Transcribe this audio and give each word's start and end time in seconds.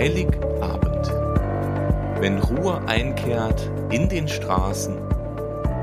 Heiligabend. 0.00 1.08
Wenn 2.22 2.38
Ruhe 2.38 2.88
einkehrt 2.88 3.70
in 3.92 4.08
den 4.08 4.28
Straßen, 4.28 4.96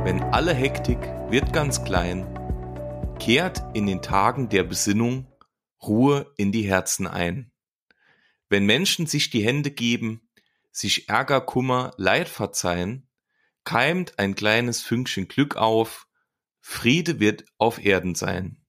wenn 0.05 0.23
alle 0.33 0.55
Hektik 0.55 0.97
wird 1.29 1.53
ganz 1.53 1.83
klein, 1.83 2.25
kehrt 3.19 3.61
in 3.75 3.85
den 3.85 4.01
Tagen 4.01 4.49
der 4.49 4.63
Besinnung 4.63 5.31
Ruhe 5.83 6.33
in 6.35 6.51
die 6.51 6.63
Herzen 6.63 7.05
ein. 7.05 7.51
Wenn 8.49 8.65
Menschen 8.65 9.05
sich 9.05 9.29
die 9.29 9.45
Hände 9.45 9.69
geben, 9.69 10.27
sich 10.71 11.09
Ärger, 11.09 11.39
Kummer, 11.39 11.93
Leid 11.97 12.27
verzeihen, 12.27 13.07
keimt 13.65 14.17
ein 14.17 14.33
kleines 14.33 14.81
Fünkchen 14.81 15.27
Glück 15.27 15.57
auf, 15.57 16.07
Friede 16.59 17.19
wird 17.19 17.45
auf 17.59 17.85
Erden 17.85 18.15
sein. 18.15 18.65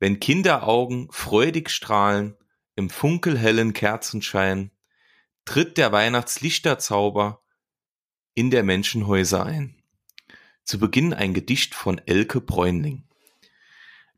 Wenn 0.00 0.18
Kinderaugen 0.18 1.06
freudig 1.12 1.70
strahlen, 1.70 2.36
im 2.76 2.90
funkelhellen 2.90 3.72
Kerzenschein 3.72 4.70
tritt 5.46 5.78
der 5.78 5.92
Weihnachtslichterzauber 5.92 7.42
in 8.34 8.50
der 8.50 8.62
Menschenhäuser 8.62 9.44
ein. 9.44 9.82
Zu 10.62 10.78
Beginn 10.78 11.14
ein 11.14 11.32
Gedicht 11.32 11.74
von 11.74 11.98
Elke 12.06 12.40
Bräunling. 12.40 13.04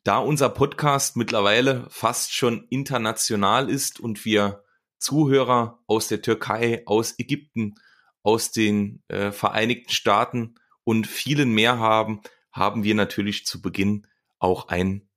Da 0.02 0.18
unser 0.18 0.48
Podcast 0.48 1.16
mittlerweile 1.16 1.86
fast 1.88 2.34
schon 2.34 2.66
international 2.68 3.70
ist 3.70 4.00
und 4.00 4.24
wir 4.24 4.64
Zuhörer 4.98 5.82
aus 5.86 6.08
der 6.08 6.20
Türkei, 6.20 6.82
aus 6.86 7.16
Ägypten, 7.18 7.76
aus 8.22 8.50
den 8.50 9.02
äh, 9.06 9.30
Vereinigten 9.30 9.92
Staaten 9.92 10.56
und 10.82 11.06
vielen 11.06 11.52
mehr 11.52 11.78
haben, 11.78 12.22
haben 12.50 12.82
wir 12.82 12.96
natürlich 12.96 13.46
zu 13.46 13.62
Beginn 13.62 14.06
auch 14.40 14.68
ein 14.68 15.08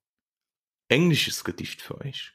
englisches 0.90 1.44
Gedicht 1.44 1.82
für 1.82 1.99
euch. 2.02 2.34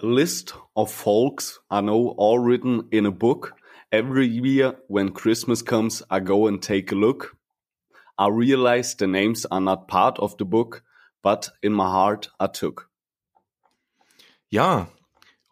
List 0.00 0.54
of 0.76 0.92
folks 0.92 1.58
I 1.70 1.80
know 1.80 2.14
all 2.16 2.38
written 2.38 2.86
in 2.92 3.04
a 3.04 3.10
book. 3.10 3.54
Every 3.90 4.28
year 4.28 4.76
when 4.86 5.10
Christmas 5.10 5.60
comes, 5.62 6.04
I 6.08 6.20
go 6.20 6.46
and 6.46 6.62
take 6.62 6.92
a 6.92 6.94
look. 6.94 7.36
I 8.16 8.28
realize 8.28 8.94
the 8.94 9.08
names 9.08 9.44
are 9.46 9.60
not 9.60 9.88
part 9.88 10.20
of 10.20 10.36
the 10.38 10.44
book, 10.44 10.84
but 11.20 11.50
in 11.62 11.72
my 11.72 11.86
heart 11.86 12.30
I 12.38 12.46
took. 12.46 12.88
Ja, 14.48 14.88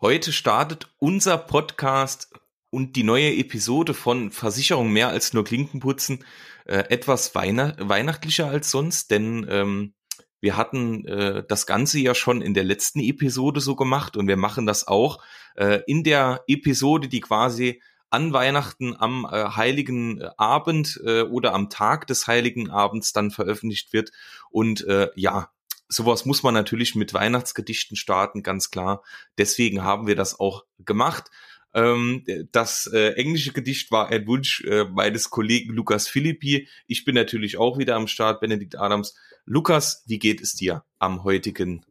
heute 0.01 0.33
startet 0.33 0.87
unser 0.99 1.39
Podcast 1.39 2.33
und 2.71 2.95
die 2.95 3.03
neue 3.03 3.35
Episode 3.35 3.95
von 3.95 4.31
Versicherung 4.31 4.93
mehr 4.93 5.09
als 5.09 5.33
nur 5.33 5.43
Klinkenputzen 5.43 6.25
äh, 6.67 6.85
etwas 6.89 7.35
weihn 7.35 7.75
weihnachtlicher 7.79 8.47
als 8.47 8.71
sonst, 8.71 9.11
denn 9.11 9.45
ähm, 9.51 9.95
wir 10.41 10.57
hatten 10.57 11.07
äh, 11.07 11.45
das 11.47 11.67
Ganze 11.67 11.99
ja 11.99 12.15
schon 12.15 12.43
in 12.43 12.55
der 12.55 12.65
letzten 12.65 13.01
Episode 13.01 13.61
so 13.61 13.77
gemacht 13.77 14.17
und 14.17 14.29
wir 14.29 14.37
machen 14.37 14.67
das 14.67 14.87
auch 14.87 15.23
äh, 15.57 15.81
in 15.87 16.05
der 16.05 16.43
Episode, 16.47 17.09
die 17.09 17.21
quasi 17.21 17.81
an 18.11 18.33
Weihnachten 18.33 18.95
am 18.97 19.27
äh, 19.31 19.45
heiligen 19.51 20.23
Abend 20.37 21.01
äh, 21.05 21.23
oder 21.23 21.55
am 21.55 21.71
Tag 21.71 22.07
des 22.07 22.27
heiligen 22.27 22.71
Abends 22.71 23.13
dann 23.13 23.31
veröffentlicht 23.31 23.93
wird. 23.93 24.13
Und 24.51 24.87
äh, 24.87 25.11
ja, 25.17 25.51
sowas 25.89 26.25
muss 26.25 26.43
man 26.43 26.55
natürlich 26.55 26.95
mit 26.95 27.15
Weihnachtsgedichten 27.15 27.97
starten, 27.97 28.43
ganz 28.43 28.71
klar. 28.71 29.03
Deswegen 29.39 29.83
haben 29.83 30.07
wir 30.07 30.17
das 30.17 30.39
auch 30.39 30.65
gemacht. 30.79 31.31
Ähm, 31.77 32.25
das 32.53 32.87
äh, 32.87 33.13
englische 33.13 33.53
Gedicht 33.53 33.91
war 33.91 34.09
ein 34.09 34.27
Wunsch 34.27 34.65
äh, 34.65 34.85
meines 34.85 35.29
Kollegen 35.29 35.75
Lukas 35.75 36.09
Philippi. 36.09 36.69
Ich 36.87 37.05
bin 37.05 37.15
natürlich 37.15 37.59
auch 37.59 37.77
wieder 37.77 37.97
am 37.97 38.07
Start, 38.07 38.41
Benedikt 38.41 38.79
Adams. 38.79 39.15
Lukas, 39.45 40.03
wie 40.07 40.19
geht 40.19 40.41
es 40.41 40.55
dir 40.55 40.85
am 40.99 41.23
heutigen 41.23 41.85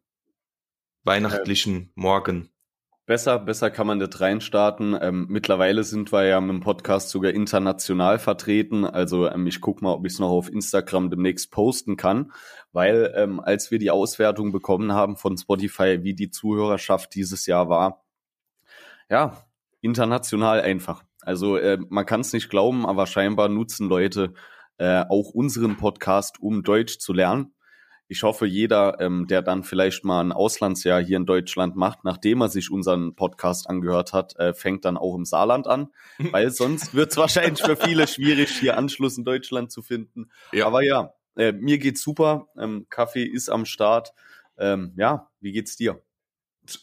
weihnachtlichen 1.04 1.82
äh, 1.82 1.88
Morgen? 1.94 2.50
Besser, 3.06 3.38
besser 3.38 3.70
kann 3.70 3.86
man 3.86 3.98
nicht 3.98 4.20
reinstarten. 4.20 4.98
Ähm, 5.00 5.26
mittlerweile 5.28 5.84
sind 5.84 6.12
wir 6.12 6.24
ja 6.24 6.40
mit 6.40 6.50
dem 6.50 6.60
Podcast 6.60 7.10
sogar 7.10 7.30
international 7.30 8.18
vertreten. 8.18 8.84
Also 8.84 9.30
ähm, 9.30 9.46
ich 9.46 9.60
guck 9.60 9.82
mal, 9.82 9.92
ob 9.92 10.04
ich 10.04 10.14
es 10.14 10.18
noch 10.18 10.30
auf 10.30 10.50
Instagram 10.50 11.10
demnächst 11.10 11.52
posten 11.52 11.96
kann, 11.96 12.32
weil 12.72 13.14
ähm, 13.14 13.38
als 13.38 13.70
wir 13.70 13.78
die 13.78 13.92
Auswertung 13.92 14.50
bekommen 14.50 14.90
haben 14.90 15.16
von 15.16 15.38
Spotify, 15.38 16.02
wie 16.02 16.14
die 16.14 16.30
Zuhörerschaft 16.30 17.14
dieses 17.14 17.46
Jahr 17.46 17.68
war, 17.68 18.04
ja, 19.08 19.45
international 19.86 20.60
einfach. 20.60 21.02
Also 21.22 21.56
äh, 21.56 21.78
man 21.88 22.04
kann 22.04 22.20
es 22.20 22.32
nicht 22.32 22.50
glauben, 22.50 22.84
aber 22.84 23.06
scheinbar 23.06 23.48
nutzen 23.48 23.88
Leute 23.88 24.34
äh, 24.78 25.04
auch 25.08 25.30
unseren 25.30 25.76
Podcast, 25.76 26.40
um 26.40 26.62
Deutsch 26.62 26.98
zu 26.98 27.12
lernen. 27.12 27.54
Ich 28.08 28.22
hoffe, 28.22 28.46
jeder, 28.46 29.00
ähm, 29.00 29.26
der 29.26 29.42
dann 29.42 29.64
vielleicht 29.64 30.04
mal 30.04 30.20
ein 30.20 30.30
Auslandsjahr 30.30 31.02
hier 31.02 31.16
in 31.16 31.26
Deutschland 31.26 31.74
macht, 31.74 32.04
nachdem 32.04 32.40
er 32.40 32.48
sich 32.48 32.70
unseren 32.70 33.16
Podcast 33.16 33.68
angehört 33.68 34.12
hat, 34.12 34.36
äh, 34.38 34.54
fängt 34.54 34.84
dann 34.84 34.96
auch 34.96 35.16
im 35.16 35.24
Saarland 35.24 35.66
an, 35.66 35.88
weil 36.30 36.50
sonst 36.50 36.94
wird 36.94 37.10
es 37.10 37.16
wahrscheinlich 37.16 37.62
für 37.62 37.76
viele 37.76 38.06
schwierig, 38.06 38.50
hier 38.50 38.76
Anschluss 38.76 39.18
in 39.18 39.24
Deutschland 39.24 39.72
zu 39.72 39.82
finden. 39.82 40.30
Ja. 40.52 40.66
Aber 40.66 40.84
ja, 40.84 41.14
äh, 41.36 41.52
mir 41.52 41.78
geht's 41.78 42.02
super. 42.02 42.46
Ähm, 42.56 42.86
Kaffee 42.90 43.24
ist 43.24 43.48
am 43.48 43.64
Start. 43.64 44.12
Ähm, 44.56 44.92
ja, 44.96 45.28
wie 45.40 45.52
geht's 45.52 45.76
dir? 45.76 46.00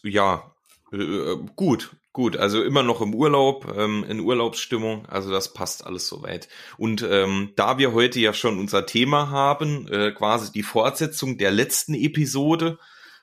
Ja, 0.02 0.54
äh, 0.92 1.36
gut, 1.56 1.96
gut. 2.14 2.38
Also 2.38 2.62
immer 2.62 2.82
noch 2.82 3.02
im 3.02 3.14
Urlaub, 3.14 3.70
ähm, 3.76 4.06
in 4.08 4.20
Urlaubsstimmung. 4.20 5.04
Also 5.06 5.30
das 5.30 5.52
passt 5.52 5.84
alles 5.84 6.08
soweit. 6.08 6.48
Und 6.78 7.02
ähm, 7.02 7.52
da 7.56 7.76
wir 7.76 7.92
heute 7.92 8.20
ja 8.20 8.32
schon 8.32 8.58
unser 8.58 8.86
Thema 8.86 9.28
haben, 9.28 9.86
äh, 9.88 10.12
quasi 10.12 10.50
die 10.50 10.62
Fortsetzung 10.62 11.36
der 11.36 11.50
letzten 11.50 11.92
Episode, 11.92 12.78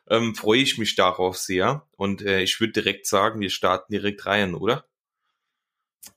ähm, 0.07 0.35
freue 0.35 0.59
ich 0.59 0.77
mich 0.77 0.95
darauf 0.95 1.37
sehr. 1.37 1.87
Und 1.97 2.21
äh, 2.21 2.41
ich 2.41 2.59
würde 2.59 2.73
direkt 2.73 3.07
sagen, 3.07 3.39
wir 3.39 3.49
starten 3.49 3.91
direkt 3.91 4.25
rein, 4.27 4.53
oder? 4.53 4.85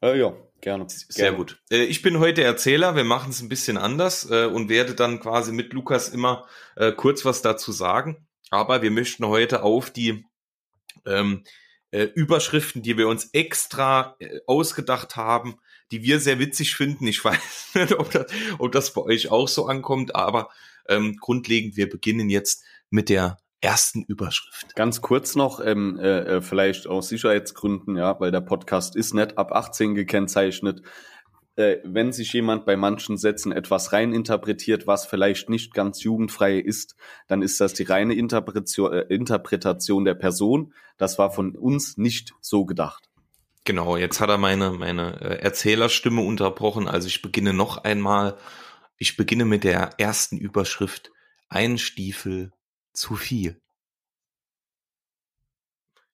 Äh, 0.03 0.19
ja, 0.19 0.35
gerne. 0.61 0.87
Sehr 0.89 1.27
gerne. 1.31 1.37
gut. 1.37 1.63
Äh, 1.71 1.85
ich 1.85 2.03
bin 2.03 2.19
heute 2.19 2.43
Erzähler. 2.43 2.97
Wir 2.97 3.05
machen 3.05 3.31
es 3.31 3.41
ein 3.41 3.49
bisschen 3.49 3.79
anders 3.79 4.29
äh, 4.29 4.47
und 4.47 4.69
werde 4.69 4.95
dann 4.95 5.21
quasi 5.21 5.53
mit 5.53 5.73
Lukas 5.73 6.09
immer 6.09 6.47
äh, 6.75 6.91
kurz 6.91 7.25
was 7.25 7.41
dazu 7.41 7.71
sagen. 7.71 8.27
Aber 8.51 8.83
wir 8.83 8.91
möchten 8.91 9.27
heute 9.27 9.63
auf 9.63 9.91
die 9.91 10.27
ähm, 11.07 11.45
äh, 11.95 12.11
Überschriften, 12.15 12.83
die 12.83 12.99
wir 12.99 13.07
uns 13.07 13.31
extra 13.33 14.17
äh, 14.19 14.41
ausgedacht 14.49 15.15
haben, 15.15 15.61
die 15.93 16.03
wir 16.03 16.19
sehr 16.19 16.41
witzig 16.41 16.75
finden. 16.75 17.07
Ich 17.07 17.25
weiß 17.25 17.71
nicht, 17.75 17.93
ob 17.93 18.11
das, 18.11 18.27
ob 18.59 18.73
das 18.73 18.93
bei 18.93 19.03
euch 19.03 19.31
auch 19.31 19.47
so 19.47 19.67
ankommt, 19.67 20.17
aber 20.17 20.49
ähm, 20.89 21.17
grundlegend, 21.21 21.77
wir 21.77 21.89
beginnen 21.89 22.29
jetzt 22.29 22.65
mit 22.91 23.09
der 23.09 23.39
ersten 23.61 24.03
Überschrift. 24.03 24.75
Ganz 24.75 25.01
kurz 25.03 25.37
noch, 25.37 25.65
ähm, 25.65 25.99
äh, 25.99 26.37
äh 26.37 26.43
vielleicht 26.43 26.89
aus 26.89 27.09
Sicherheitsgründen, 27.09 27.97
ja, 27.97 28.19
weil 28.19 28.33
der 28.33 28.41
Podcast 28.41 28.97
ist 28.97 29.15
nicht 29.15 29.39
ab 29.39 29.53
18 29.53 29.95
gekennzeichnet 29.95 30.83
äh, 31.57 31.77
wenn 31.85 32.13
sich 32.13 32.33
jemand 32.33 32.67
bei 32.67 32.77
manchen 32.77 33.17
Sätzen 33.17 33.53
etwas 33.53 33.93
reininterpretiert, 33.93 34.87
was 34.87 35.07
vielleicht 35.07 35.49
nicht 35.49 35.75
ganz 35.75 36.03
jugendfrei 36.03 36.59
ist, 36.59 36.97
dann 37.29 37.43
ist 37.43 37.61
das 37.61 37.75
die 37.75 37.85
reine 37.85 38.15
Interpretation, 38.15 38.93
äh, 38.93 39.01
Interpretation 39.03 40.05
der 40.05 40.15
Person. 40.15 40.75
Das 40.97 41.19
war 41.19 41.31
von 41.31 41.57
uns 41.57 41.97
nicht 41.97 42.35
so 42.41 42.65
gedacht. 42.65 43.09
Genau, 43.65 43.97
jetzt 43.97 44.21
hat 44.21 44.29
er 44.29 44.39
meine, 44.39 44.73
meine 44.73 45.21
äh, 45.21 45.43
Erzählerstimme 45.43 46.21
unterbrochen. 46.21 46.89
Also 46.89 47.07
ich 47.09 47.23
beginne 47.23 47.53
noch 47.53 47.79
einmal. 47.79 48.37
Ich 48.99 49.17
beginne 49.17 49.45
mit 49.45 49.65
der 49.65 49.99
ersten 49.99 50.37
Überschrift. 50.37 51.13
Ein 51.49 51.79
Stiefel 51.79 52.53
zu 52.93 53.17
viel. 53.17 53.61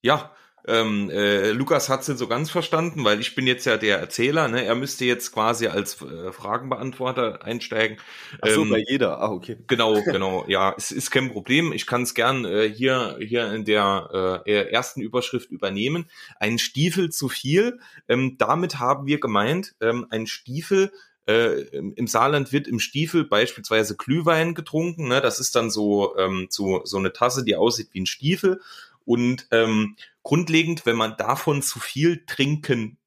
Ja, 0.02 0.34
ähm, 0.66 1.10
äh, 1.10 1.50
Lukas 1.52 1.88
nicht 1.88 2.18
so 2.18 2.26
ganz 2.28 2.50
verstanden, 2.50 3.04
weil 3.04 3.20
ich 3.20 3.34
bin 3.34 3.46
jetzt 3.46 3.64
ja 3.64 3.76
der 3.76 3.98
Erzähler, 3.98 4.48
ne? 4.48 4.64
Er 4.64 4.74
müsste 4.74 5.04
jetzt 5.04 5.32
quasi 5.32 5.66
als 5.66 6.00
äh, 6.02 6.32
Fragenbeantworter 6.32 7.44
einsteigen. 7.44 7.98
Ach 8.40 8.50
so, 8.50 8.62
ähm, 8.62 8.70
bei 8.70 8.84
jeder. 8.86 9.20
Ah, 9.20 9.30
okay. 9.30 9.56
Genau, 9.66 10.02
genau. 10.04 10.44
Ja, 10.48 10.74
es 10.76 10.90
ist 10.90 11.10
kein 11.10 11.30
Problem. 11.30 11.72
Ich 11.72 11.86
kann 11.86 12.02
es 12.02 12.14
gern 12.14 12.44
äh, 12.44 12.68
hier 12.68 13.18
hier 13.20 13.52
in 13.52 13.64
der 13.64 14.42
äh, 14.46 14.70
ersten 14.70 15.00
Überschrift 15.00 15.50
übernehmen. 15.50 16.08
Ein 16.38 16.58
Stiefel 16.58 17.10
zu 17.10 17.28
viel. 17.28 17.78
Ähm, 18.08 18.36
damit 18.38 18.78
haben 18.78 19.06
wir 19.06 19.20
gemeint, 19.20 19.74
ähm, 19.80 20.06
ein 20.10 20.26
Stiefel 20.26 20.90
äh, 21.26 21.62
im 21.76 22.06
Saarland 22.06 22.52
wird 22.52 22.66
im 22.66 22.80
Stiefel 22.80 23.24
beispielsweise 23.24 23.96
Glühwein 23.96 24.54
getrunken. 24.54 25.08
Ne? 25.08 25.20
Das 25.20 25.38
ist 25.38 25.54
dann 25.54 25.70
so, 25.70 26.16
ähm, 26.16 26.48
so, 26.50 26.82
so 26.84 26.98
eine 26.98 27.12
Tasse, 27.12 27.44
die 27.44 27.56
aussieht 27.56 27.90
wie 27.92 28.00
ein 28.00 28.06
Stiefel. 28.06 28.60
Und 29.04 29.48
ähm, 29.50 29.96
grundlegend, 30.22 30.86
wenn 30.86 30.96
man 30.96 31.16
davon 31.16 31.62
zu 31.62 31.80
viel 31.80 32.24
trinken 32.26 32.98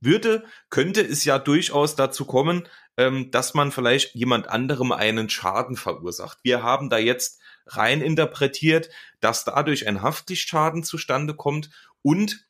würde, 0.00 0.44
könnte 0.70 1.00
es 1.00 1.24
ja 1.24 1.38
durchaus 1.38 1.96
dazu 1.96 2.24
kommen, 2.24 2.68
ähm, 2.96 3.30
dass 3.30 3.54
man 3.54 3.72
vielleicht 3.72 4.14
jemand 4.14 4.48
anderem 4.48 4.92
einen 4.92 5.28
Schaden 5.28 5.76
verursacht. 5.76 6.38
Wir 6.42 6.62
haben 6.62 6.90
da 6.90 6.98
jetzt 6.98 7.40
rein 7.66 8.00
interpretiert, 8.00 8.90
dass 9.20 9.44
dadurch 9.44 9.86
ein 9.86 10.02
Haftpflichtschaden 10.02 10.82
zustande 10.82 11.34
kommt 11.34 11.70
und 12.02 12.44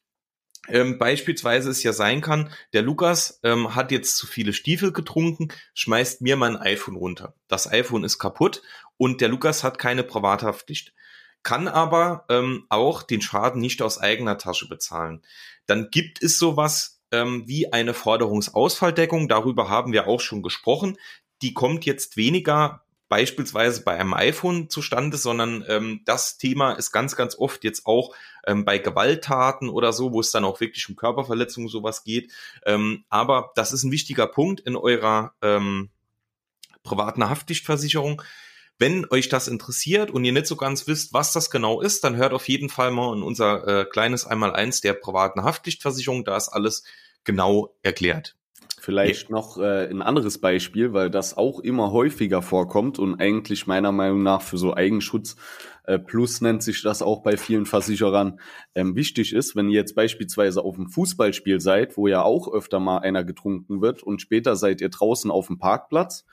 ähm, 0.68 0.98
beispielsweise 0.98 1.70
es 1.70 1.82
ja 1.82 1.92
sein 1.92 2.20
kann, 2.20 2.50
der 2.72 2.82
Lukas 2.82 3.40
ähm, 3.42 3.74
hat 3.74 3.90
jetzt 3.90 4.16
zu 4.16 4.26
viele 4.26 4.52
Stiefel 4.52 4.92
getrunken, 4.92 5.48
schmeißt 5.74 6.20
mir 6.20 6.36
mein 6.36 6.56
iPhone 6.56 6.96
runter. 6.96 7.34
Das 7.48 7.70
iPhone 7.70 8.04
ist 8.04 8.18
kaputt 8.18 8.62
und 8.96 9.20
der 9.20 9.28
Lukas 9.28 9.64
hat 9.64 9.78
keine 9.78 10.02
Privathaftpflicht 10.02 10.92
kann 11.48 11.66
aber 11.66 12.26
ähm, 12.28 12.66
auch 12.68 13.02
den 13.02 13.22
Schaden 13.22 13.62
nicht 13.62 13.80
aus 13.80 13.96
eigener 13.96 14.36
Tasche 14.36 14.68
bezahlen. 14.68 15.22
Dann 15.64 15.88
gibt 15.90 16.22
es 16.22 16.38
sowas 16.38 17.00
ähm, 17.10 17.44
wie 17.46 17.72
eine 17.72 17.94
Forderungsausfalldeckung. 17.94 19.28
Darüber 19.28 19.70
haben 19.70 19.94
wir 19.94 20.08
auch 20.08 20.20
schon 20.20 20.42
gesprochen. 20.42 20.98
Die 21.40 21.54
kommt 21.54 21.86
jetzt 21.86 22.18
weniger 22.18 22.82
beispielsweise 23.08 23.82
bei 23.82 23.98
einem 23.98 24.12
iPhone 24.12 24.68
zustande, 24.68 25.16
sondern 25.16 25.64
ähm, 25.68 26.02
das 26.04 26.36
Thema 26.36 26.72
ist 26.72 26.92
ganz, 26.92 27.16
ganz 27.16 27.34
oft 27.38 27.64
jetzt 27.64 27.86
auch 27.86 28.14
ähm, 28.46 28.66
bei 28.66 28.76
Gewalttaten 28.76 29.70
oder 29.70 29.94
so, 29.94 30.12
wo 30.12 30.20
es 30.20 30.30
dann 30.30 30.44
auch 30.44 30.60
wirklich 30.60 30.86
um 30.90 30.96
Körperverletzungen 30.96 31.70
sowas 31.70 32.04
geht. 32.04 32.30
Ähm, 32.66 33.04
aber 33.08 33.52
das 33.54 33.72
ist 33.72 33.84
ein 33.84 33.90
wichtiger 33.90 34.26
Punkt 34.26 34.60
in 34.60 34.76
eurer 34.76 35.32
ähm, 35.40 35.88
privaten 36.82 37.26
Haftpflichtversicherung. 37.26 38.20
Wenn 38.78 39.06
euch 39.10 39.28
das 39.28 39.48
interessiert 39.48 40.10
und 40.10 40.24
ihr 40.24 40.32
nicht 40.32 40.46
so 40.46 40.56
ganz 40.56 40.86
wisst, 40.86 41.12
was 41.12 41.32
das 41.32 41.50
genau 41.50 41.80
ist, 41.80 42.04
dann 42.04 42.16
hört 42.16 42.32
auf 42.32 42.48
jeden 42.48 42.68
Fall 42.68 42.92
mal 42.92 43.16
in 43.16 43.22
unser 43.22 43.66
äh, 43.66 43.84
kleines 43.84 44.26
Einmaleins 44.26 44.80
der 44.80 44.92
privaten 44.92 45.42
Haftpflichtversicherung. 45.42 46.24
Da 46.24 46.36
ist 46.36 46.48
alles 46.48 46.84
genau 47.24 47.74
erklärt. 47.82 48.36
Vielleicht 48.80 49.28
ja. 49.28 49.34
noch 49.34 49.58
äh, 49.58 49.88
ein 49.90 50.00
anderes 50.00 50.40
Beispiel, 50.40 50.92
weil 50.92 51.10
das 51.10 51.36
auch 51.36 51.60
immer 51.60 51.90
häufiger 51.90 52.40
vorkommt 52.40 52.98
und 52.98 53.20
eigentlich 53.20 53.66
meiner 53.66 53.92
Meinung 53.92 54.22
nach 54.22 54.40
für 54.40 54.56
so 54.56 54.74
Eigenschutz 54.74 55.36
äh, 55.84 55.98
plus 55.98 56.40
nennt 56.40 56.62
sich 56.62 56.82
das 56.82 57.02
auch 57.02 57.22
bei 57.22 57.36
vielen 57.36 57.66
Versicherern 57.66 58.40
ähm, 58.74 58.94
wichtig 58.94 59.32
ist, 59.32 59.56
wenn 59.56 59.68
ihr 59.68 59.76
jetzt 59.76 59.94
beispielsweise 59.94 60.62
auf 60.62 60.76
einem 60.76 60.88
Fußballspiel 60.88 61.60
seid, 61.60 61.96
wo 61.96 62.06
ja 62.06 62.22
auch 62.22 62.52
öfter 62.52 62.78
mal 62.78 62.98
einer 62.98 63.24
getrunken 63.24 63.80
wird 63.80 64.02
und 64.02 64.22
später 64.22 64.54
seid 64.54 64.80
ihr 64.80 64.90
draußen 64.90 65.30
auf 65.30 65.48
dem 65.48 65.58
Parkplatz, 65.58 66.24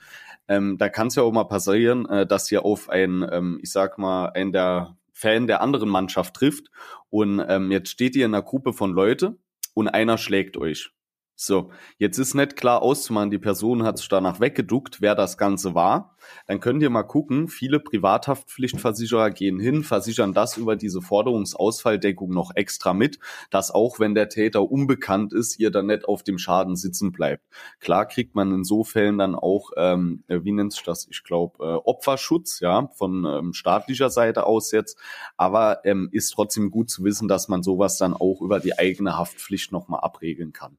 ähm, 0.48 0.78
da 0.78 0.88
kann 0.88 1.08
es 1.08 1.14
ja 1.14 1.22
auch 1.22 1.32
mal 1.32 1.44
passieren, 1.44 2.06
äh, 2.06 2.26
dass 2.26 2.50
ihr 2.50 2.64
auf 2.64 2.88
einen, 2.88 3.26
ähm, 3.30 3.58
ich 3.62 3.72
sag 3.72 3.98
mal, 3.98 4.30
einen 4.30 4.52
der 4.52 4.96
Fan 5.12 5.46
der 5.46 5.60
anderen 5.60 5.88
Mannschaft 5.88 6.34
trifft 6.34 6.70
und 7.10 7.44
ähm, 7.48 7.70
jetzt 7.70 7.90
steht 7.90 8.16
ihr 8.16 8.26
in 8.26 8.34
einer 8.34 8.42
Gruppe 8.42 8.72
von 8.72 8.92
Leute 8.92 9.38
und 9.74 9.88
einer 9.88 10.18
schlägt 10.18 10.56
euch. 10.56 10.90
So, 11.38 11.70
jetzt 11.98 12.16
ist 12.16 12.32
nicht 12.32 12.56
klar 12.56 12.80
auszumachen, 12.80 13.30
die 13.30 13.36
Person 13.36 13.82
hat 13.82 13.98
sich 13.98 14.08
danach 14.08 14.40
weggeduckt, 14.40 15.02
wer 15.02 15.14
das 15.14 15.36
Ganze 15.36 15.74
war. 15.74 16.16
Dann 16.46 16.60
könnt 16.60 16.82
ihr 16.82 16.88
mal 16.88 17.02
gucken, 17.02 17.48
viele 17.48 17.78
Privathaftpflichtversicherer 17.78 19.30
gehen 19.32 19.60
hin, 19.60 19.84
versichern 19.84 20.32
das 20.32 20.56
über 20.56 20.76
diese 20.76 21.02
Forderungsausfalldeckung 21.02 22.30
noch 22.32 22.52
extra 22.54 22.94
mit, 22.94 23.18
dass 23.50 23.70
auch 23.70 24.00
wenn 24.00 24.14
der 24.14 24.30
Täter 24.30 24.70
unbekannt 24.70 25.34
ist, 25.34 25.60
ihr 25.60 25.70
dann 25.70 25.88
nicht 25.88 26.06
auf 26.06 26.22
dem 26.22 26.38
Schaden 26.38 26.74
sitzen 26.74 27.12
bleibt. 27.12 27.44
Klar 27.80 28.06
kriegt 28.06 28.34
man 28.34 28.50
in 28.54 28.64
so 28.64 28.82
Fällen 28.82 29.18
dann 29.18 29.34
auch, 29.34 29.72
ähm, 29.76 30.24
äh, 30.28 30.40
wie 30.42 30.52
nennt 30.52 30.72
sich 30.72 30.84
das, 30.84 31.06
ich 31.10 31.22
glaube, 31.22 31.62
äh, 31.62 31.74
Opferschutz, 31.84 32.60
ja, 32.60 32.88
von 32.94 33.26
ähm, 33.26 33.52
staatlicher 33.52 34.08
Seite 34.08 34.46
aus 34.46 34.72
jetzt, 34.72 34.98
aber 35.36 35.84
ähm, 35.84 36.08
ist 36.12 36.30
trotzdem 36.30 36.70
gut 36.70 36.88
zu 36.88 37.04
wissen, 37.04 37.28
dass 37.28 37.48
man 37.48 37.62
sowas 37.62 37.98
dann 37.98 38.14
auch 38.14 38.40
über 38.40 38.58
die 38.58 38.78
eigene 38.78 39.18
Haftpflicht 39.18 39.70
nochmal 39.70 40.00
abregeln 40.00 40.54
kann. 40.54 40.78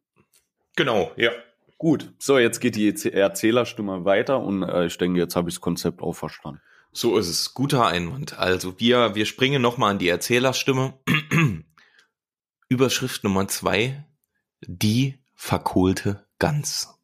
Genau, 0.78 1.12
ja. 1.18 1.32
Gut, 1.80 2.14
so 2.20 2.40
jetzt 2.40 2.60
geht 2.60 2.76
die 2.76 2.88
Erzählerstimme 3.12 4.06
weiter 4.06 4.40
und 4.40 4.64
äh, 4.64 4.86
ich 4.86 4.98
denke, 4.98 5.20
jetzt 5.20 5.36
habe 5.36 5.50
ich 5.50 5.56
das 5.56 5.62
Konzept 5.62 6.02
auch 6.02 6.14
verstanden. 6.14 6.62
So 6.92 7.18
ist 7.18 7.28
es. 7.28 7.54
Guter 7.54 7.86
Einwand. 7.86 8.40
Also 8.40 8.80
wir, 8.80 9.14
wir 9.14 9.26
springen 9.26 9.62
nochmal 9.62 9.92
an 9.92 10.00
die 10.00 10.08
Erzählerstimme. 10.08 10.94
Überschrift 12.70 13.24
Nummer 13.24 13.48
zwei. 13.48 14.06
Die 14.62 15.20
verkohlte 15.36 16.26
Gans. 16.40 17.00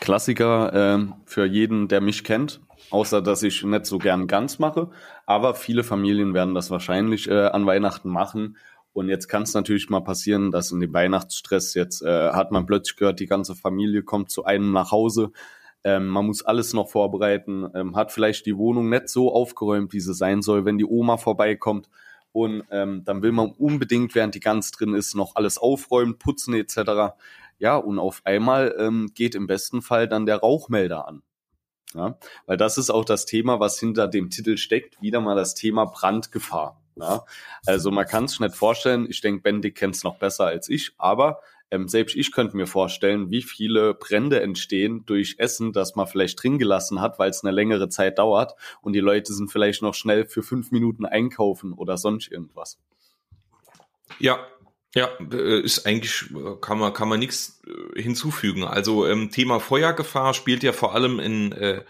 Klassiker 0.00 0.72
äh, 0.72 1.06
für 1.26 1.44
jeden, 1.44 1.88
der 1.88 2.00
mich 2.00 2.24
kennt, 2.24 2.60
außer 2.90 3.20
dass 3.20 3.42
ich 3.42 3.62
nicht 3.62 3.86
so 3.86 3.98
gern 3.98 4.26
Gans 4.26 4.58
mache. 4.58 4.90
Aber 5.26 5.54
viele 5.54 5.84
Familien 5.84 6.34
werden 6.34 6.54
das 6.54 6.70
wahrscheinlich 6.70 7.28
äh, 7.28 7.46
an 7.46 7.66
Weihnachten 7.66 8.08
machen 8.08 8.56
und 8.92 9.08
jetzt 9.08 9.28
kann 9.28 9.42
es 9.42 9.54
natürlich 9.54 9.88
mal 9.88 10.00
passieren, 10.00 10.50
dass 10.50 10.72
in 10.72 10.80
dem 10.80 10.92
Weihnachtsstress 10.92 11.74
jetzt 11.74 12.02
äh, 12.02 12.30
hat 12.30 12.50
man 12.50 12.66
plötzlich 12.66 12.96
gehört, 12.96 13.20
die 13.20 13.26
ganze 13.26 13.54
Familie 13.54 14.02
kommt 14.02 14.30
zu 14.30 14.44
einem 14.44 14.72
nach 14.72 14.90
Hause. 14.90 15.30
Ähm, 15.84 16.08
man 16.08 16.26
muss 16.26 16.42
alles 16.42 16.72
noch 16.72 16.88
vorbereiten, 16.88 17.68
ähm, 17.74 17.96
hat 17.96 18.12
vielleicht 18.12 18.46
die 18.46 18.56
Wohnung 18.56 18.90
nicht 18.90 19.08
so 19.08 19.32
aufgeräumt, 19.32 19.92
wie 19.92 20.00
sie 20.00 20.12
sein 20.12 20.42
soll, 20.42 20.64
wenn 20.64 20.76
die 20.76 20.84
Oma 20.84 21.16
vorbeikommt. 21.16 21.88
Und 22.32 22.64
ähm, 22.70 23.02
dann 23.04 23.22
will 23.22 23.32
man 23.32 23.52
unbedingt, 23.52 24.14
während 24.14 24.34
die 24.34 24.40
Gans 24.40 24.70
drin 24.72 24.94
ist, 24.94 25.14
noch 25.14 25.36
alles 25.36 25.58
aufräumen, 25.58 26.18
putzen 26.18 26.54
etc. 26.54 27.14
Ja, 27.58 27.76
und 27.76 27.98
auf 27.98 28.22
einmal 28.24 28.74
ähm, 28.78 29.10
geht 29.14 29.34
im 29.34 29.46
besten 29.46 29.82
Fall 29.82 30.08
dann 30.08 30.26
der 30.26 30.38
Rauchmelder 30.38 31.06
an. 31.08 31.22
Ja, 31.94 32.18
weil 32.46 32.56
das 32.56 32.78
ist 32.78 32.90
auch 32.90 33.04
das 33.04 33.26
Thema, 33.26 33.58
was 33.58 33.80
hinter 33.80 34.06
dem 34.06 34.30
Titel 34.30 34.56
steckt, 34.58 35.00
wieder 35.02 35.20
mal 35.20 35.34
das 35.34 35.54
Thema 35.54 35.86
Brandgefahr. 35.86 36.79
Ja? 36.96 37.24
Also 37.66 37.90
man 37.90 38.06
kann 38.06 38.24
es 38.24 38.40
nicht 38.40 38.54
vorstellen. 38.54 39.06
Ich 39.08 39.20
denke, 39.20 39.42
Bendig 39.42 39.76
kennt 39.76 39.96
es 39.96 40.04
noch 40.04 40.16
besser 40.16 40.46
als 40.46 40.68
ich, 40.68 40.92
aber 40.98 41.40
ähm, 41.70 41.88
selbst 41.88 42.16
ich 42.16 42.32
könnte 42.32 42.56
mir 42.56 42.66
vorstellen, 42.66 43.30
wie 43.30 43.42
viele 43.42 43.94
Brände 43.94 44.40
entstehen 44.40 45.04
durch 45.06 45.36
Essen, 45.38 45.72
das 45.72 45.94
man 45.94 46.06
vielleicht 46.06 46.42
drin 46.42 46.58
gelassen 46.58 47.00
hat, 47.00 47.18
weil 47.18 47.30
es 47.30 47.44
eine 47.44 47.52
längere 47.52 47.88
Zeit 47.88 48.18
dauert 48.18 48.54
und 48.80 48.92
die 48.92 49.00
Leute 49.00 49.32
sind 49.32 49.52
vielleicht 49.52 49.82
noch 49.82 49.94
schnell 49.94 50.26
für 50.26 50.42
fünf 50.42 50.72
Minuten 50.72 51.06
einkaufen 51.06 51.72
oder 51.72 51.96
sonst 51.96 52.30
irgendwas. 52.30 52.78
Ja, 54.18 54.44
ja, 54.94 55.08
äh, 55.32 55.60
ist 55.60 55.86
eigentlich, 55.86 56.24
äh, 56.32 56.56
kann 56.60 56.78
man, 56.78 56.92
kann 56.92 57.08
man 57.08 57.20
nichts 57.20 57.62
äh, 57.66 58.02
hinzufügen. 58.02 58.64
Also 58.64 59.06
ähm, 59.06 59.30
Thema 59.30 59.60
Feuergefahr 59.60 60.34
spielt 60.34 60.64
ja 60.64 60.72
vor 60.72 60.94
allem 60.94 61.20
in 61.20 61.52
äh, 61.52 61.84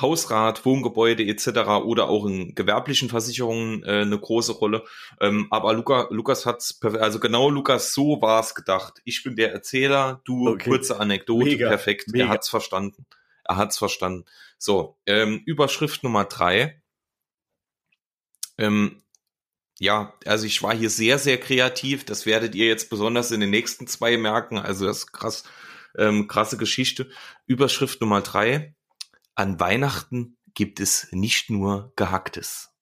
Hausrat, 0.00 0.64
Wohngebäude 0.64 1.24
etc. 1.24 1.48
oder 1.84 2.08
auch 2.08 2.26
in 2.26 2.54
gewerblichen 2.54 3.08
Versicherungen 3.08 3.82
äh, 3.84 4.02
eine 4.02 4.18
große 4.18 4.52
Rolle. 4.52 4.84
Ähm, 5.20 5.46
aber 5.50 5.72
Luca, 5.74 6.08
Lukas 6.10 6.46
hat's, 6.46 6.80
also 6.82 7.20
genau 7.20 7.50
Lukas, 7.50 7.94
so 7.94 8.20
war 8.22 8.40
es 8.40 8.54
gedacht. 8.54 9.00
Ich 9.04 9.22
bin 9.22 9.36
der 9.36 9.52
Erzähler, 9.52 10.20
du 10.24 10.48
okay. 10.48 10.70
kurze 10.70 10.98
Anekdote, 11.00 11.44
Mega. 11.44 11.68
perfekt. 11.68 12.08
Mega. 12.08 12.24
Er 12.24 12.30
hat's 12.30 12.48
verstanden. 12.48 13.06
Er 13.44 13.56
hat's 13.56 13.78
verstanden. 13.78 14.24
So, 14.58 14.98
ähm, 15.06 15.42
Überschrift 15.46 16.02
Nummer 16.02 16.24
drei. 16.24 16.82
Ähm, 18.58 19.02
ja, 19.78 20.12
also 20.26 20.44
ich 20.46 20.62
war 20.62 20.76
hier 20.76 20.90
sehr, 20.90 21.18
sehr 21.18 21.38
kreativ. 21.38 22.04
Das 22.04 22.26
werdet 22.26 22.54
ihr 22.54 22.66
jetzt 22.66 22.90
besonders 22.90 23.30
in 23.30 23.40
den 23.40 23.50
nächsten 23.50 23.86
zwei 23.86 24.18
merken. 24.18 24.58
Also 24.58 24.86
das 24.86 24.98
ist 24.98 25.12
krass, 25.12 25.44
ähm, 25.96 26.28
krasse 26.28 26.58
Geschichte. 26.58 27.10
Überschrift 27.46 28.00
Nummer 28.02 28.20
drei. 28.20 28.74
An 29.40 29.58
Weihnachten 29.58 30.36
gibt 30.52 30.80
es 30.80 31.08
nicht 31.12 31.48
nur 31.48 31.94
Gehacktes. 31.96 32.74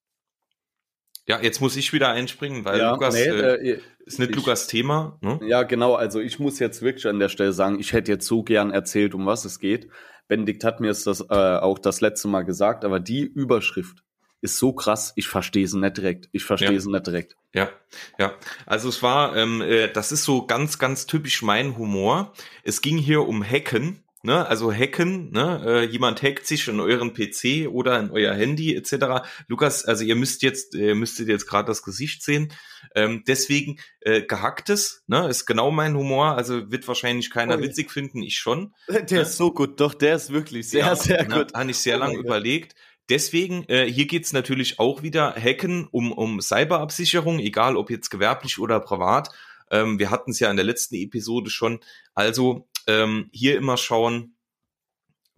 Ja, 1.25 1.39
jetzt 1.41 1.61
muss 1.61 1.77
ich 1.77 1.93
wieder 1.93 2.09
einspringen, 2.09 2.65
weil 2.65 2.79
ja, 2.79 2.91
Lukas 2.91 3.13
nee, 3.13 3.21
äh, 3.21 3.75
äh, 3.75 3.81
ist 3.99 4.19
nicht 4.19 4.31
ich, 4.31 4.35
Lukas 4.35 4.67
Thema. 4.67 5.17
Ne? 5.21 5.39
Ja, 5.43 5.63
genau. 5.63 5.95
Also 5.95 6.19
ich 6.19 6.37
muss 6.37 6.59
jetzt 6.59 6.81
wirklich 6.81 7.07
an 7.07 7.17
der 7.17 7.29
Stelle 7.29 7.53
sagen, 7.53 7.79
ich 7.79 7.93
hätte 7.93 8.11
jetzt 8.11 8.27
so 8.27 8.43
gern 8.43 8.71
erzählt, 8.71 9.13
um 9.15 9.25
was 9.25 9.45
es 9.45 9.59
geht. 9.59 9.87
Benedikt 10.27 10.65
hat 10.65 10.81
mir 10.81 10.89
das 10.89 11.07
äh, 11.07 11.33
auch 11.33 11.79
das 11.79 12.01
letzte 12.01 12.27
Mal 12.27 12.41
gesagt, 12.41 12.83
aber 12.83 12.99
die 12.99 13.21
Überschrift 13.21 14.03
ist 14.41 14.57
so 14.57 14.73
krass, 14.73 15.13
ich 15.15 15.29
verstehe 15.29 15.65
sie 15.65 15.79
nicht 15.79 15.95
direkt. 15.95 16.27
Ich 16.33 16.43
verstehe 16.43 16.73
ja. 16.73 16.79
sie 16.81 16.91
nicht 16.91 17.07
direkt. 17.07 17.37
Ja, 17.53 17.69
ja. 18.17 18.33
Also 18.65 18.89
es 18.89 19.01
war, 19.01 19.33
ähm, 19.37 19.61
äh, 19.61 19.87
das 19.87 20.11
ist 20.11 20.25
so 20.25 20.45
ganz, 20.45 20.77
ganz 20.77 21.05
typisch 21.05 21.41
mein 21.41 21.77
Humor. 21.77 22.33
Es 22.63 22.81
ging 22.81 22.97
hier 22.97 23.25
um 23.25 23.49
Hacken 23.49 24.03
Ne, 24.21 24.45
also 24.45 24.69
hacken, 24.73 25.31
ne, 25.31 25.63
äh, 25.65 25.85
jemand 25.85 26.21
hackt 26.21 26.45
sich 26.45 26.67
in 26.67 26.81
euren 26.81 27.13
PC 27.13 27.69
oder 27.69 27.97
in 28.01 28.11
euer 28.11 28.33
Handy 28.33 28.75
etc. 28.75 29.25
Lukas, 29.47 29.85
also 29.85 30.03
ihr 30.03 30.15
müsst 30.15 30.41
jetzt, 30.41 30.75
ihr 30.75 30.93
müsstet 30.93 31.29
jetzt 31.29 31.47
gerade 31.47 31.67
das 31.67 31.83
Gesicht 31.83 32.21
sehen. 32.21 32.51
Ähm, 32.95 33.23
deswegen 33.25 33.79
äh, 34.01 34.21
gehacktes, 34.23 35.05
ne, 35.07 35.29
ist 35.29 35.45
genau 35.45 35.71
mein 35.71 35.95
Humor. 35.95 36.35
Also 36.35 36.69
wird 36.69 36.85
wahrscheinlich 36.89 37.31
keiner 37.31 37.59
oh, 37.59 37.61
witzig 37.61 37.91
finden, 37.91 38.21
ich 38.21 38.37
schon. 38.37 38.73
Der 38.89 39.03
ne? 39.09 39.21
ist 39.21 39.37
so 39.37 39.53
gut, 39.53 39.79
doch, 39.79 39.93
der 39.93 40.15
ist 40.17 40.33
wirklich 40.33 40.69
sehr, 40.69 40.87
ja, 40.87 40.95
sehr 40.97 41.25
ne, 41.25 41.35
gut. 41.35 41.53
Habe 41.53 41.71
ich 41.71 41.77
sehr 41.77 41.95
oh 41.95 41.99
lange 41.99 42.17
überlegt. 42.17 42.75
Deswegen, 43.07 43.63
äh, 43.69 43.85
hier 43.85 44.05
geht's 44.05 44.33
natürlich 44.33 44.79
auch 44.79 45.01
wieder 45.01 45.33
Hacken 45.33 45.87
um, 45.91 46.11
um 46.11 46.41
Cyberabsicherung, 46.41 47.39
egal 47.39 47.77
ob 47.77 47.89
jetzt 47.89 48.09
gewerblich 48.09 48.59
oder 48.59 48.81
privat. 48.81 49.29
Ähm, 49.71 49.97
wir 49.97 50.11
hatten 50.11 50.31
es 50.31 50.39
ja 50.39 50.49
in 50.49 50.57
der 50.57 50.65
letzten 50.65 50.95
Episode 50.95 51.49
schon. 51.49 51.79
Also 52.13 52.67
ähm, 52.89 53.29
hier 53.31 53.55
immer 53.55 53.77
schauen, 53.77 54.35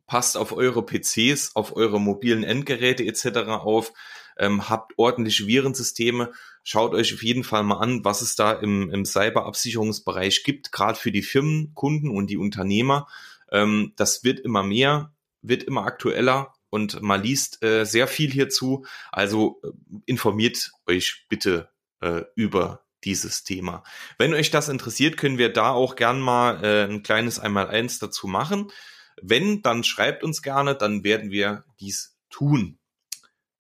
passt 0.08 0.38
auf 0.38 0.54
eure 0.54 0.86
PCs, 0.86 1.56
auf 1.56 1.76
eure 1.76 2.00
mobilen 2.00 2.44
Endgeräte 2.44 3.06
etc. 3.06 3.50
auf, 3.50 3.94
ähm, 4.38 4.70
habt 4.70 4.94
ordentliche 4.98 5.48
Virensysteme, 5.48 6.32
schaut 6.64 6.94
euch 6.94 7.14
auf 7.14 7.24
jeden 7.24 7.44
Fall 7.44 7.64
mal 7.64 7.80
an, 7.80 8.06
was 8.06 8.22
es 8.22 8.36
da 8.36 8.54
im, 8.54 8.90
im 8.90 9.06
Cyberabsicherungsbereich 9.06 10.44
gibt, 10.44 10.72
gerade 10.72 10.98
für 10.98 11.12
die 11.12 11.22
Firmenkunden 11.22 12.10
und 12.10 12.30
die 12.30 12.38
Unternehmer. 12.38 13.08
Ähm, 13.52 13.94
das 13.98 14.24
wird 14.24 14.40
immer 14.40 14.64
mehr, 14.64 15.14
wird 15.42 15.64
immer 15.64 15.86
aktueller 15.86 16.54
und 16.70 17.02
man 17.02 17.22
liest 17.22 17.64
äh, 17.64 17.86
sehr 17.86 18.08
viel 18.08 18.32
hierzu. 18.32 18.86
Also 19.12 19.60
äh, 19.64 19.70
informiert 20.06 20.72
euch 20.88 21.26
bitte 21.28 21.70
äh, 22.00 22.24
über 22.36 22.86
dieses 23.04 23.44
Thema. 23.44 23.84
Wenn 24.18 24.34
euch 24.34 24.52
das 24.52 24.70
interessiert, 24.70 25.18
können 25.18 25.38
wir 25.38 25.52
da 25.52 25.72
auch 25.72 25.96
gern 25.96 26.20
mal 26.20 26.64
äh, 26.64 26.84
ein 26.84 27.04
kleines 27.04 27.40
Einmaleins 27.40 28.00
dazu 28.00 28.28
machen. 28.28 28.72
Wenn, 29.22 29.62
dann 29.62 29.84
schreibt 29.84 30.24
uns 30.24 30.42
gerne, 30.42 30.76
dann 30.76 31.04
werden 31.04 31.32
wir 31.32 31.64
dies 31.80 32.18
tun. 32.30 32.80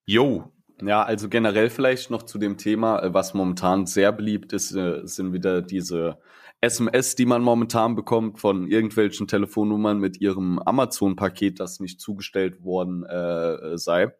Jo, 0.05 0.51
Ja, 0.81 1.03
also 1.03 1.29
generell 1.29 1.69
vielleicht 1.69 2.09
noch 2.09 2.23
zu 2.23 2.39
dem 2.39 2.57
Thema, 2.57 3.03
äh, 3.03 3.13
was 3.13 3.33
momentan 3.33 3.85
sehr 3.85 4.11
beliebt 4.11 4.53
ist, 4.53 4.73
äh, 4.75 5.01
sind 5.03 5.33
wieder 5.33 5.61
diese 5.61 6.17
SMS, 6.61 7.15
die 7.15 7.25
man 7.25 7.41
momentan 7.41 7.95
bekommt 7.95 8.39
von 8.39 8.67
irgendwelchen 8.67 9.27
Telefonnummern 9.27 9.99
mit 9.99 10.21
ihrem 10.21 10.59
Amazon-Paket, 10.59 11.59
das 11.59 11.79
nicht 11.79 11.99
zugestellt 11.99 12.63
worden 12.63 13.03
äh, 13.03 13.77
sei. 13.77 14.11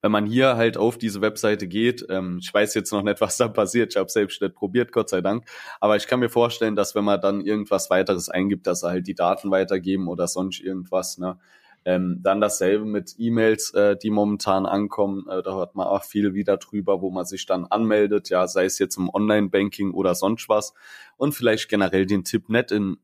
Wenn 0.00 0.12
man 0.12 0.26
hier 0.26 0.56
halt 0.56 0.76
auf 0.76 0.98
diese 0.98 1.20
Webseite 1.20 1.68
geht, 1.68 2.06
ähm, 2.08 2.38
ich 2.40 2.52
weiß 2.52 2.74
jetzt 2.74 2.92
noch 2.92 3.02
nicht, 3.02 3.20
was 3.20 3.36
da 3.36 3.48
passiert, 3.48 3.94
ich 3.94 3.98
habe 3.98 4.10
selbst 4.10 4.40
nicht 4.40 4.54
probiert, 4.54 4.92
Gott 4.92 5.08
sei 5.08 5.20
Dank, 5.20 5.44
aber 5.80 5.96
ich 5.96 6.06
kann 6.06 6.20
mir 6.20 6.30
vorstellen, 6.30 6.76
dass 6.76 6.94
wenn 6.94 7.04
man 7.04 7.20
dann 7.20 7.40
irgendwas 7.40 7.90
weiteres 7.90 8.28
eingibt, 8.28 8.66
dass 8.66 8.82
er 8.82 8.90
halt 8.90 9.06
die 9.06 9.14
Daten 9.14 9.50
weitergeben 9.50 10.08
oder 10.08 10.26
sonst 10.28 10.60
irgendwas, 10.60 11.18
ne, 11.18 11.38
ähm, 11.84 12.20
dann 12.22 12.40
dasselbe 12.40 12.84
mit 12.84 13.14
E-Mails, 13.18 13.72
äh, 13.72 13.96
die 13.96 14.10
momentan 14.10 14.66
ankommen. 14.66 15.26
Äh, 15.28 15.42
da 15.42 15.54
hört 15.54 15.74
man 15.74 15.86
auch 15.86 16.04
viel 16.04 16.34
wieder 16.34 16.58
drüber, 16.58 17.00
wo 17.00 17.10
man 17.10 17.24
sich 17.24 17.46
dann 17.46 17.64
anmeldet, 17.64 18.28
ja, 18.28 18.46
sei 18.46 18.66
es 18.66 18.78
jetzt 18.78 18.98
im 18.98 19.08
Online-Banking 19.08 19.92
oder 19.92 20.14
sonst 20.14 20.48
was. 20.48 20.74
Und 21.16 21.32
vielleicht 21.32 21.68
generell 21.68 22.04
den 22.04 22.24
Tipp 22.24 22.48
nicht 22.48 22.72
in 22.72 22.98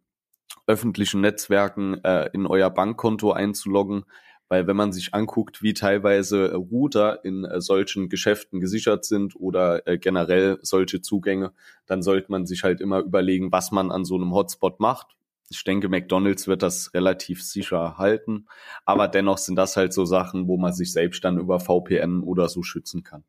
öffentlichen 0.67 1.21
Netzwerken 1.21 2.03
äh, 2.05 2.29
in 2.33 2.47
euer 2.47 2.71
Bankkonto 2.71 3.33
einzuloggen, 3.33 4.05
weil 4.49 4.67
wenn 4.67 4.77
man 4.77 4.93
sich 4.93 5.15
anguckt, 5.15 5.63
wie 5.63 5.75
teilweise 5.75 6.55
Router 6.55 7.25
in 7.25 7.45
äh, 7.45 7.61
solchen 7.61 8.09
Geschäften 8.09 8.61
gesichert 8.61 9.05
sind 9.05 9.35
oder 9.37 9.87
äh, 9.87 9.99
generell 9.99 10.59
solche 10.63 11.01
Zugänge, 11.01 11.53
dann 11.87 12.03
sollte 12.03 12.31
man 12.31 12.47
sich 12.47 12.65
halt 12.65 12.81
immer 12.81 13.01
überlegen, 13.01 13.53
was 13.53 13.71
man 13.71 13.91
an 13.91 14.05
so 14.05 14.17
einem 14.17 14.33
Hotspot 14.33 14.81
macht 14.81 15.17
ich 15.51 15.65
denke, 15.65 15.89
McDonald's 15.89 16.47
wird 16.47 16.63
das 16.63 16.93
relativ 16.95 17.43
sicher 17.43 17.99
halten. 17.99 18.47
Aber 18.85 19.09
dennoch 19.09 19.39
sind 19.39 19.57
das 19.57 19.77
halt 19.77 19.93
so 19.93 20.05
Sachen, 20.05 20.49
wo 20.49 20.57
man 20.57 20.73
sich 20.73 20.93
selbst 20.93 21.25
dann 21.25 21.39
über 21.39 21.61
VPN 21.61 22.23
oder 22.23 22.49
so 22.49 22.63
schützen 22.63 23.03
kann. 23.03 23.25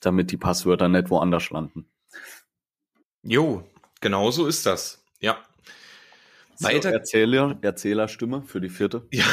Damit 0.00 0.30
die 0.30 0.36
Passwörter 0.36 0.88
nicht 0.88 1.10
woanders 1.10 1.50
landen. 1.50 1.86
Jo, 3.22 3.64
genau 4.00 4.30
so 4.30 4.46
ist 4.46 4.66
das. 4.66 5.04
Ja. 5.20 5.38
Weiter. 6.58 6.90
So, 6.90 6.96
Erzähler, 6.96 7.58
Erzählerstimme 7.62 8.42
für 8.42 8.60
die 8.60 8.68
vierte. 8.68 9.06
Ja. 9.10 9.24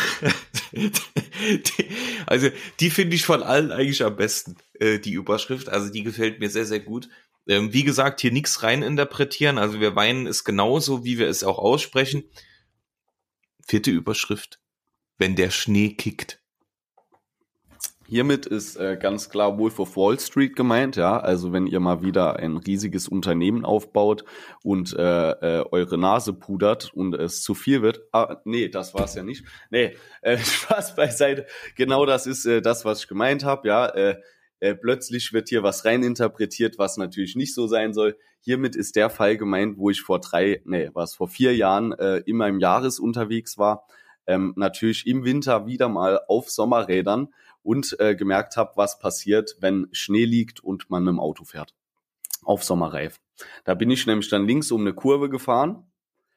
also, 2.26 2.50
die 2.80 2.90
finde 2.90 3.16
ich 3.16 3.26
von 3.26 3.44
allen 3.44 3.72
eigentlich 3.72 4.04
am 4.04 4.16
besten, 4.16 4.58
äh, 4.80 5.00
die 5.00 5.14
Überschrift. 5.14 5.70
Also, 5.70 5.92
die 5.92 6.04
gefällt 6.04 6.40
mir 6.40 6.50
sehr, 6.50 6.66
sehr 6.66 6.80
gut. 6.80 7.10
Ähm, 7.50 7.74
wie 7.74 7.84
gesagt, 7.84 8.22
hier 8.22 8.32
nichts 8.32 8.62
reininterpretieren. 8.62 9.58
Also 9.58 9.80
wir 9.80 9.96
weinen 9.96 10.28
es 10.28 10.44
genauso, 10.44 11.04
wie 11.04 11.18
wir 11.18 11.28
es 11.28 11.44
auch 11.44 11.58
aussprechen. 11.58 12.24
Vierte 13.66 13.90
Überschrift. 13.90 14.60
Wenn 15.18 15.36
der 15.36 15.50
Schnee 15.50 15.90
kickt. 15.96 16.40
Hiermit 18.10 18.48
ist 18.48 18.76
äh, 18.78 18.98
ganz 19.00 19.30
klar 19.30 19.60
Wolf 19.60 19.78
of 19.78 19.96
Wall 19.96 20.20
Street 20.20 20.56
gemeint, 20.56 20.96
ja. 20.96 21.20
Also 21.20 21.54
wenn 21.54 21.68
ihr 21.68 21.80
mal 21.80 22.02
wieder 22.02 22.38
ein 22.38 22.58
riesiges 22.58 23.08
Unternehmen 23.08 23.64
aufbaut 23.64 24.26
und 24.64 24.96
äh, 24.98 25.30
äh, 25.30 25.66
eure 25.70 26.00
Nase 26.00 26.34
pudert 26.34 26.92
und 26.92 27.14
es 27.14 27.44
zu 27.44 27.54
viel 27.54 27.84
wird. 27.84 28.02
Ah, 28.12 28.38
nee, 28.46 28.68
das 28.68 28.96
war's 28.96 29.14
ja 29.14 29.22
nicht. 29.22 29.46
Nee, 29.70 29.96
äh, 30.24 30.38
Spaß 30.44 30.96
beiseite. 30.96 31.46
Genau 31.76 32.08
das 32.08 32.26
ist 32.26 32.48
äh, 32.48 32.64
das, 32.64 32.84
was 32.84 33.02
ich 33.02 33.08
gemeint 33.08 33.44
habe, 33.44 33.68
ja. 33.68 33.86
Äh, 33.86 34.16
äh, 34.60 34.74
plötzlich 34.74 35.32
wird 35.32 35.50
hier 35.50 35.62
was 35.62 35.86
reininterpretiert, 35.86 36.80
was 36.80 36.98
natürlich 36.98 37.36
nicht 37.36 37.54
so 37.54 37.68
sein 37.68 37.94
soll. 37.94 38.18
Hiermit 38.40 38.76
ist 38.76 38.96
der 38.96 39.12
Fall 39.12 39.38
gemeint, 39.38 39.78
wo 39.78 39.92
ich 39.92 40.02
vor 40.02 40.20
drei, 40.20 40.64
nee, 40.66 40.90
was 40.94 41.14
vor 41.14 41.28
vier 41.28 41.56
Jahren 41.56 41.92
äh, 41.92 42.24
immer 42.26 42.48
im 42.48 42.60
Jahres 42.60 43.00
unterwegs 43.00 43.60
war, 43.60 43.86
ähm, 44.30 44.54
natürlich 44.56 45.08
im 45.08 45.26
Winter 45.26 45.66
wieder 45.66 45.90
mal 45.90 46.22
auf 46.28 46.50
Sommerrädern 46.50 47.34
und 47.64 48.00
äh, 48.00 48.16
gemerkt 48.16 48.58
habe, 48.58 48.74
was 48.76 49.00
passiert, 49.00 49.58
wenn 49.60 49.88
Schnee 49.92 50.26
liegt 50.26 50.64
und 50.64 50.90
man 50.90 51.04
mit 51.04 51.14
dem 51.14 51.20
Auto 51.20 51.44
fährt. 51.44 51.74
Auf 52.44 52.64
Sommerreifen. 52.64 53.20
Da 53.66 53.74
bin 53.74 53.90
ich 53.90 54.06
nämlich 54.06 54.30
dann 54.30 54.48
links 54.48 54.72
um 54.72 54.82
eine 54.82 54.94
Kurve 54.94 55.30
gefahren 55.30 55.84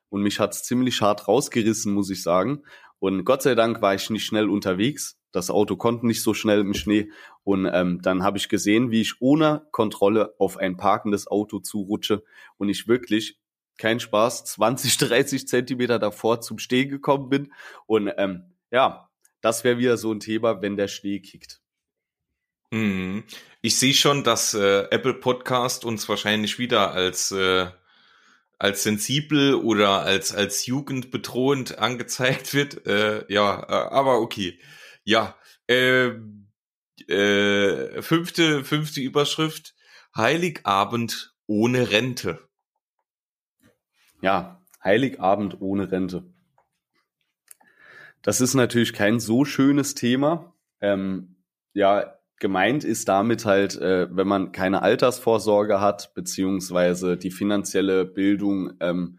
und 0.09 0.23
mich 0.23 0.41
hat's 0.41 0.65
ziemlich 0.65 1.01
hart 1.03 1.29
rausgerissen, 1.29 1.93
muss 1.93 2.11
ich 2.11 2.23
sagen. 2.23 2.63
Und 2.99 3.25
Gott 3.25 3.43
sei 3.43 3.55
Dank 3.55 3.83
war 3.83 3.95
ich 3.95 4.09
nicht 4.11 4.25
schnell 4.25 4.49
unterwegs. 4.49 5.19
Das 5.31 5.51
Auto 5.51 5.77
konnte 5.77 6.07
nicht 6.07 6.23
so 6.23 6.35
schnell 6.35 6.61
im 6.61 6.75
Schnee. 6.75 7.11
Und 7.45 7.69
ähm, 7.73 8.01
dann 8.03 8.23
habe 8.23 8.39
ich 8.39 8.49
gesehen, 8.49 8.91
wie 8.91 9.01
ich 9.01 9.21
ohne 9.21 9.67
Kontrolle 9.71 10.35
auf 10.39 10.57
ein 10.57 10.77
parkendes 10.77 11.27
Auto 11.27 11.59
zurutsche 11.59 12.23
und 12.59 12.69
ich 12.69 12.89
wirklich 12.89 13.39
kein 13.79 14.01
Spaß, 14.01 14.45
20, 14.45 14.97
30 14.99 15.49
Zentimeter 15.49 15.99
davor 15.99 16.41
zum 16.41 16.59
Stehen 16.59 16.89
gekommen 16.89 17.29
bin. 17.29 17.53
Und 17.87 18.13
ähm, 18.17 18.55
ja, 18.71 19.09
das 19.41 19.65
wäre 19.65 19.79
wieder 19.79 19.97
so 19.97 20.13
ein 20.13 20.21
Thema, 20.21 20.63
wenn 20.63 20.77
der 20.77 20.89
Schnee 20.89 21.21
kickt. 21.21 21.61
Mhm. 22.71 23.25
Ich 23.61 23.77
sehe 23.79 23.93
schon, 23.93 24.25
dass 24.25 24.55
äh, 24.55 24.85
Apple 24.91 25.15
Podcast 25.15 25.85
uns 25.85 26.09
wahrscheinlich 26.09 26.59
wieder 26.59 26.93
als 26.93 27.31
äh, 27.31 27.67
als 28.59 28.85
sensibel 28.85 29.55
oder 29.55 30.03
als 30.03 30.35
als 30.35 30.67
jugendbedrohend 30.67 31.79
angezeigt 31.81 32.55
wird. 32.55 32.87
Äh, 32.87 33.25
ja, 33.33 33.63
äh, 33.63 33.95
aber 33.95 34.21
okay. 34.21 34.59
Ja, 35.05 35.37
äh, 35.67 36.13
äh, 37.09 38.01
fünfte 38.01 38.65
fünfte 38.65 39.01
Überschrift: 39.01 39.75
Heiligabend 40.17 41.35
ohne 41.47 41.91
Rente. 41.91 42.39
Ja, 44.23 44.61
Heiligabend 44.83 45.61
ohne 45.61 45.93
Rente. 45.93 46.25
Das 48.23 48.41
ist 48.41 48.55
natürlich 48.55 48.93
kein 48.93 49.21
so 49.21 49.45
schönes 49.45 49.95
Thema. 49.95 50.55
Ähm, 50.81 51.37
ja, 51.75 52.19
gemeint 52.39 52.85
ist 52.85 53.09
damit 53.09 53.45
halt, 53.45 53.77
äh, 53.81 54.09
wenn 54.15 54.29
man 54.29 54.53
keine 54.53 54.83
Altersvorsorge 54.83 55.81
hat, 55.81 56.15
beziehungsweise 56.15 57.17
die 57.17 57.31
finanzielle 57.31 58.05
Bildung 58.05 58.75
ähm, 58.81 59.19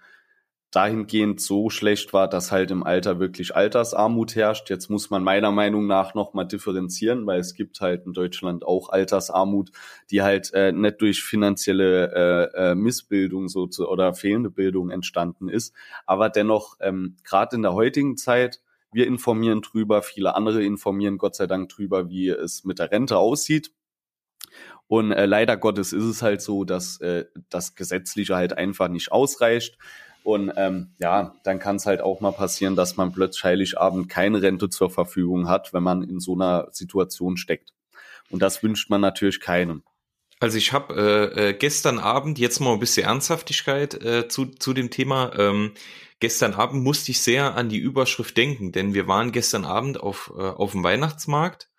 dahingehend 0.73 1.39
so 1.39 1.69
schlecht 1.69 2.13
war, 2.13 2.27
dass 2.27 2.51
halt 2.51 2.71
im 2.71 2.83
Alter 2.83 3.19
wirklich 3.19 3.55
Altersarmut 3.55 4.35
herrscht. 4.35 4.71
Jetzt 4.71 4.89
muss 4.89 5.11
man 5.11 5.23
meiner 5.23 5.51
Meinung 5.51 5.85
nach 5.85 6.15
nochmal 6.15 6.47
differenzieren, 6.47 7.27
weil 7.27 7.39
es 7.39 7.53
gibt 7.53 7.79
halt 7.79 8.07
in 8.07 8.13
Deutschland 8.13 8.65
auch 8.65 8.89
Altersarmut, 8.89 9.69
die 10.09 10.23
halt 10.23 10.51
äh, 10.53 10.71
nicht 10.71 10.99
durch 10.99 11.23
finanzielle 11.23 12.51
äh, 12.55 12.71
äh, 12.71 12.75
Missbildung 12.75 13.49
so 13.49 13.67
zu, 13.67 13.87
oder 13.87 14.15
fehlende 14.15 14.49
Bildung 14.49 14.89
entstanden 14.89 15.47
ist. 15.47 15.75
Aber 16.07 16.29
dennoch, 16.29 16.75
ähm, 16.79 17.17
gerade 17.23 17.55
in 17.55 17.61
der 17.61 17.73
heutigen 17.73 18.17
Zeit, 18.17 18.59
wir 18.91 19.05
informieren 19.05 19.61
drüber, 19.61 20.01
viele 20.01 20.33
andere 20.33 20.63
informieren 20.63 21.19
Gott 21.19 21.35
sei 21.35 21.45
Dank 21.45 21.69
drüber, 21.69 22.09
wie 22.09 22.29
es 22.29 22.63
mit 22.63 22.79
der 22.79 22.91
Rente 22.91 23.17
aussieht. 23.17 23.71
Und 24.87 25.11
äh, 25.11 25.25
leider 25.27 25.55
Gottes 25.55 25.93
ist 25.93 26.03
es 26.03 26.23
halt 26.23 26.41
so, 26.41 26.63
dass 26.63 26.99
äh, 26.99 27.25
das 27.49 27.75
Gesetzliche 27.75 28.35
halt 28.35 28.57
einfach 28.57 28.87
nicht 28.87 29.11
ausreicht. 29.11 29.77
Und 30.23 30.53
ähm, 30.55 30.95
ja, 30.99 31.35
dann 31.43 31.59
kann 31.59 31.75
es 31.75 31.85
halt 31.85 32.01
auch 32.01 32.21
mal 32.21 32.31
passieren, 32.31 32.75
dass 32.75 32.95
man 32.95 33.11
plötzlich 33.11 33.43
Heiligabend 33.43 34.09
keine 34.09 34.41
Rente 34.41 34.69
zur 34.69 34.89
Verfügung 34.89 35.49
hat, 35.49 35.73
wenn 35.73 35.83
man 35.83 36.01
in 36.01 36.19
so 36.19 36.33
einer 36.33 36.69
Situation 36.71 37.35
steckt. 37.35 37.73
Und 38.29 38.41
das 38.41 38.63
wünscht 38.63 38.89
man 38.89 39.01
natürlich 39.01 39.41
keinem. 39.41 39.83
Also 40.39 40.57
ich 40.57 40.73
habe 40.73 41.31
äh, 41.35 41.49
äh, 41.49 41.53
gestern 41.53 41.99
Abend 41.99 42.39
jetzt 42.39 42.59
mal 42.59 42.73
ein 42.73 42.79
bisschen 42.79 43.05
Ernsthaftigkeit 43.05 43.93
äh, 44.03 44.27
zu, 44.27 44.45
zu 44.45 44.73
dem 44.73 44.89
Thema. 44.89 45.31
Ähm, 45.37 45.71
gestern 46.19 46.53
Abend 46.53 46.83
musste 46.83 47.11
ich 47.11 47.21
sehr 47.21 47.55
an 47.55 47.69
die 47.69 47.77
Überschrift 47.77 48.35
denken, 48.35 48.71
denn 48.71 48.93
wir 48.93 49.07
waren 49.07 49.31
gestern 49.31 49.65
Abend 49.65 49.99
auf, 49.99 50.33
äh, 50.37 50.41
auf 50.41 50.71
dem 50.71 50.83
Weihnachtsmarkt 50.83 51.69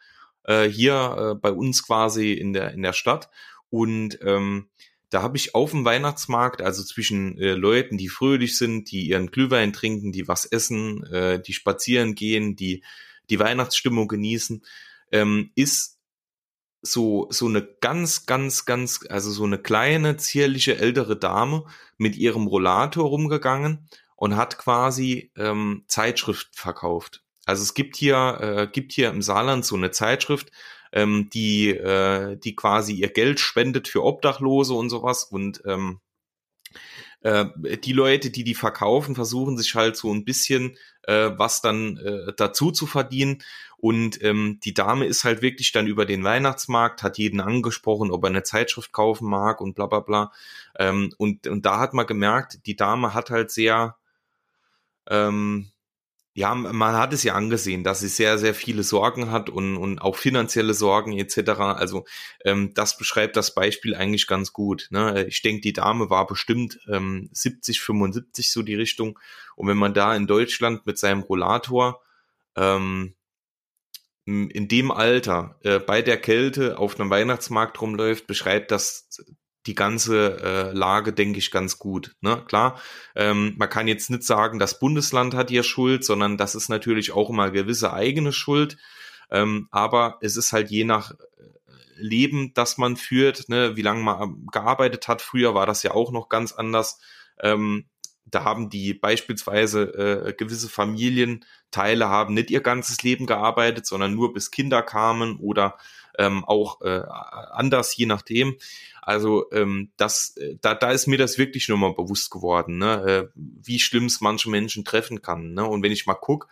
äh, 0.45 0.65
hier 0.65 1.33
äh, 1.33 1.35
bei 1.35 1.53
uns 1.53 1.87
quasi 1.87 2.33
in 2.33 2.53
der, 2.53 2.73
in 2.73 2.83
der 2.83 2.93
Stadt 2.93 3.31
und 3.69 4.19
ähm, 4.23 4.69
da 5.15 5.23
habe 5.23 5.37
ich 5.37 5.55
auf 5.55 5.71
dem 5.71 5.85
Weihnachtsmarkt, 5.85 6.61
also 6.61 6.83
zwischen 6.83 7.39
äh, 7.39 7.53
Leuten, 7.53 7.97
die 7.97 8.09
fröhlich 8.09 8.59
sind, 8.59 8.91
die 8.91 9.07
ihren 9.07 9.31
Glühwein 9.31 9.73
trinken, 9.73 10.11
die 10.11 10.27
was 10.27 10.45
essen, 10.45 11.05
äh, 11.05 11.41
die 11.41 11.53
spazieren 11.53 12.17
gehen, 12.17 12.57
die 12.57 12.83
die 13.31 13.39
Weihnachtsstimmung 13.39 14.09
genießen, 14.09 14.65
ähm, 15.13 15.53
ist 15.55 16.01
so, 16.83 17.29
so 17.31 17.47
eine 17.47 17.63
ganz, 17.81 18.27
ganz, 18.27 18.65
ganz, 18.65 19.07
also 19.09 19.31
so 19.31 19.45
eine 19.45 19.59
kleine, 19.59 20.17
zierliche 20.17 20.79
ältere 20.79 21.17
Dame 21.17 21.65
mit 21.97 22.17
ihrem 22.17 22.49
Rollator 22.49 23.09
rumgegangen 23.09 23.89
und 24.17 24.37
hat 24.37 24.59
quasi 24.59 25.31
ähm, 25.37 25.85
Zeitschrift 25.87 26.49
verkauft. 26.53 27.23
Also 27.47 27.63
es 27.63 27.75
gibt 27.75 27.97
hier, 27.97 28.39
äh, 28.41 28.67
gibt 28.67 28.93
hier 28.93 29.11
im 29.11 29.23
Saarland 29.23 29.65
so 29.65 29.77
eine 29.77 29.93
Zeitschrift, 29.93 30.51
ähm, 30.95 31.29
die, 31.35 31.71
äh, 31.71 32.37
die 32.37 32.57
quasi 32.57 32.95
ihr 32.95 33.11
Geld 33.11 33.41
spendet 33.41 33.89
für 33.89 34.03
Obdachlose 34.03 34.73
und 34.73 34.89
sowas 34.89 35.25
und 35.25 35.63
ähm, 35.67 36.01
äh, 37.21 37.47
die 37.79 37.93
Leute, 37.93 38.31
die 38.31 38.45
die 38.45 38.55
verkaufen, 38.55 39.15
versuchen 39.15 39.59
sich 39.59 39.75
halt 39.75 39.97
so 39.97 40.13
ein 40.13 40.25
bisschen 40.25 40.77
äh, 41.07 41.31
was 41.37 41.61
dann 41.61 41.97
äh, 41.99 42.33
dazu 42.37 42.71
zu 42.71 42.87
verdienen. 42.87 43.43
Und 43.77 44.23
ähm, 44.23 44.61
die 44.65 44.73
Dame 44.73 45.05
ist 45.07 45.25
halt 45.25 45.43
wirklich 45.43 45.73
dann 45.73 45.87
über 45.87 46.07
den 46.07 46.25
Weihnachtsmarkt, 46.25 47.03
hat 47.03 47.19
jeden 47.19 47.41
angesprochen, 47.41 48.11
ob 48.11 48.25
er 48.25 48.31
eine 48.31 48.43
Zeitschrift 48.43 48.93
kaufen 48.93 49.29
mag 49.29 49.61
und 49.61 49.75
bla 49.75 49.87
bla 49.87 50.01
bla. 50.01 50.33
Ähm, 50.79 51.13
und, 51.19 51.47
und 51.47 51.67
da 51.67 51.81
hat 51.81 51.93
man 51.93 52.07
gemerkt, 52.07 52.61
die 52.67 52.77
Dame 52.77 53.13
hat 53.13 53.31
halt 53.31 53.51
sehr, 53.51 53.97
ähm, 55.09 55.71
ja, 56.37 56.53
man 56.53 56.97
hat 56.97 57.13
es 57.13 57.23
ja 57.23 57.35
angesehen, 57.35 57.85
dass 57.85 58.01
sie 58.01 58.09
sehr, 58.09 58.39
sehr 58.39 58.55
viele 58.55 58.83
Sorgen 58.83 59.31
hat 59.31 59.49
und, 59.49 59.77
und 59.77 60.01
auch 60.01 60.17
finanzielle 60.17 60.75
Sorgen 60.75 61.17
etc. 61.17 61.51
Also 61.61 62.07
ähm, 62.45 62.75
das 62.75 62.99
beschreibt 62.99 63.37
das 63.37 63.55
Beispiel 63.55 63.95
eigentlich 63.95 64.27
ganz 64.27 64.53
gut. 64.53 64.89
Ne? 64.91 65.27
Ich 65.29 65.43
denke, 65.43 65.61
die 65.61 65.73
Dame 65.73 66.11
war 66.11 66.27
bestimmt 66.27 66.81
ähm, 66.89 67.31
70, 67.33 67.81
75 67.81 68.51
so 68.51 68.63
die 68.63 68.75
Richtung. 68.75 69.17
Und 69.55 69.69
wenn 69.69 69.77
man 69.77 69.95
da 69.95 70.17
in 70.17 70.27
Deutschland 70.27 70.87
mit 70.87 70.99
seinem 70.99 71.21
Rollator 71.21 72.03
ähm, 72.57 73.15
in 74.27 74.67
dem 74.69 74.91
Alter 74.91 75.61
äh, 75.63 75.79
bei 75.79 76.03
der 76.03 76.17
Kälte 76.17 76.79
auf 76.79 76.99
einem 76.99 77.11
Weihnachtsmarkt 77.11 77.81
rumläuft, 77.81 78.27
beschreibt 78.27 78.73
das 78.73 79.09
die 79.67 79.75
ganze 79.75 80.41
äh, 80.43 80.73
Lage, 80.73 81.13
denke 81.13 81.39
ich, 81.39 81.51
ganz 81.51 81.79
gut. 81.79 82.17
Ne? 82.21 82.43
Klar, 82.47 82.81
ähm, 83.15 83.55
man 83.57 83.69
kann 83.69 83.89
jetzt 83.89 84.11
nicht 84.11 84.25
sagen, 84.25 84.59
das 84.59 84.79
Bundesland 84.79 85.35
hat 85.35 85.51
hier 85.51 85.63
Schuld, 85.63 86.05
sondern 86.05 86.37
das 86.37 86.55
ist 86.55 86.69
natürlich 86.69 87.13
auch 87.13 87.31
immer 87.31 87.51
gewisse 87.51 87.93
eigene 87.93 88.33
Schuld. 88.33 88.77
Ähm, 89.31 89.69
aber 89.71 90.19
es 90.21 90.37
ist 90.37 90.53
halt 90.53 90.71
je 90.71 90.85
nach 90.85 91.13
äh, 91.13 91.15
Leben, 91.97 92.53
das 92.55 92.77
man 92.77 92.97
führt, 92.97 93.49
ne, 93.49 93.77
wie 93.77 93.83
lange 93.83 94.03
man 94.03 94.47
gearbeitet 94.53 95.09
hat. 95.09 95.23
Früher 95.23 95.55
war 95.55 95.67
das 95.67 95.83
ja 95.83 95.93
auch 95.93 96.13
noch 96.13 96.29
ganz 96.29 96.53
anders. 96.53 97.01
Ähm, 97.41 97.87
da 98.27 98.45
haben 98.45 98.71
die 98.71 98.95
beispielsweise 98.95 99.83
äh, 100.29 100.33
gewisse 100.35 100.69
Familienteile 100.69 102.09
haben 102.09 102.35
nicht 102.35 102.51
ihr 102.51 102.61
ganzes 102.61 103.03
Leben 103.03 103.27
gearbeitet, 103.27 103.87
sondern 103.87 104.15
nur 104.15 104.33
bis 104.33 104.51
Kinder 104.51 104.83
kamen 104.83 105.39
oder 105.39 105.77
ähm, 106.19 106.45
auch 106.45 106.81
äh, 106.83 107.03
anders, 107.53 107.97
je 107.97 108.07
nachdem. 108.07 108.57
Also 109.03 109.51
ähm, 109.53 109.91
das, 109.97 110.37
äh, 110.37 110.57
da, 110.61 110.75
da 110.75 110.91
ist 110.91 111.07
mir 111.07 111.19
das 111.19 111.39
wirklich 111.39 111.69
nur 111.69 111.79
mal 111.79 111.95
bewusst 111.95 112.31
geworden, 112.31 112.79
ne? 112.79 113.05
äh, 113.07 113.29
wie 113.35 113.79
schlimm 113.79 114.07
es 114.07 114.21
manche 114.21 114.51
Menschen 114.51 114.85
treffen 114.85 115.23
kann. 115.23 115.55
Ne? 115.55 115.65
Und 115.65 115.83
wenn 115.83 115.93
ich 115.93 116.07
mal 116.07 116.15
guck, 116.15 116.49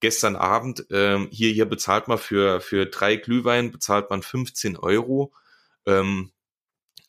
gestern 0.00 0.36
Abend 0.36 0.86
ähm, 0.90 1.28
hier 1.30 1.52
hier 1.52 1.66
bezahlt 1.66 2.08
man 2.08 2.18
für 2.18 2.60
für 2.60 2.86
drei 2.86 3.16
Glühwein 3.16 3.70
bezahlt 3.70 4.10
man 4.10 4.22
15 4.22 4.76
Euro. 4.76 5.32
Ähm, 5.86 6.30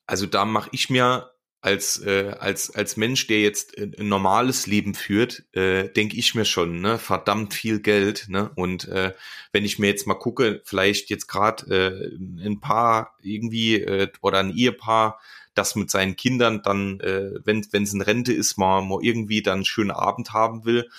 also 0.05 0.25
da 0.25 0.45
mache 0.45 0.69
ich 0.73 0.89
mir 0.89 1.30
als 1.61 1.99
äh, 2.03 2.35
als 2.39 2.75
als 2.75 2.97
Mensch, 2.97 3.27
der 3.27 3.41
jetzt 3.41 3.77
ein 3.77 4.07
normales 4.07 4.65
Leben 4.65 4.95
führt, 4.95 5.43
äh, 5.53 5.89
denke 5.89 6.17
ich 6.17 6.33
mir 6.33 6.45
schon, 6.45 6.81
ne, 6.81 6.97
verdammt 6.97 7.53
viel 7.53 7.79
Geld, 7.79 8.25
ne? 8.29 8.51
Und 8.55 8.87
äh, 8.87 9.13
wenn 9.51 9.63
ich 9.63 9.77
mir 9.77 9.87
jetzt 9.87 10.07
mal 10.07 10.15
gucke, 10.15 10.61
vielleicht 10.65 11.11
jetzt 11.11 11.27
gerade 11.27 11.65
äh, 11.69 12.45
ein 12.45 12.59
Paar 12.59 13.15
irgendwie 13.21 13.75
äh, 13.75 14.07
oder 14.21 14.39
ein 14.39 14.55
Ehepaar, 14.55 15.19
das 15.53 15.75
mit 15.75 15.91
seinen 15.91 16.15
Kindern 16.15 16.63
dann, 16.63 16.99
äh, 16.99 17.31
wenn 17.45 17.59
es 17.59 17.93
in 17.93 18.01
Rente 18.01 18.33
ist, 18.33 18.57
mal, 18.57 18.81
mal 18.81 18.99
irgendwie 19.03 19.43
dann 19.43 19.55
einen 19.55 19.65
schönen 19.65 19.91
Abend 19.91 20.33
haben 20.33 20.65
will, 20.65 20.89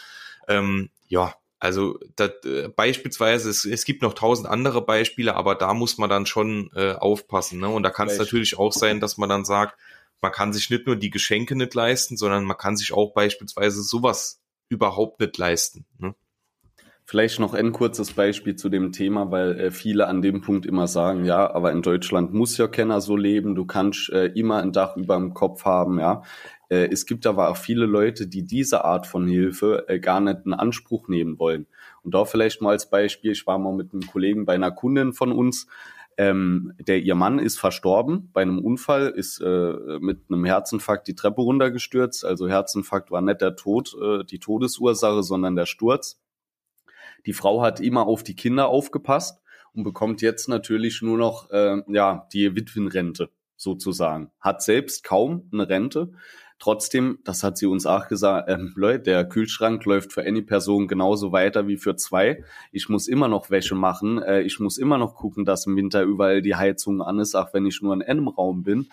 ähm, 0.46 0.90
ja, 1.08 1.34
also 1.58 1.98
das, 2.16 2.30
äh, 2.44 2.68
beispielsweise, 2.68 3.48
es, 3.48 3.64
es 3.64 3.84
gibt 3.84 4.02
noch 4.02 4.14
tausend 4.14 4.48
andere 4.48 4.84
Beispiele, 4.84 5.34
aber 5.36 5.54
da 5.54 5.74
muss 5.74 5.96
man 5.96 6.10
dann 6.10 6.26
schon 6.26 6.70
äh, 6.74 6.92
aufpassen. 6.92 7.60
Ne? 7.60 7.68
Und 7.68 7.84
da 7.84 7.90
kann 7.90 8.08
es 8.08 8.18
natürlich 8.18 8.58
auch 8.58 8.72
sein, 8.72 8.98
dass 8.98 9.16
man 9.16 9.28
dann 9.28 9.44
sagt, 9.44 9.78
man 10.22 10.32
kann 10.32 10.52
sich 10.52 10.70
nicht 10.70 10.86
nur 10.86 10.96
die 10.96 11.10
Geschenke 11.10 11.56
nicht 11.56 11.74
leisten, 11.74 12.16
sondern 12.16 12.44
man 12.44 12.56
kann 12.56 12.76
sich 12.76 12.92
auch 12.92 13.12
beispielsweise 13.12 13.82
sowas 13.82 14.40
überhaupt 14.68 15.20
nicht 15.20 15.36
leisten. 15.36 15.84
Ne? 15.98 16.14
Vielleicht 17.04 17.40
noch 17.40 17.52
ein 17.52 17.72
kurzes 17.72 18.12
Beispiel 18.12 18.54
zu 18.54 18.68
dem 18.68 18.92
Thema, 18.92 19.30
weil 19.32 19.58
äh, 19.58 19.70
viele 19.72 20.06
an 20.06 20.22
dem 20.22 20.40
Punkt 20.40 20.64
immer 20.64 20.86
sagen, 20.86 21.24
ja, 21.24 21.52
aber 21.52 21.72
in 21.72 21.82
Deutschland 21.82 22.32
muss 22.32 22.56
ja 22.56 22.68
keiner 22.68 23.00
so 23.00 23.16
leben, 23.16 23.56
du 23.56 23.66
kannst 23.66 24.08
äh, 24.10 24.26
immer 24.26 24.62
ein 24.62 24.72
Dach 24.72 24.96
über 24.96 25.16
dem 25.16 25.34
Kopf 25.34 25.64
haben, 25.64 25.98
ja. 25.98 26.22
Äh, 26.68 26.88
es 26.90 27.04
gibt 27.04 27.26
aber 27.26 27.50
auch 27.50 27.56
viele 27.56 27.86
Leute, 27.86 28.28
die 28.28 28.46
diese 28.46 28.84
Art 28.84 29.08
von 29.08 29.26
Hilfe 29.26 29.84
äh, 29.88 29.98
gar 29.98 30.20
nicht 30.20 30.46
in 30.46 30.54
Anspruch 30.54 31.08
nehmen 31.08 31.38
wollen. 31.40 31.66
Und 32.02 32.14
da 32.14 32.24
vielleicht 32.24 32.62
mal 32.62 32.70
als 32.70 32.88
Beispiel, 32.88 33.32
ich 33.32 33.46
war 33.48 33.58
mal 33.58 33.74
mit 33.74 33.92
einem 33.92 34.06
Kollegen 34.06 34.46
bei 34.46 34.54
einer 34.54 34.70
Kundin 34.70 35.12
von 35.12 35.32
uns, 35.32 35.66
ähm, 36.18 36.72
der 36.78 37.00
ihr 37.00 37.14
Mann 37.14 37.38
ist 37.38 37.58
verstorben 37.58 38.30
bei 38.32 38.42
einem 38.42 38.58
Unfall, 38.58 39.08
ist 39.08 39.40
äh, 39.40 39.98
mit 40.00 40.22
einem 40.28 40.44
Herzinfarkt 40.44 41.08
die 41.08 41.14
Treppe 41.14 41.42
runtergestürzt. 41.42 42.24
Also 42.24 42.48
Herzinfarkt 42.48 43.10
war 43.10 43.20
nicht 43.20 43.40
der 43.40 43.56
Tod, 43.56 43.94
äh, 44.00 44.24
die 44.24 44.38
Todesursache, 44.38 45.22
sondern 45.22 45.56
der 45.56 45.66
Sturz. 45.66 46.20
Die 47.26 47.32
Frau 47.32 47.62
hat 47.62 47.80
immer 47.80 48.06
auf 48.06 48.22
die 48.22 48.36
Kinder 48.36 48.68
aufgepasst 48.68 49.40
und 49.72 49.84
bekommt 49.84 50.22
jetzt 50.22 50.48
natürlich 50.48 51.02
nur 51.02 51.18
noch 51.18 51.50
äh, 51.50 51.82
ja 51.88 52.26
die 52.32 52.54
Witwenrente 52.54 53.30
sozusagen. 53.56 54.30
Hat 54.40 54.62
selbst 54.62 55.04
kaum 55.04 55.48
eine 55.52 55.68
Rente, 55.68 56.12
Trotzdem, 56.62 57.18
das 57.24 57.42
hat 57.42 57.58
sie 57.58 57.66
uns 57.66 57.86
auch 57.86 58.06
gesagt, 58.06 58.48
ähm, 58.48 58.72
Leute, 58.76 59.02
der 59.02 59.28
Kühlschrank 59.28 59.84
läuft 59.84 60.12
für 60.12 60.22
eine 60.22 60.42
Person 60.42 60.86
genauso 60.86 61.32
weiter 61.32 61.66
wie 61.66 61.76
für 61.76 61.96
zwei. 61.96 62.44
Ich 62.70 62.88
muss 62.88 63.08
immer 63.08 63.26
noch 63.26 63.50
Wäsche 63.50 63.74
machen. 63.74 64.22
Äh, 64.22 64.42
ich 64.42 64.60
muss 64.60 64.78
immer 64.78 64.96
noch 64.96 65.16
gucken, 65.16 65.44
dass 65.44 65.66
im 65.66 65.74
Winter 65.74 66.04
überall 66.04 66.40
die 66.40 66.54
Heizung 66.54 67.02
an 67.02 67.18
ist, 67.18 67.34
auch 67.34 67.52
wenn 67.52 67.66
ich 67.66 67.82
nur 67.82 67.92
in 67.94 68.02
einem 68.02 68.28
Raum 68.28 68.62
bin. 68.62 68.86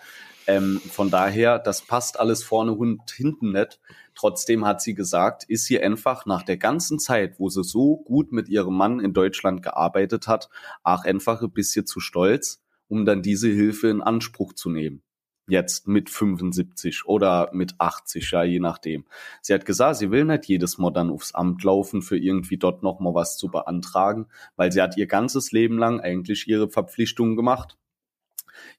Ähm, 0.48 0.80
von 0.90 1.12
daher, 1.12 1.60
das 1.60 1.82
passt 1.82 2.18
alles 2.18 2.42
vorne 2.42 2.72
und 2.72 3.08
hinten 3.08 3.52
nicht. 3.52 3.78
Trotzdem 4.16 4.66
hat 4.66 4.82
sie 4.82 4.94
gesagt, 4.94 5.44
ist 5.44 5.66
sie 5.66 5.80
einfach 5.80 6.26
nach 6.26 6.42
der 6.42 6.56
ganzen 6.56 6.98
Zeit, 6.98 7.38
wo 7.38 7.50
sie 7.50 7.62
so 7.62 7.98
gut 7.98 8.32
mit 8.32 8.48
ihrem 8.48 8.76
Mann 8.76 8.98
in 8.98 9.12
Deutschland 9.12 9.62
gearbeitet 9.62 10.26
hat, 10.26 10.48
auch 10.82 11.04
einfach 11.04 11.40
ein 11.40 11.52
bisschen 11.52 11.86
zu 11.86 12.00
stolz, 12.00 12.64
um 12.88 13.04
dann 13.04 13.22
diese 13.22 13.46
Hilfe 13.46 13.86
in 13.90 14.02
Anspruch 14.02 14.54
zu 14.54 14.70
nehmen 14.70 15.04
jetzt 15.50 15.88
mit 15.88 16.10
75 16.10 17.06
oder 17.06 17.50
mit 17.52 17.74
80, 17.78 18.30
ja, 18.30 18.42
je 18.42 18.60
nachdem. 18.60 19.04
Sie 19.42 19.52
hat 19.52 19.66
gesagt, 19.66 19.96
sie 19.96 20.10
will 20.10 20.24
nicht 20.24 20.46
jedes 20.46 20.78
Mal 20.78 20.90
dann 20.90 21.10
aufs 21.10 21.34
Amt 21.34 21.62
laufen, 21.64 22.02
für 22.02 22.18
irgendwie 22.18 22.56
dort 22.56 22.82
nochmal 22.82 23.14
was 23.14 23.36
zu 23.36 23.48
beantragen, 23.48 24.26
weil 24.56 24.72
sie 24.72 24.80
hat 24.80 24.96
ihr 24.96 25.06
ganzes 25.06 25.52
Leben 25.52 25.78
lang 25.78 26.00
eigentlich 26.00 26.48
ihre 26.48 26.68
Verpflichtungen 26.68 27.36
gemacht. 27.36 27.76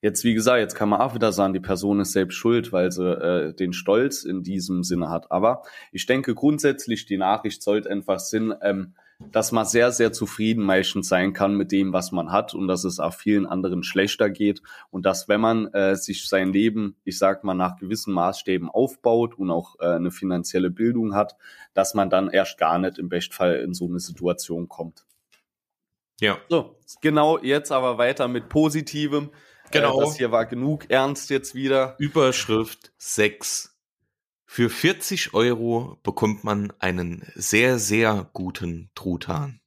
Jetzt, 0.01 0.23
wie 0.23 0.33
gesagt, 0.33 0.59
jetzt 0.59 0.75
kann 0.75 0.89
man 0.89 1.01
auch 1.01 1.15
wieder 1.15 1.31
sagen, 1.31 1.53
die 1.53 1.59
Person 1.59 1.99
ist 1.99 2.11
selbst 2.11 2.35
schuld, 2.35 2.71
weil 2.71 2.91
sie 2.91 3.03
äh, 3.03 3.53
den 3.53 3.73
Stolz 3.73 4.23
in 4.23 4.43
diesem 4.43 4.83
Sinne 4.83 5.09
hat. 5.09 5.31
Aber 5.31 5.63
ich 5.91 6.05
denke 6.05 6.35
grundsätzlich, 6.35 7.05
die 7.05 7.17
Nachricht 7.17 7.61
sollte 7.61 7.89
einfach 7.89 8.19
Sinn, 8.19 8.53
ähm, 8.61 8.93
dass 9.31 9.51
man 9.51 9.65
sehr, 9.65 9.91
sehr 9.91 10.11
zufrieden 10.11 10.63
meistens 10.63 11.07
sein 11.07 11.33
kann 11.33 11.55
mit 11.55 11.71
dem, 11.71 11.93
was 11.93 12.11
man 12.11 12.31
hat 12.31 12.53
und 12.53 12.67
dass 12.67 12.83
es 12.83 12.99
auch 12.99 13.13
vielen 13.13 13.45
anderen 13.45 13.83
schlechter 13.83 14.29
geht 14.29 14.61
und 14.89 15.05
dass, 15.05 15.27
wenn 15.27 15.41
man 15.41 15.67
äh, 15.73 15.95
sich 15.95 16.27
sein 16.27 16.51
Leben, 16.53 16.95
ich 17.03 17.17
sag 17.17 17.43
mal, 17.43 17.53
nach 17.53 17.77
gewissen 17.77 18.13
Maßstäben 18.13 18.69
aufbaut 18.69 19.37
und 19.37 19.51
auch 19.51 19.75
äh, 19.79 19.85
eine 19.85 20.11
finanzielle 20.11 20.69
Bildung 20.69 21.15
hat, 21.15 21.35
dass 21.73 21.93
man 21.93 22.09
dann 22.09 22.29
erst 22.29 22.57
gar 22.57 22.79
nicht 22.79 22.97
im 22.97 23.09
Bestfall 23.09 23.55
in 23.55 23.73
so 23.73 23.87
eine 23.87 23.99
Situation 23.99 24.67
kommt. 24.67 25.05
Ja. 26.19 26.37
So, 26.49 26.77
genau, 27.01 27.39
jetzt 27.39 27.71
aber 27.71 27.97
weiter 27.97 28.27
mit 28.27 28.49
Positivem. 28.49 29.29
Genau. 29.71 29.99
Äh, 29.99 30.05
das 30.05 30.17
hier 30.17 30.31
war 30.31 30.45
genug 30.45 30.89
ernst 30.89 31.29
jetzt 31.29 31.55
wieder. 31.55 31.95
Überschrift 31.97 32.91
6 32.97 33.70
für 34.53 34.69
40 34.69 35.33
Euro 35.33 35.97
bekommt 36.03 36.43
man 36.43 36.73
einen 36.77 37.25
sehr, 37.35 37.79
sehr 37.79 38.29
guten 38.33 38.89
Truthahn. 38.95 39.61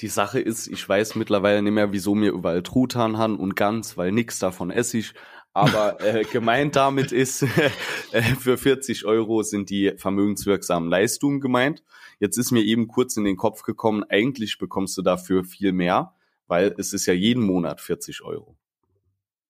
Die 0.00 0.08
Sache 0.08 0.40
ist, 0.40 0.68
ich 0.68 0.88
weiß 0.88 1.16
mittlerweile 1.16 1.60
nicht 1.60 1.74
mehr, 1.74 1.92
wieso 1.92 2.14
mir 2.14 2.32
überall 2.32 2.62
Truthahn 2.62 3.18
haben 3.18 3.38
und 3.38 3.54
ganz, 3.54 3.98
weil 3.98 4.10
nix 4.10 4.38
davon 4.38 4.70
esse 4.70 4.96
ich. 4.96 5.12
Aber 5.52 6.00
äh, 6.02 6.24
gemeint 6.24 6.76
damit 6.76 7.12
ist, 7.12 7.42
äh, 8.12 8.22
für 8.22 8.56
40 8.56 9.04
Euro 9.04 9.42
sind 9.42 9.68
die 9.68 9.92
vermögenswirksamen 9.98 10.88
Leistungen 10.88 11.42
gemeint. 11.42 11.84
Jetzt 12.20 12.38
ist 12.38 12.52
mir 12.52 12.62
eben 12.62 12.88
kurz 12.88 13.18
in 13.18 13.24
den 13.24 13.36
Kopf 13.36 13.64
gekommen, 13.64 14.02
eigentlich 14.08 14.56
bekommst 14.56 14.96
du 14.96 15.02
dafür 15.02 15.44
viel 15.44 15.72
mehr, 15.72 16.14
weil 16.46 16.74
es 16.78 16.94
ist 16.94 17.04
ja 17.04 17.12
jeden 17.12 17.42
Monat 17.42 17.82
40 17.82 18.22
Euro. 18.22 18.56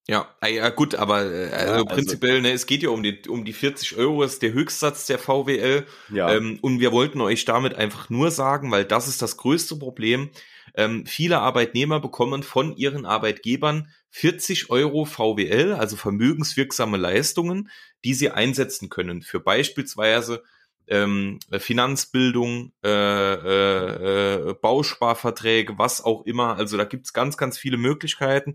Ja, 0.08 0.34
ah, 0.40 0.48
ja 0.48 0.68
gut, 0.70 0.96
aber 0.96 1.24
äh, 1.24 1.50
also 1.52 1.74
ja, 1.74 1.84
prinzipiell, 1.84 2.32
also, 2.32 2.42
ne, 2.42 2.52
es 2.52 2.66
geht 2.66 2.82
ja 2.82 2.90
um 2.90 3.04
die 3.04 3.22
um 3.28 3.44
die 3.44 3.52
40 3.52 3.96
Euro, 3.96 4.24
ist 4.24 4.42
der 4.42 4.52
Höchstsatz 4.52 5.06
der 5.06 5.18
VWL. 5.18 5.86
Ja. 6.12 6.34
Ähm, 6.34 6.58
und 6.60 6.80
wir 6.80 6.90
wollten 6.90 7.20
euch 7.20 7.44
damit 7.44 7.76
einfach 7.76 8.10
nur 8.10 8.32
sagen, 8.32 8.72
weil 8.72 8.84
das 8.84 9.06
ist 9.06 9.22
das 9.22 9.36
größte 9.36 9.76
Problem. 9.76 10.30
Ähm, 10.74 11.06
viele 11.06 11.38
Arbeitnehmer 11.38 12.00
bekommen 12.00 12.42
von 12.42 12.76
ihren 12.76 13.06
Arbeitgebern 13.06 13.88
40 14.10 14.70
Euro 14.70 15.04
VWL, 15.04 15.74
also 15.74 15.96
vermögenswirksame 15.96 16.96
Leistungen, 16.96 17.70
die 18.04 18.14
sie 18.14 18.30
einsetzen 18.30 18.88
können 18.88 19.22
für 19.22 19.38
beispielsweise 19.38 20.42
ähm, 20.88 21.38
Finanzbildung, 21.58 22.72
äh, 22.84 22.88
äh, 22.88 24.50
äh, 24.50 24.54
Bausparverträge, 24.54 25.78
was 25.78 26.02
auch 26.02 26.26
immer. 26.26 26.56
Also 26.56 26.76
da 26.76 26.84
gibt's 26.84 27.12
ganz, 27.12 27.36
ganz 27.36 27.56
viele 27.56 27.76
Möglichkeiten 27.76 28.54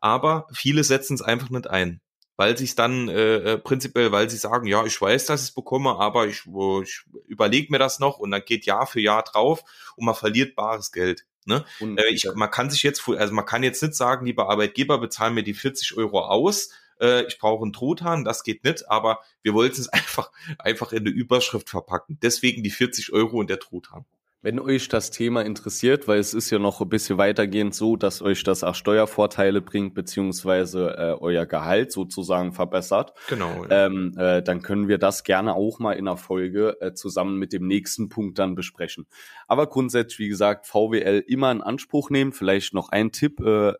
aber 0.00 0.46
viele 0.52 0.84
setzen 0.84 1.14
es 1.14 1.22
einfach 1.22 1.50
nicht 1.50 1.68
ein, 1.68 2.00
weil 2.36 2.56
sich 2.56 2.74
dann 2.74 3.08
äh, 3.08 3.36
äh, 3.36 3.58
prinzipiell, 3.58 4.12
weil 4.12 4.30
sie 4.30 4.36
sagen, 4.36 4.66
ja, 4.66 4.84
ich 4.84 5.00
weiß, 5.00 5.26
dass 5.26 5.42
ich 5.42 5.48
es 5.48 5.54
bekomme, 5.54 5.98
aber 5.98 6.26
ich, 6.26 6.44
ich 6.82 7.02
überlege 7.26 7.70
mir 7.70 7.78
das 7.78 7.98
noch 7.98 8.18
und 8.18 8.30
dann 8.30 8.44
geht 8.44 8.66
Jahr 8.66 8.86
für 8.86 9.00
Jahr 9.00 9.22
drauf 9.22 9.64
und 9.96 10.04
man 10.04 10.14
verliert 10.14 10.54
bares 10.54 10.92
Geld. 10.92 11.24
Ne? 11.44 11.64
Äh, 11.80 12.12
ich, 12.12 12.28
man 12.34 12.50
kann 12.50 12.70
sich 12.70 12.82
jetzt, 12.82 13.08
also 13.08 13.32
man 13.32 13.46
kann 13.46 13.62
jetzt 13.62 13.82
nicht 13.82 13.94
sagen, 13.94 14.26
lieber 14.26 14.50
Arbeitgeber, 14.50 14.98
bezahlen 14.98 15.34
mir 15.34 15.42
die 15.42 15.54
40 15.54 15.96
Euro 15.96 16.20
aus, 16.20 16.70
äh, 17.00 17.24
ich 17.26 17.38
brauche 17.38 17.62
einen 17.62 17.72
Truthahn, 17.72 18.24
das 18.24 18.42
geht 18.42 18.64
nicht, 18.64 18.90
aber 18.90 19.20
wir 19.42 19.54
wollten 19.54 19.80
es 19.80 19.88
einfach, 19.88 20.30
einfach 20.58 20.92
in 20.92 21.00
eine 21.00 21.10
Überschrift 21.10 21.70
verpacken. 21.70 22.18
Deswegen 22.22 22.62
die 22.62 22.70
40 22.70 23.12
Euro 23.12 23.38
und 23.38 23.50
der 23.50 23.58
Truthahn. 23.58 24.04
Wenn 24.40 24.60
euch 24.60 24.88
das 24.88 25.10
Thema 25.10 25.44
interessiert, 25.44 26.06
weil 26.06 26.20
es 26.20 26.32
ist 26.32 26.50
ja 26.50 26.60
noch 26.60 26.80
ein 26.80 26.88
bisschen 26.88 27.18
weitergehend 27.18 27.74
so, 27.74 27.96
dass 27.96 28.22
euch 28.22 28.44
das 28.44 28.62
auch 28.62 28.76
Steuervorteile 28.76 29.60
bringt, 29.60 29.94
beziehungsweise 29.94 30.94
äh, 30.96 31.20
euer 31.20 31.44
Gehalt 31.44 31.90
sozusagen 31.90 32.52
verbessert, 32.52 33.14
Genau. 33.28 33.64
Ja. 33.64 33.86
ähm, 33.86 34.14
äh, 34.16 34.40
dann 34.42 34.62
können 34.62 34.86
wir 34.86 34.98
das 34.98 35.24
gerne 35.24 35.54
auch 35.54 35.80
mal 35.80 35.94
in 35.94 36.04
der 36.04 36.16
Folge 36.16 36.80
äh, 36.80 36.94
zusammen 36.94 37.36
mit 37.38 37.52
dem 37.52 37.66
nächsten 37.66 38.08
Punkt 38.08 38.38
dann 38.38 38.54
besprechen. 38.54 39.06
Aber 39.48 39.66
grundsätzlich, 39.66 40.20
wie 40.20 40.28
gesagt, 40.28 40.68
VWL 40.68 41.24
immer 41.26 41.50
in 41.50 41.60
Anspruch 41.60 42.08
nehmen. 42.10 42.32
Vielleicht 42.32 42.74
noch 42.74 42.90
ein 42.90 43.10
Tipp, 43.10 43.40
äh, 43.40 43.72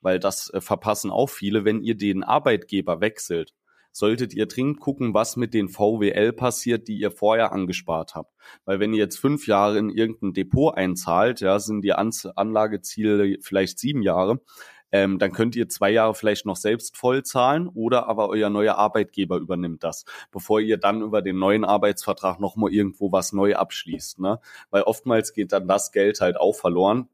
weil 0.00 0.18
das 0.18 0.48
äh, 0.54 0.62
verpassen 0.62 1.10
auch 1.10 1.28
viele, 1.28 1.66
wenn 1.66 1.82
ihr 1.82 1.94
den 1.94 2.24
Arbeitgeber 2.24 3.02
wechselt 3.02 3.52
solltet 3.96 4.34
ihr 4.34 4.44
dringend 4.44 4.78
gucken, 4.78 5.14
was 5.14 5.36
mit 5.36 5.54
den 5.54 5.70
VWL 5.70 6.34
passiert, 6.34 6.86
die 6.86 6.98
ihr 6.98 7.10
vorher 7.10 7.52
angespart 7.52 8.14
habt. 8.14 8.34
Weil 8.66 8.78
wenn 8.78 8.92
ihr 8.92 8.98
jetzt 8.98 9.18
fünf 9.18 9.46
Jahre 9.46 9.78
in 9.78 9.88
irgendein 9.88 10.34
Depot 10.34 10.76
einzahlt, 10.76 11.40
ja, 11.40 11.58
sind 11.58 11.80
die 11.80 11.94
An 11.94 12.10
Anlageziele 12.34 13.38
vielleicht 13.40 13.78
sieben 13.78 14.02
Jahre, 14.02 14.42
ähm, 14.92 15.18
dann 15.18 15.32
könnt 15.32 15.56
ihr 15.56 15.70
zwei 15.70 15.90
Jahre 15.90 16.14
vielleicht 16.14 16.44
noch 16.44 16.56
selbst 16.56 16.98
voll 16.98 17.22
zahlen 17.22 17.68
oder 17.68 18.06
aber 18.06 18.28
euer 18.28 18.50
neuer 18.50 18.76
Arbeitgeber 18.76 19.38
übernimmt 19.38 19.82
das, 19.82 20.04
bevor 20.30 20.60
ihr 20.60 20.76
dann 20.76 21.00
über 21.00 21.22
den 21.22 21.38
neuen 21.38 21.64
Arbeitsvertrag 21.64 22.38
nochmal 22.38 22.74
irgendwo 22.74 23.12
was 23.12 23.32
neu 23.32 23.56
abschließt. 23.56 24.18
Ne? 24.18 24.40
Weil 24.68 24.82
oftmals 24.82 25.32
geht 25.32 25.52
dann 25.52 25.66
das 25.66 25.90
Geld 25.90 26.20
halt 26.20 26.36
auch 26.36 26.54
verloren, 26.54 27.08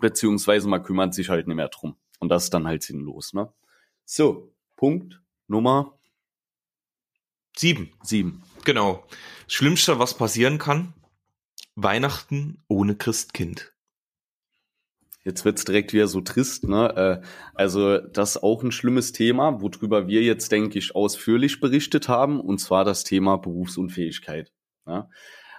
beziehungsweise 0.00 0.68
man 0.68 0.82
kümmert 0.82 1.14
sich 1.14 1.28
halt 1.28 1.46
nicht 1.46 1.56
mehr 1.56 1.68
drum. 1.68 1.94
Und 2.18 2.28
das 2.28 2.44
ist 2.44 2.54
dann 2.54 2.66
halt 2.66 2.82
sinnlos. 2.82 3.34
Ne? 3.34 3.52
So, 4.04 4.52
Punkt 4.74 5.22
Nummer 5.46 5.97
Sieben. 7.58 7.90
sieben. 8.02 8.42
Genau. 8.64 9.04
Das 9.46 9.54
Schlimmste, 9.54 9.98
was 9.98 10.14
passieren 10.16 10.58
kann, 10.58 10.94
Weihnachten 11.74 12.62
ohne 12.68 12.94
Christkind. 12.94 13.72
Jetzt 15.24 15.44
wird's 15.44 15.64
direkt 15.64 15.92
wieder 15.92 16.06
so 16.06 16.20
trist, 16.20 16.68
ne? 16.68 17.20
Äh, 17.22 17.26
Also 17.54 17.98
das 17.98 18.36
ist 18.36 18.42
auch 18.42 18.62
ein 18.62 18.70
schlimmes 18.72 19.12
Thema, 19.12 19.60
worüber 19.60 20.06
wir 20.06 20.22
jetzt, 20.22 20.52
denke 20.52 20.78
ich, 20.78 20.94
ausführlich 20.94 21.60
berichtet 21.60 22.08
haben, 22.08 22.40
und 22.40 22.58
zwar 22.58 22.84
das 22.84 23.02
Thema 23.04 23.36
Berufsunfähigkeit. 23.36 24.52
Ja? 24.86 25.10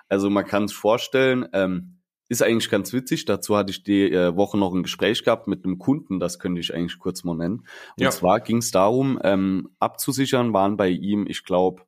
Also 0.08 0.30
man 0.30 0.46
kann 0.46 0.64
es 0.64 0.74
vorstellen, 0.74 1.48
ähm, 1.54 2.00
ist 2.30 2.42
eigentlich 2.42 2.70
ganz 2.70 2.94
witzig. 2.94 3.26
Dazu 3.26 3.58
hatte 3.58 3.72
ich 3.72 3.84
die 3.84 4.10
äh, 4.12 4.36
Woche 4.36 4.58
noch 4.58 4.74
ein 4.74 4.84
Gespräch 4.84 5.24
gehabt 5.24 5.48
mit 5.48 5.66
einem 5.66 5.78
Kunden, 5.80 6.20
das 6.20 6.40
könnte 6.40 6.62
ich 6.62 6.74
eigentlich 6.74 6.98
kurz 6.98 7.24
mal 7.24 7.36
nennen. 7.36 7.68
Und 7.98 8.04
Ja. 8.04 8.10
zwar 8.12 8.40
ging 8.40 8.58
es 8.58 8.72
darum, 8.72 9.20
ähm, 9.24 9.70
abzusichern 9.80 10.54
waren 10.54 10.78
bei 10.78 10.90
ihm, 10.90 11.28
ich 11.28 11.44
glaube, 11.44 11.84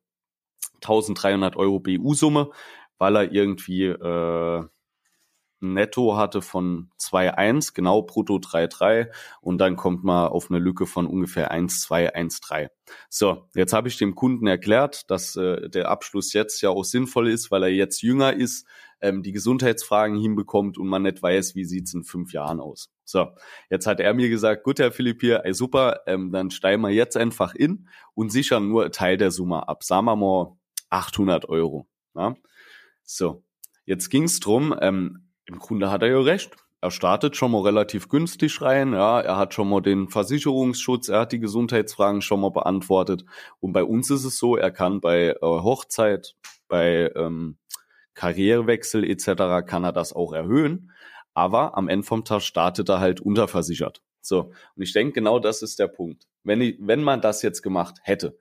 1300 0.82 1.56
Euro 1.56 1.80
BU-Summe, 1.80 2.50
weil 2.98 3.16
er 3.16 3.32
irgendwie 3.32 3.86
äh, 3.86 4.64
Netto 5.62 6.16
hatte 6.16 6.42
von 6.42 6.90
2,1, 7.00 7.72
genau 7.74 8.02
brutto 8.02 8.36
3,3 8.36 9.08
und 9.40 9.58
dann 9.58 9.76
kommt 9.76 10.04
man 10.04 10.28
auf 10.28 10.50
eine 10.50 10.58
Lücke 10.58 10.86
von 10.86 11.06
ungefähr 11.06 11.52
1,2, 11.52 12.14
1,3. 12.14 12.68
So, 13.08 13.48
jetzt 13.54 13.72
habe 13.72 13.88
ich 13.88 13.96
dem 13.96 14.14
Kunden 14.14 14.46
erklärt, 14.46 15.10
dass 15.10 15.36
äh, 15.36 15.70
der 15.70 15.88
Abschluss 15.88 16.32
jetzt 16.32 16.60
ja 16.62 16.70
auch 16.70 16.84
sinnvoll 16.84 17.28
ist, 17.28 17.50
weil 17.50 17.62
er 17.62 17.70
jetzt 17.70 18.02
jünger 18.02 18.32
ist, 18.34 18.66
ähm, 19.00 19.22
die 19.22 19.32
Gesundheitsfragen 19.32 20.18
hinbekommt 20.18 20.78
und 20.78 20.88
man 20.88 21.02
nicht 21.02 21.22
weiß, 21.22 21.54
wie 21.54 21.64
sieht's 21.64 21.94
in 21.94 22.04
fünf 22.04 22.32
Jahren 22.32 22.60
aus. 22.60 22.90
So, 23.04 23.28
jetzt 23.70 23.86
hat 23.86 24.00
er 24.00 24.14
mir 24.14 24.28
gesagt, 24.28 24.64
gut, 24.64 24.78
Herr 24.78 24.92
Philipp 24.92 25.20
hier, 25.20 25.42
ey, 25.44 25.54
super, 25.54 26.00
ähm, 26.06 26.32
dann 26.32 26.50
steigen 26.50 26.82
wir 26.82 26.90
jetzt 26.90 27.16
einfach 27.16 27.54
in 27.54 27.88
und 28.14 28.30
sichern 28.30 28.68
nur 28.68 28.90
Teil 28.90 29.16
der 29.16 29.30
Summe 29.30 29.68
ab. 29.68 29.84
Sagen 29.84 30.06
wir 30.06 30.16
mal 30.16 30.56
800 30.92 31.48
Euro. 31.48 31.88
Ja? 32.14 32.36
So, 33.02 33.42
jetzt 33.84 34.10
ging's 34.10 34.40
drum, 34.40 34.74
ähm, 34.80 35.28
im 35.46 35.58
Grunde 35.58 35.90
hat 35.90 36.02
er 36.02 36.08
ja 36.08 36.20
recht. 36.20 36.56
Er 36.80 36.90
startet 36.90 37.36
schon 37.36 37.52
mal 37.52 37.62
relativ 37.62 38.08
günstig 38.08 38.60
rein, 38.60 38.92
ja, 38.92 39.20
er 39.20 39.36
hat 39.36 39.54
schon 39.54 39.68
mal 39.68 39.80
den 39.80 40.08
Versicherungsschutz, 40.08 41.08
er 41.08 41.20
hat 41.20 41.32
die 41.32 41.38
Gesundheitsfragen 41.38 42.22
schon 42.22 42.40
mal 42.40 42.50
beantwortet. 42.50 43.24
Und 43.60 43.72
bei 43.72 43.84
uns 43.84 44.10
ist 44.10 44.24
es 44.24 44.36
so, 44.36 44.56
er 44.56 44.72
kann 44.72 45.00
bei 45.00 45.28
äh, 45.30 45.36
Hochzeit, 45.40 46.34
bei 46.66 47.12
ähm, 47.14 47.56
Karrierewechsel 48.14 49.04
etc. 49.04 49.64
kann 49.66 49.84
er 49.84 49.92
das 49.92 50.12
auch 50.12 50.32
erhöhen. 50.32 50.90
Aber 51.34 51.78
am 51.78 51.88
Ende 51.88 52.06
vom 52.06 52.24
Tag 52.24 52.42
startet 52.42 52.88
er 52.88 53.00
halt 53.00 53.20
unterversichert. 53.20 54.02
So, 54.20 54.52
und 54.76 54.82
ich 54.82 54.92
denke, 54.92 55.14
genau 55.14 55.38
das 55.38 55.62
ist 55.62 55.78
der 55.78 55.88
Punkt. 55.88 56.26
Wenn, 56.44 56.60
ich, 56.60 56.76
wenn 56.80 57.02
man 57.02 57.20
das 57.20 57.42
jetzt 57.42 57.62
gemacht 57.62 57.98
hätte, 58.02 58.36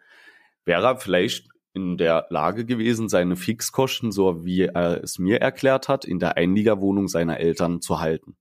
wäre 0.66 0.88
er 0.88 0.98
vielleicht 0.98 1.52
in 1.74 1.98
der 1.98 2.28
Lage 2.30 2.66
gewesen, 2.66 3.10
seine 3.10 3.36
Fixkosten, 3.36 4.12
so 4.12 4.44
wie 4.46 4.64
er 4.64 5.04
es 5.04 5.20
mir 5.20 5.42
erklärt 5.42 5.88
hat, 5.88 6.06
in 6.06 6.20
der 6.20 6.38
Einliegerwohnung 6.38 7.08
seiner 7.08 7.40
Eltern 7.40 7.82
zu 7.82 8.00
halten. 8.00 8.36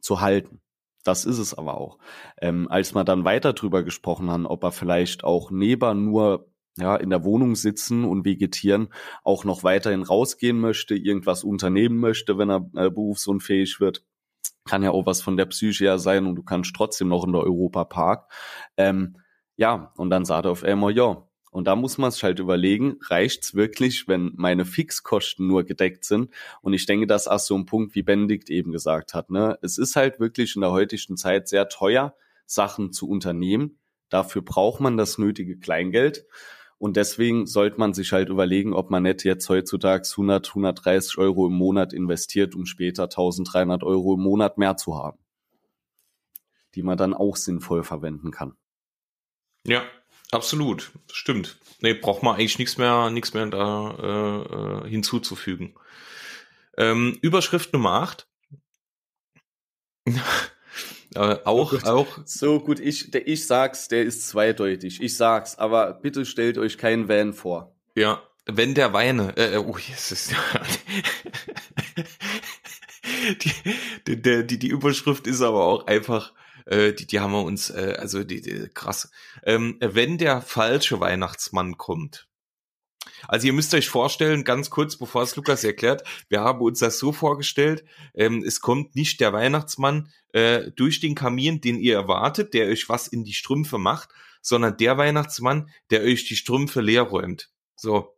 Zu 0.00 0.20
halten. 0.20 0.60
Das 1.04 1.24
ist 1.24 1.38
es 1.38 1.54
aber 1.54 1.76
auch. 1.78 1.98
Ähm, 2.40 2.68
als 2.70 2.94
wir 2.94 3.04
dann 3.04 3.24
weiter 3.24 3.52
drüber 3.52 3.82
gesprochen 3.82 4.30
haben, 4.30 4.46
ob 4.46 4.62
er 4.64 4.72
vielleicht 4.72 5.24
auch 5.24 5.50
neben 5.50 6.04
nur 6.04 6.48
ja, 6.78 6.96
in 6.96 7.10
der 7.10 7.24
Wohnung 7.24 7.54
sitzen 7.54 8.04
und 8.04 8.24
vegetieren, 8.24 8.88
auch 9.24 9.44
noch 9.44 9.62
weiterhin 9.62 10.02
rausgehen 10.02 10.58
möchte, 10.58 10.94
irgendwas 10.94 11.44
unternehmen 11.44 11.98
möchte, 11.98 12.38
wenn 12.38 12.50
er 12.50 12.70
äh, 12.74 12.90
berufsunfähig 12.90 13.78
wird. 13.80 14.04
Kann 14.64 14.82
ja 14.82 14.92
auch 14.92 15.06
was 15.06 15.20
von 15.20 15.36
der 15.36 15.46
Psyche 15.46 15.84
her 15.84 15.98
sein 15.98 16.26
und 16.26 16.36
du 16.36 16.42
kannst 16.42 16.74
trotzdem 16.74 17.08
noch 17.08 17.24
in 17.24 17.32
der 17.32 17.42
Europa 17.42 17.84
Park. 17.84 18.32
Ähm, 18.76 19.18
ja, 19.56 19.92
und 19.96 20.10
dann 20.10 20.24
sagt 20.24 20.46
er 20.46 20.52
auf 20.52 20.64
einmal, 20.64 20.96
ja, 20.96 21.26
und 21.52 21.66
da 21.66 21.76
muss 21.76 21.98
man 21.98 22.10
sich 22.10 22.24
halt 22.24 22.38
überlegen, 22.38 22.96
reicht's 23.02 23.54
wirklich, 23.54 24.08
wenn 24.08 24.32
meine 24.36 24.64
Fixkosten 24.64 25.46
nur 25.46 25.64
gedeckt 25.64 26.06
sind? 26.06 26.30
Und 26.62 26.72
ich 26.72 26.86
denke, 26.86 27.06
das 27.06 27.22
ist 27.22 27.28
auch 27.28 27.38
so 27.38 27.54
ein 27.54 27.66
Punkt, 27.66 27.94
wie 27.94 28.02
Benedikt 28.02 28.48
eben 28.48 28.72
gesagt 28.72 29.12
hat. 29.12 29.30
Ne? 29.30 29.58
Es 29.60 29.76
ist 29.76 29.94
halt 29.94 30.18
wirklich 30.18 30.56
in 30.56 30.62
der 30.62 30.72
heutigen 30.72 31.18
Zeit 31.18 31.48
sehr 31.48 31.68
teuer, 31.68 32.16
Sachen 32.46 32.90
zu 32.90 33.06
unternehmen. 33.06 33.78
Dafür 34.08 34.40
braucht 34.40 34.80
man 34.80 34.96
das 34.96 35.18
nötige 35.18 35.58
Kleingeld. 35.58 36.24
Und 36.78 36.96
deswegen 36.96 37.46
sollte 37.46 37.78
man 37.78 37.92
sich 37.92 38.12
halt 38.12 38.30
überlegen, 38.30 38.72
ob 38.72 38.90
man 38.90 39.02
nicht 39.02 39.22
jetzt 39.22 39.46
heutzutage 39.50 40.08
100, 40.08 40.48
130 40.48 41.18
Euro 41.18 41.46
im 41.48 41.52
Monat 41.52 41.92
investiert, 41.92 42.54
um 42.54 42.64
später 42.64 43.04
1300 43.04 43.84
Euro 43.84 44.14
im 44.14 44.22
Monat 44.22 44.56
mehr 44.56 44.78
zu 44.78 44.96
haben. 44.96 45.18
Die 46.74 46.82
man 46.82 46.96
dann 46.96 47.12
auch 47.12 47.36
sinnvoll 47.36 47.84
verwenden 47.84 48.30
kann. 48.30 48.56
Ja, 49.66 49.82
absolut. 50.32 50.90
Stimmt. 51.12 51.58
Nee, 51.80 51.94
braucht 51.94 52.22
man 52.22 52.34
eigentlich 52.34 52.58
nichts 52.58 52.78
mehr, 52.78 53.10
nichts 53.10 53.34
mehr 53.34 53.46
da 53.46 53.90
äh, 54.82 54.86
äh, 54.86 54.90
hinzuzufügen. 54.90 55.74
Ähm, 56.76 57.18
Überschrift 57.22 57.72
Nummer 57.72 58.02
8. 58.02 58.26
äh, 61.14 61.36
auch, 61.44 61.72
Oh 61.72 61.88
auch, 61.88 62.18
So 62.24 62.60
gut, 62.60 62.80
ich, 62.80 63.10
der, 63.10 63.28
ich 63.28 63.46
sag's, 63.46 63.88
der 63.88 64.02
ist 64.02 64.28
zweideutig. 64.28 65.00
Ich 65.00 65.16
sag's, 65.16 65.56
aber 65.56 65.92
bitte 65.94 66.24
stellt 66.24 66.58
euch 66.58 66.78
keinen 66.78 67.08
Van 67.08 67.32
vor. 67.34 67.76
ja, 67.94 68.22
wenn 68.46 68.74
der 68.74 68.92
Weine, 68.92 69.36
äh, 69.36 69.56
oh, 69.56 69.76
Jesus. 69.78 70.30
die, 74.06 74.20
die, 74.20 74.46
die, 74.46 74.58
die 74.58 74.68
Überschrift 74.68 75.26
ist 75.26 75.42
aber 75.42 75.64
auch 75.64 75.86
einfach, 75.86 76.32
äh, 76.66 76.92
die, 76.92 77.06
die 77.06 77.20
haben 77.20 77.32
wir 77.32 77.42
uns, 77.42 77.70
äh, 77.70 77.96
also 77.98 78.24
die, 78.24 78.40
die 78.40 78.68
krass. 78.72 79.10
Ähm, 79.44 79.78
wenn 79.80 80.18
der 80.18 80.42
falsche 80.42 81.00
Weihnachtsmann 81.00 81.78
kommt. 81.78 82.28
Also 83.28 83.46
ihr 83.46 83.52
müsst 83.52 83.74
euch 83.74 83.88
vorstellen, 83.88 84.44
ganz 84.44 84.70
kurz, 84.70 84.96
bevor 84.96 85.22
es 85.22 85.36
Lukas 85.36 85.64
erklärt, 85.64 86.02
wir 86.28 86.40
haben 86.40 86.60
uns 86.60 86.78
das 86.80 86.98
so 86.98 87.12
vorgestellt, 87.12 87.84
ähm, 88.14 88.42
es 88.44 88.60
kommt 88.60 88.94
nicht 88.94 89.20
der 89.20 89.32
Weihnachtsmann 89.32 90.08
äh, 90.32 90.70
durch 90.76 91.00
den 91.00 91.14
Kamin, 91.14 91.60
den 91.60 91.78
ihr 91.78 91.94
erwartet, 91.94 92.54
der 92.54 92.68
euch 92.68 92.88
was 92.88 93.08
in 93.08 93.24
die 93.24 93.32
Strümpfe 93.32 93.78
macht, 93.78 94.10
sondern 94.40 94.76
der 94.76 94.98
Weihnachtsmann, 94.98 95.70
der 95.90 96.02
euch 96.02 96.26
die 96.26 96.36
Strümpfe 96.36 96.80
leer 96.80 97.02
räumt. 97.02 97.50
So, 97.76 98.11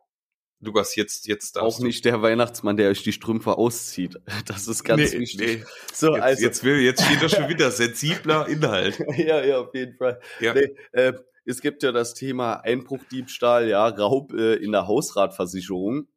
Lukas, 0.65 0.95
jetzt, 0.95 1.27
jetzt 1.27 1.55
darfst 1.55 1.79
Auch 1.79 1.83
nicht 1.83 2.03
der 2.05 2.21
Weihnachtsmann, 2.21 2.75
der 2.75 2.89
euch 2.89 3.03
die 3.03 3.13
Strümpfe 3.13 3.57
auszieht. 3.57 4.19
Das 4.45 4.67
ist 4.67 4.83
ganz 4.83 5.13
nee, 5.13 5.19
wichtig. 5.19 5.59
Nee. 5.59 5.65
So, 5.93 6.15
Jetzt, 6.15 6.23
also. 6.23 6.43
jetzt, 6.43 6.63
will, 6.63 6.79
jetzt 6.81 7.03
steht 7.03 7.21
da 7.21 7.29
schon 7.29 7.49
wieder 7.49 7.71
sensibler 7.71 8.47
Inhalt. 8.47 8.99
ja, 9.17 9.43
ja, 9.43 9.59
auf 9.59 9.73
jeden 9.73 9.95
Fall. 9.95 10.19
Ja. 10.39 10.53
Nee, 10.53 10.75
äh, 10.91 11.13
es 11.45 11.61
gibt 11.61 11.83
ja 11.83 11.91
das 11.91 12.13
Thema 12.13 12.55
Einbruchdiebstahl, 12.55 13.69
ja, 13.69 13.87
Raub 13.87 14.33
äh, 14.33 14.55
in 14.55 14.71
der 14.71 14.87
Hausratversicherung. 14.87 16.07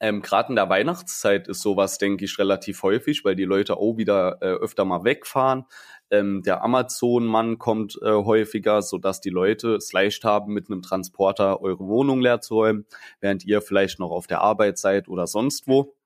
Ähm, 0.00 0.22
Gerade 0.22 0.50
in 0.50 0.56
der 0.56 0.68
Weihnachtszeit 0.68 1.46
ist 1.46 1.62
sowas, 1.62 1.98
denke 1.98 2.24
ich, 2.24 2.38
relativ 2.38 2.82
häufig, 2.82 3.24
weil 3.24 3.36
die 3.36 3.44
Leute 3.44 3.76
auch 3.76 3.96
wieder 3.96 4.38
äh, 4.40 4.46
öfter 4.46 4.84
mal 4.84 5.04
wegfahren. 5.04 5.64
Ähm, 6.12 6.42
der 6.42 6.62
Amazon-Mann 6.62 7.58
kommt 7.58 7.98
äh, 8.02 8.10
häufiger, 8.10 8.82
sodass 8.82 9.20
die 9.22 9.30
Leute 9.30 9.76
es 9.76 9.92
leicht 9.92 10.24
haben, 10.24 10.52
mit 10.52 10.70
einem 10.70 10.82
Transporter 10.82 11.62
eure 11.62 11.86
Wohnung 11.88 12.20
leer 12.20 12.40
zu 12.42 12.54
räumen, 12.54 12.86
während 13.20 13.46
ihr 13.46 13.62
vielleicht 13.62 13.98
noch 13.98 14.10
auf 14.10 14.26
der 14.26 14.42
Arbeit 14.42 14.78
seid 14.78 15.08
oder 15.08 15.26
sonst 15.26 15.66
wo. 15.66 15.96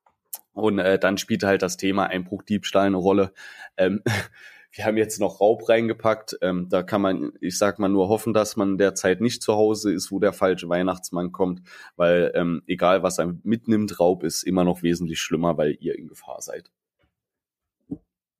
Und 0.52 0.78
äh, 0.78 0.98
dann 0.98 1.18
spielt 1.18 1.42
halt 1.42 1.62
das 1.62 1.76
Thema 1.76 2.06
Einbruchdiebstahl 2.06 2.86
eine 2.86 2.96
Rolle. 2.96 3.32
Ähm, 3.76 4.02
wir 4.72 4.84
haben 4.84 4.96
jetzt 4.96 5.18
noch 5.18 5.40
Raub 5.40 5.68
reingepackt. 5.68 6.38
Ähm, 6.40 6.68
da 6.68 6.84
kann 6.84 7.02
man, 7.02 7.32
ich 7.40 7.58
sag 7.58 7.80
mal, 7.80 7.88
nur 7.88 8.08
hoffen, 8.08 8.32
dass 8.32 8.56
man 8.56 8.78
derzeit 8.78 9.20
nicht 9.20 9.42
zu 9.42 9.54
Hause 9.54 9.92
ist, 9.92 10.12
wo 10.12 10.20
der 10.20 10.32
falsche 10.32 10.68
Weihnachtsmann 10.68 11.32
kommt, 11.32 11.62
weil 11.96 12.30
ähm, 12.36 12.62
egal 12.68 13.02
was 13.02 13.18
er 13.18 13.34
mitnimmt, 13.42 13.98
Raub 13.98 14.22
ist 14.22 14.44
immer 14.44 14.62
noch 14.62 14.82
wesentlich 14.82 15.20
schlimmer, 15.20 15.58
weil 15.58 15.76
ihr 15.80 15.98
in 15.98 16.06
Gefahr 16.06 16.40
seid. 16.40 16.70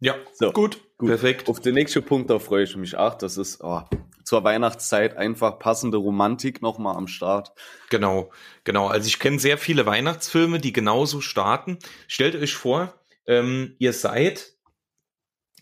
Ja, 0.01 0.17
so, 0.35 0.53
gut, 0.53 0.81
gut, 0.99 1.09
perfekt. 1.09 1.49
Auf 1.49 1.61
den 1.61 1.75
nächsten 1.75 2.05
Punkt, 2.05 2.29
da 2.31 2.39
freue 2.39 2.65
ich 2.65 2.77
mich 2.77 2.97
auch. 2.97 3.15
Das 3.15 3.39
ist 3.39 3.63
oh, 3.63 3.83
zur 4.25 4.45
Weihnachtszeit 4.45 5.17
einfach 5.17 5.59
passende 5.59 5.97
Romantik 5.97 6.61
nochmal 6.61 6.97
am 6.97 7.07
Start. 7.07 7.53
Genau, 7.89 8.31
genau. 8.65 8.89
Also 8.89 9.07
ich 9.07 9.19
kenne 9.19 9.39
sehr 9.39 9.57
viele 9.57 9.87
Weihnachtsfilme, 9.87 10.59
die 10.59 10.73
genauso 10.73 11.21
starten. 11.21 11.79
Stellt 12.09 12.35
euch 12.37 12.55
vor, 12.55 12.93
ähm, 13.27 13.75
ihr 13.79 13.93
seid 13.93 14.55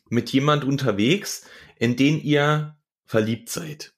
mit 0.09 0.31
jemand 0.33 0.65
unterwegs, 0.65 1.47
in 1.77 1.97
den 1.97 2.21
ihr 2.21 2.77
verliebt 3.05 3.51
seid. 3.51 3.95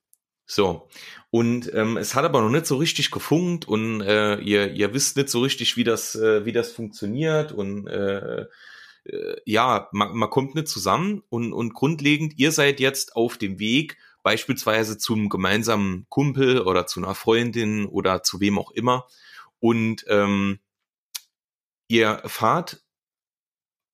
So. 0.47 0.89
Und 1.31 1.73
ähm, 1.75 1.97
es 1.97 2.15
hat 2.15 2.25
aber 2.25 2.41
noch 2.41 2.51
nicht 2.51 2.67
so 2.67 2.77
richtig 2.77 3.11
gefunkt 3.11 3.67
und 3.67 4.01
äh, 4.01 4.37
ihr, 4.37 4.73
ihr 4.73 4.95
wisst 4.95 5.17
nicht 5.17 5.29
so 5.29 5.41
richtig, 5.41 5.77
wie 5.77 5.85
das, 5.85 6.15
äh, 6.15 6.45
wie 6.45 6.53
das 6.53 6.73
funktioniert 6.73 7.53
und 7.53 7.87
äh, 7.89 8.47
äh, 9.09 9.37
ja, 9.45 9.89
man, 9.93 10.17
man 10.17 10.31
kommt 10.31 10.55
nicht 10.55 10.69
zusammen 10.69 11.23
und, 11.29 11.53
und 11.53 11.75
grundlegend, 11.75 12.39
ihr 12.39 12.53
seid 12.53 12.81
jetzt 12.81 13.17
auf 13.17 13.39
dem 13.39 13.59
Weg, 13.59 13.99
beispielsweise 14.23 14.99
zum 14.99 15.29
gemeinsamen 15.29 16.07
Kumpel 16.09 16.61
oder 16.61 16.87
zu 16.87 17.01
einer 17.01 17.15
Freundin 17.15 17.87
oder 17.87 18.23
zu 18.23 18.41
wem 18.41 18.59
auch 18.59 18.73
immer. 18.73 19.07
Und 19.61 20.05
ähm, 20.09 20.59
ihr 21.89 22.23
fahrt 22.25 22.83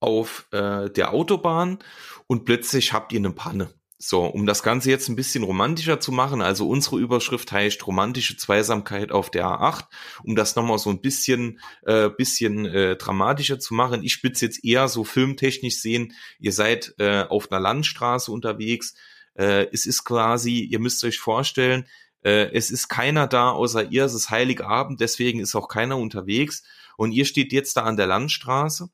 auf 0.00 0.48
äh, 0.50 0.90
der 0.90 1.12
Autobahn 1.12 1.78
und 2.26 2.44
plötzlich 2.44 2.92
habt 2.92 3.12
ihr 3.12 3.20
eine 3.20 3.30
Panne. 3.30 3.72
So, 4.04 4.26
um 4.26 4.46
das 4.46 4.64
Ganze 4.64 4.90
jetzt 4.90 5.08
ein 5.08 5.14
bisschen 5.14 5.44
romantischer 5.44 6.00
zu 6.00 6.10
machen, 6.10 6.42
also 6.42 6.68
unsere 6.68 6.98
Überschrift 6.98 7.52
heißt 7.52 7.86
romantische 7.86 8.36
Zweisamkeit 8.36 9.12
auf 9.12 9.30
der 9.30 9.46
A8, 9.46 9.84
um 10.24 10.34
das 10.34 10.56
nochmal 10.56 10.78
so 10.78 10.90
ein 10.90 11.00
bisschen, 11.00 11.60
äh, 11.86 12.08
bisschen 12.08 12.66
äh, 12.66 12.96
dramatischer 12.96 13.60
zu 13.60 13.74
machen. 13.74 14.02
Ich 14.02 14.14
spitze 14.14 14.46
jetzt 14.46 14.64
eher 14.64 14.88
so 14.88 15.04
filmtechnisch 15.04 15.76
sehen, 15.76 16.14
ihr 16.40 16.50
seid 16.50 16.96
äh, 16.98 17.22
auf 17.22 17.52
einer 17.52 17.60
Landstraße 17.60 18.32
unterwegs, 18.32 18.94
äh, 19.34 19.68
es 19.72 19.86
ist 19.86 20.02
quasi, 20.02 20.62
ihr 20.62 20.80
müsst 20.80 21.04
euch 21.04 21.20
vorstellen, 21.20 21.86
äh, 22.24 22.50
es 22.52 22.72
ist 22.72 22.88
keiner 22.88 23.28
da 23.28 23.50
außer 23.50 23.92
ihr, 23.92 24.04
es 24.04 24.14
ist 24.14 24.30
Heiligabend, 24.30 25.00
deswegen 25.00 25.38
ist 25.38 25.54
auch 25.54 25.68
keiner 25.68 25.96
unterwegs. 25.96 26.64
Und 26.96 27.12
ihr 27.12 27.24
steht 27.24 27.52
jetzt 27.52 27.76
da 27.76 27.82
an 27.84 27.96
der 27.96 28.08
Landstraße 28.08 28.90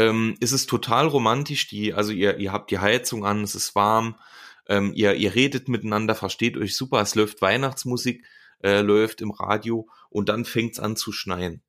ähm, 0.00 0.36
ist 0.40 0.52
es 0.52 0.66
total 0.66 1.06
romantisch. 1.06 1.68
Die, 1.68 1.92
also 1.92 2.12
ihr, 2.12 2.38
ihr 2.38 2.52
habt 2.52 2.70
die 2.70 2.78
Heizung 2.78 3.26
an, 3.26 3.42
es 3.42 3.54
ist 3.54 3.74
warm, 3.74 4.16
ähm, 4.66 4.92
ihr, 4.94 5.14
ihr 5.14 5.34
redet 5.34 5.68
miteinander, 5.68 6.14
versteht 6.14 6.56
euch 6.56 6.74
super, 6.76 7.00
es 7.00 7.14
läuft 7.14 7.42
Weihnachtsmusik, 7.42 8.24
äh, 8.62 8.80
läuft 8.80 9.20
im 9.20 9.30
Radio 9.30 9.88
und 10.08 10.28
dann 10.28 10.44
fängt's 10.44 10.80
an 10.80 10.96
zu 10.96 11.12
schneien. 11.12 11.62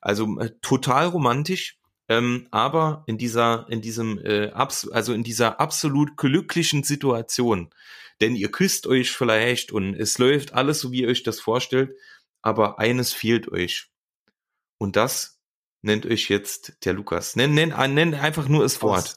Also 0.00 0.38
äh, 0.38 0.50
total 0.62 1.06
romantisch. 1.06 1.78
Ähm, 2.06 2.48
aber 2.50 3.02
in 3.06 3.16
dieser, 3.16 3.66
in 3.70 3.80
diesem, 3.80 4.18
äh, 4.18 4.50
abs 4.50 4.86
also 4.90 5.14
in 5.14 5.24
dieser 5.24 5.58
absolut 5.58 6.18
glücklichen 6.18 6.82
Situation, 6.82 7.70
denn 8.20 8.36
ihr 8.36 8.50
küsst 8.50 8.86
euch 8.86 9.10
vielleicht 9.10 9.72
und 9.72 9.94
es 9.94 10.18
läuft 10.18 10.52
alles 10.52 10.80
so, 10.80 10.92
wie 10.92 11.00
ihr 11.00 11.08
euch 11.08 11.22
das 11.22 11.40
vorstellt, 11.40 11.96
aber 12.42 12.78
eines 12.78 13.14
fehlt 13.14 13.50
euch. 13.50 13.88
Und 14.76 14.96
das 14.96 15.33
nennt 15.84 16.06
euch 16.06 16.28
jetzt 16.28 16.84
der 16.84 16.92
Lukas. 16.92 17.36
Nenn, 17.36 17.54
nenn, 17.54 17.74
nenn 17.94 18.14
einfach 18.14 18.48
nur 18.48 18.62
das 18.62 18.82
Wort. 18.82 19.16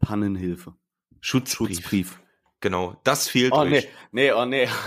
Pannenhilfe. 0.00 0.74
Schutzbrief. 1.20 1.76
Schutzbrief. 1.76 2.20
Genau, 2.60 3.00
das 3.04 3.28
fehlt 3.28 3.52
oh, 3.52 3.60
euch. 3.60 3.70
Nee, 3.70 3.86
nee, 4.12 4.32
oh 4.32 4.44
nee. 4.44 4.68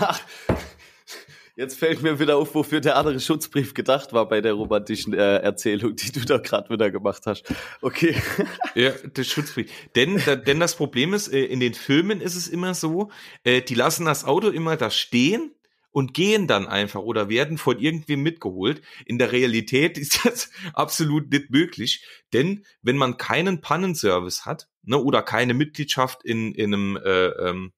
Jetzt 1.58 1.78
fällt 1.78 2.02
mir 2.02 2.18
wieder 2.18 2.36
auf, 2.36 2.54
wofür 2.54 2.82
der 2.82 2.96
andere 2.96 3.18
Schutzbrief 3.18 3.72
gedacht 3.72 4.12
war 4.12 4.28
bei 4.28 4.42
der 4.42 4.52
romantischen 4.52 5.14
äh, 5.14 5.38
Erzählung, 5.38 5.96
die 5.96 6.12
du 6.12 6.20
da 6.20 6.36
gerade 6.36 6.68
wieder 6.68 6.90
gemacht 6.90 7.22
hast. 7.24 7.50
Okay. 7.80 8.14
ja, 8.74 8.90
der 8.90 9.24
Schutzbrief. 9.24 9.70
Denn, 9.94 10.20
da, 10.26 10.36
denn 10.36 10.60
das 10.60 10.74
Problem 10.74 11.14
ist, 11.14 11.28
äh, 11.28 11.44
in 11.44 11.60
den 11.60 11.72
Filmen 11.72 12.20
ist 12.20 12.36
es 12.36 12.48
immer 12.48 12.74
so, 12.74 13.10
äh, 13.42 13.62
die 13.62 13.74
lassen 13.74 14.04
das 14.04 14.26
Auto 14.26 14.48
immer 14.48 14.76
da 14.76 14.90
stehen 14.90 15.55
und 15.96 16.12
gehen 16.12 16.46
dann 16.46 16.68
einfach 16.68 17.00
oder 17.00 17.30
werden 17.30 17.56
von 17.56 17.78
irgendwem 17.78 18.22
mitgeholt. 18.22 18.82
In 19.06 19.16
der 19.16 19.32
Realität 19.32 19.96
ist 19.98 20.26
das 20.26 20.50
absolut 20.74 21.30
nicht 21.30 21.48
möglich, 21.48 22.04
denn 22.34 22.66
wenn 22.82 22.98
man 22.98 23.16
keinen 23.16 23.62
Pannenservice 23.62 24.44
hat 24.44 24.68
ne, 24.82 24.98
oder 24.98 25.22
keine 25.22 25.54
Mitgliedschaft 25.54 26.22
in, 26.22 26.52
in 26.52 26.74
einem 26.74 26.96
äh, 26.98 27.28
ähm, 27.28 27.72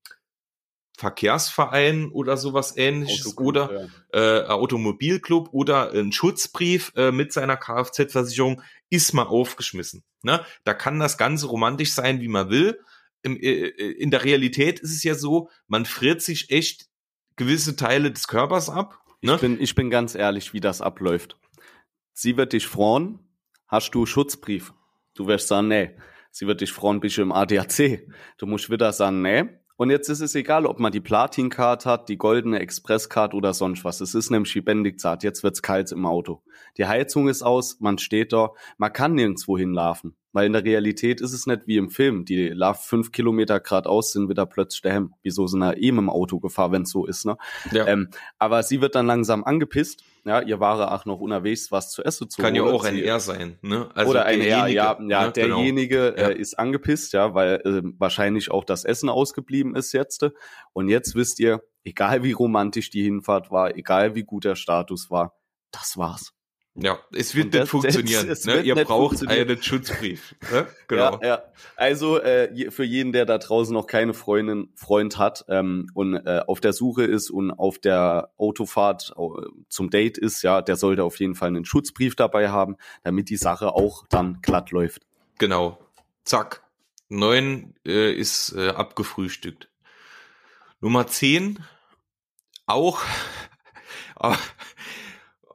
Verkehrsverein 0.97 2.11
oder 2.11 2.37
sowas 2.37 2.77
ähnliches 2.77 3.25
Autoclub, 3.25 3.47
oder 3.47 3.89
ja. 4.13 4.41
äh, 4.41 4.47
Automobilclub 4.49 5.51
oder 5.53 5.93
ein 5.93 6.11
Schutzbrief 6.11 6.91
äh, 6.97 7.13
mit 7.13 7.33
seiner 7.33 7.57
Kfz-Versicherung 7.57 8.63
ist 8.91 9.13
mal 9.13 9.29
aufgeschmissen. 9.29 10.03
Ne? 10.23 10.45
Da 10.65 10.75
kann 10.75 10.99
das 10.99 11.19
Ganze 11.19 11.47
romantisch 11.47 11.93
sein, 11.93 12.21
wie 12.21 12.27
man 12.27 12.51
will. 12.51 12.81
Im, 13.23 13.37
äh, 13.37 13.69
äh 13.69 13.93
in 13.93 14.11
der 14.11 14.25
Realität 14.25 14.81
ist 14.81 14.93
es 14.93 15.05
ja 15.05 15.15
so, 15.15 15.51
man 15.69 15.87
friert 15.87 16.21
sich 16.21 16.51
echt 16.51 16.88
gewisse 17.39 17.77
Teile 17.77 18.11
des 18.11 18.29
Körpers 18.29 18.69
ab. 18.69 19.01
Ne? 19.23 19.35
Ich, 19.35 19.41
bin, 19.41 19.61
ich 19.61 19.75
bin 19.75 19.89
ganz 19.89 20.15
ehrlich, 20.15 20.53
wie 20.53 20.61
das 20.61 20.83
abläuft. 20.83 21.39
Sie 22.13 22.37
wird 22.37 22.53
dich 22.53 22.67
freuen, 22.67 23.21
hast 23.67 23.95
du 23.95 24.05
Schutzbrief. 24.05 24.75
Du 25.15 25.27
wirst 25.27 25.49
sagen, 25.49 25.69
nee. 25.69 25.97
Sie 26.31 26.47
wird 26.47 26.61
dich 26.61 26.73
freuen, 26.73 27.01
bist 27.01 27.17
du 27.17 27.23
im 27.23 27.33
ADAC. 27.33 28.07
Du 28.37 28.47
musst 28.47 28.71
wieder 28.71 28.93
sagen, 28.93 29.23
nee. 29.23 29.45
Und 29.77 29.91
jetzt 29.91 30.09
ist 30.09 30.21
es 30.21 30.35
egal, 30.35 30.67
ob 30.67 30.81
man 30.81 30.93
die 30.93 31.01
Platin-Card 31.01 31.87
hat, 31.87 32.09
die 32.09 32.19
goldene 32.19 32.59
Express-Card 32.59 33.33
oder 33.33 33.55
sonst 33.55 33.85
was. 33.85 34.01
Es 34.01 34.15
ist 34.15 34.31
nämlich 34.31 34.55
lebendig 34.55 34.99
zart. 34.99 35.23
Jetzt 35.23 35.45
wird's 35.45 35.63
kalt 35.63 35.93
im 35.93 36.05
Auto. 36.05 36.43
Die 36.77 36.87
Heizung 36.87 37.29
ist 37.29 37.43
aus, 37.43 37.79
man 37.81 37.99
steht 37.99 38.33
da, 38.33 38.53
man 38.77 38.93
kann 38.93 39.15
nirgendwo 39.15 39.59
hinlaufen. 39.59 40.17
Weil 40.33 40.47
in 40.47 40.53
der 40.53 40.63
Realität 40.63 41.23
ist 41.23 41.33
es 41.33 41.47
nicht 41.47 41.63
wie 41.67 41.79
im 41.79 41.89
Film. 41.89 42.27
Die 42.27 42.49
laufen 42.49 42.87
fünf 42.87 43.13
Kilometer 43.13 43.61
geradeaus, 43.61 44.13
sind 44.13 44.29
wieder 44.29 44.45
plötzlich 44.45 44.83
daheim. 44.83 45.15
Wieso 45.23 45.47
sind 45.47 45.61
da 45.61 45.73
eben 45.73 45.99
im 45.99 46.11
Auto 46.11 46.39
gefahren, 46.39 46.73
wenn 46.73 46.83
es 46.83 46.91
so 46.91 47.07
ist, 47.07 47.25
ne? 47.25 47.39
Ja. 47.73 47.87
Ähm, 47.87 48.11
aber 48.39 48.63
sie 48.63 48.83
wird 48.83 48.95
dann 48.95 49.07
langsam 49.07 49.43
angepisst. 49.43 50.05
Ja, 50.25 50.43
ihr 50.43 50.61
war 50.61 50.93
auch 50.93 51.07
noch 51.07 51.21
unterwegs, 51.21 51.73
was 51.73 51.91
zu 51.91 52.05
essen 52.05 52.29
zu 52.29 52.43
Kann 52.43 52.55
ja 52.55 52.63
auch 52.63 52.85
ein 52.85 52.99
R 52.99 53.19
sein, 53.19 53.59
ne? 53.63 53.89
Also 53.95 54.11
oder 54.11 54.27
ein 54.27 54.41
R, 54.41 54.69
ja, 54.69 55.01
ja, 55.01 55.01
ne? 55.01 55.33
derjenige 55.33 56.13
genau. 56.15 56.29
äh, 56.29 56.35
ist 56.39 56.59
angepisst, 56.59 57.15
ja, 57.15 57.35
weil 57.35 57.63
äh, 57.65 57.83
wahrscheinlich 57.99 58.51
auch 58.51 58.65
das 58.65 58.85
Essen 58.85 59.09
ausgeblieben 59.09 59.75
ist 59.75 59.93
jetzt. 59.93 60.27
Und 60.75 60.89
jetzt 60.89 61.15
wisst 61.15 61.41
ihr, 61.41 61.63
egal 61.85 62.23
wie 62.23 62.33
romantisch 62.33 62.91
die 62.91 63.03
Hinfahrt 63.03 63.51
war, 63.51 63.77
egal 63.77 64.15
wie 64.15 64.25
gut 64.25 64.45
der 64.45 64.57
Status 64.57 65.11
war, 65.11 65.35
das 65.73 65.97
war's. 65.97 66.35
Ja, 66.81 66.99
es 67.13 67.35
wird 67.35 67.55
das, 67.55 67.61
nicht 67.63 67.71
funktionieren. 67.71 68.29
Das, 68.29 68.45
ne? 68.45 68.61
Ihr 68.61 68.75
braucht 68.77 69.27
einen 69.27 69.63
Schutzbrief. 69.63 70.35
Ne? 70.53 70.67
Genau. 70.87 71.19
Ja, 71.21 71.27
ja. 71.27 71.43
Also 71.77 72.21
äh, 72.21 72.71
für 72.71 72.85
jeden, 72.85 73.13
der 73.13 73.27
da 73.27 73.39
draußen 73.39 73.75
noch 73.75 73.87
keine 73.87 74.15
Freundin, 74.15 74.71
Freund 74.75 75.19
hat 75.19 75.45
ähm, 75.49 75.91
und 75.95 76.15
äh, 76.15 76.43
auf 76.47 76.61
der 76.61 76.73
Suche 76.73 77.05
ist 77.05 77.31
und 77.31 77.51
auf 77.51 77.79
der 77.79 78.31
Autofahrt 78.37 79.13
äh, 79.17 79.23
zum 79.69 79.91
Date 79.91 80.19
ist, 80.19 80.43
ja, 80.43 80.63
der 80.63 80.77
sollte 80.77 81.03
auf 81.05 81.19
jeden 81.19 81.35
Fall 81.35 81.49
einen 81.49 81.65
Schutzbrief 81.65 82.15
dabei 82.15 82.51
haben, 82.51 82.77
damit 83.03 83.29
die 83.29 83.37
Sache 83.37 83.75
auch 83.75 84.07
dann 84.09 84.41
glatt 84.43 84.71
läuft. 84.71 85.03
Genau. 85.39 85.79
Zack. 86.25 86.63
Neun 87.09 87.75
äh, 87.87 88.13
ist 88.13 88.55
äh, 88.55 88.69
abgefrühstückt. 88.69 89.69
Nummer 90.81 91.07
zehn 91.07 91.59
auch. 92.67 93.01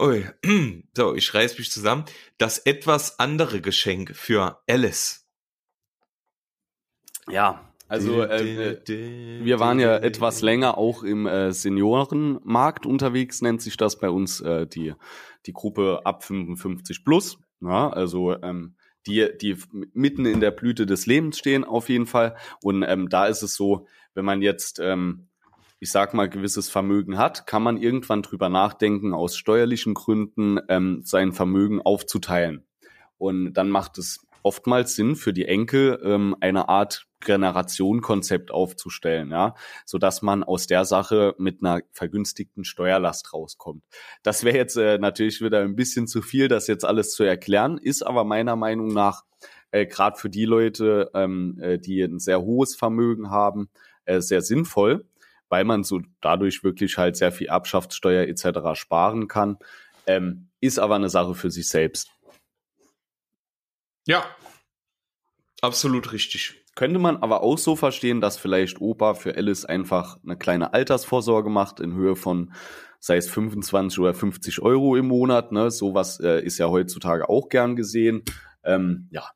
Ui. 0.04 0.26
So, 0.96 1.16
ich 1.16 1.34
reiß 1.34 1.58
mich 1.58 1.72
zusammen. 1.72 2.04
Das 2.38 2.60
etwas 2.60 3.20
andere 3.20 3.62
Geschenk 3.62 4.16
für 4.16 4.62
Alice. 4.68 5.26
Ja, 7.30 7.72
also 7.88 8.22
äh, 8.22 8.78
wir 9.44 9.60
waren 9.60 9.80
ja 9.80 9.96
etwas 9.98 10.42
länger 10.42 10.78
auch 10.78 11.04
im 11.04 11.26
äh, 11.26 11.52
Seniorenmarkt 11.52 12.86
unterwegs, 12.86 13.42
nennt 13.42 13.62
sich 13.62 13.78
das 13.78 13.98
bei 13.98 14.10
uns 14.10 14.42
äh, 14.42 14.68
die 14.68 14.94
die 15.46 15.54
Gruppe 15.54 16.02
ab 16.04 16.24
55 16.24 17.06
plus. 17.06 17.40
Ja, 17.62 17.90
also 17.90 18.36
ähm, 18.42 18.76
die 19.08 19.30
die 19.40 19.58
mitten 19.94 20.26
in 20.26 20.42
der 20.42 20.52
Blüte 20.52 20.86
des 20.86 21.06
Lebens 21.06 21.38
stehen 21.38 21.64
auf 21.64 21.88
jeden 21.88 22.08
Fall. 22.08 22.36
Und 22.62 22.84
ähm, 22.84 23.10
da 23.10 23.28
ist 23.28 23.42
es 23.42 23.56
so, 23.56 23.88
wenn 24.14 24.26
man 24.26 24.42
jetzt 24.42 24.80
ähm, 24.80 25.30
ich 25.84 25.92
sag 25.92 26.14
mal, 26.14 26.30
gewisses 26.30 26.70
Vermögen 26.70 27.18
hat, 27.18 27.46
kann 27.46 27.62
man 27.62 27.76
irgendwann 27.76 28.22
drüber 28.22 28.48
nachdenken, 28.48 29.14
aus 29.14 29.36
steuerlichen 29.36 29.94
Gründen 29.94 30.58
ähm, 30.70 31.02
sein 31.04 31.34
Vermögen 31.34 31.82
aufzuteilen. 31.82 32.66
Und 33.18 33.56
dann 33.56 33.70
macht 33.70 33.98
es 33.98 34.26
oftmals 34.44 34.96
Sinn 34.96 35.18
für 35.18 35.34
die 35.34 35.46
Enkel, 35.46 36.00
ähm, 36.02 36.38
eine 36.40 36.70
Art 36.70 37.06
Generationenkonzept 37.20 38.50
aufzustellen, 38.50 39.32
ja, 39.32 39.56
so 39.86 39.98
dass 39.98 40.22
man 40.22 40.46
aus 40.46 40.68
der 40.68 40.86
Sache 40.86 41.36
mit 41.38 41.62
einer 41.62 41.82
vergünstigten 41.92 42.64
Steuerlast 42.64 43.34
rauskommt. 43.34 43.84
Das 44.24 44.46
wäre 44.46 44.56
jetzt 44.56 44.78
äh, 44.78 44.98
natürlich 45.00 45.42
wieder 45.42 45.60
ein 45.60 45.76
bisschen 45.76 46.08
zu 46.08 46.22
viel, 46.22 46.48
das 46.48 46.68
jetzt 46.68 46.86
alles 46.86 47.12
zu 47.12 47.26
erklären, 47.26 47.78
ist 47.78 48.04
aber 48.04 48.24
meiner 48.24 48.56
Meinung 48.56 48.88
nach 48.94 49.24
äh, 49.72 49.86
gerade 49.86 50.18
für 50.18 50.30
die 50.30 50.46
Leute, 50.46 51.12
ähm, 51.14 51.60
äh, 51.60 51.78
die 51.78 52.02
ein 52.02 52.20
sehr 52.20 52.42
hohes 52.42 52.74
Vermögen 52.74 53.30
haben, 53.30 53.70
äh, 54.06 54.22
sehr 54.22 54.42
sinnvoll, 54.42 55.06
weil 55.50 55.64
man 55.64 55.84
so 55.84 56.02
dadurch 56.22 56.64
wirklich 56.64 56.98
halt 56.98 57.16
sehr 57.16 57.32
viel 57.32 57.48
Erbschaftssteuer 57.48 58.28
etc. 58.28 58.80
sparen 58.80 59.28
kann. 59.28 59.58
Ähm, 60.06 60.50
ist 60.60 60.80
aber 60.80 60.96
eine 60.96 61.10
Sache 61.10 61.36
für 61.36 61.52
sich 61.52 61.70
selbst. 61.70 62.10
Ja, 64.06 64.26
absolut 65.62 66.12
richtig. 66.12 66.56
Könnte 66.76 67.00
man 67.00 67.18
aber 67.18 67.44
auch 67.44 67.58
so 67.58 67.76
verstehen, 67.76 68.20
dass 68.20 68.38
vielleicht 68.38 68.82
Opa 68.82 69.14
für 69.14 69.36
Alice 69.36 69.64
einfach 69.64 70.18
eine 70.24 70.38
kleine 70.38 70.74
Altersvorsorge 70.74 71.50
macht 71.50 71.80
in 71.80 71.94
Höhe 71.94 72.16
von 72.16 72.54
sei 73.00 73.18
es 73.18 73.30
25 73.30 74.00
oder 74.00 74.14
50 74.14 74.62
Euro 74.62 74.96
im 74.96 75.08
Monat. 75.08 75.52
Ne? 75.52 75.70
Sowas 75.72 76.22
äh, 76.22 76.42
ist 76.42 76.58
ja 76.58 76.70
heutzutage 76.70 77.28
auch 77.28 77.50
gern 77.50 77.76
gesehen. 77.76 78.24
Ähm, 78.64 79.10
ja, 79.12 79.30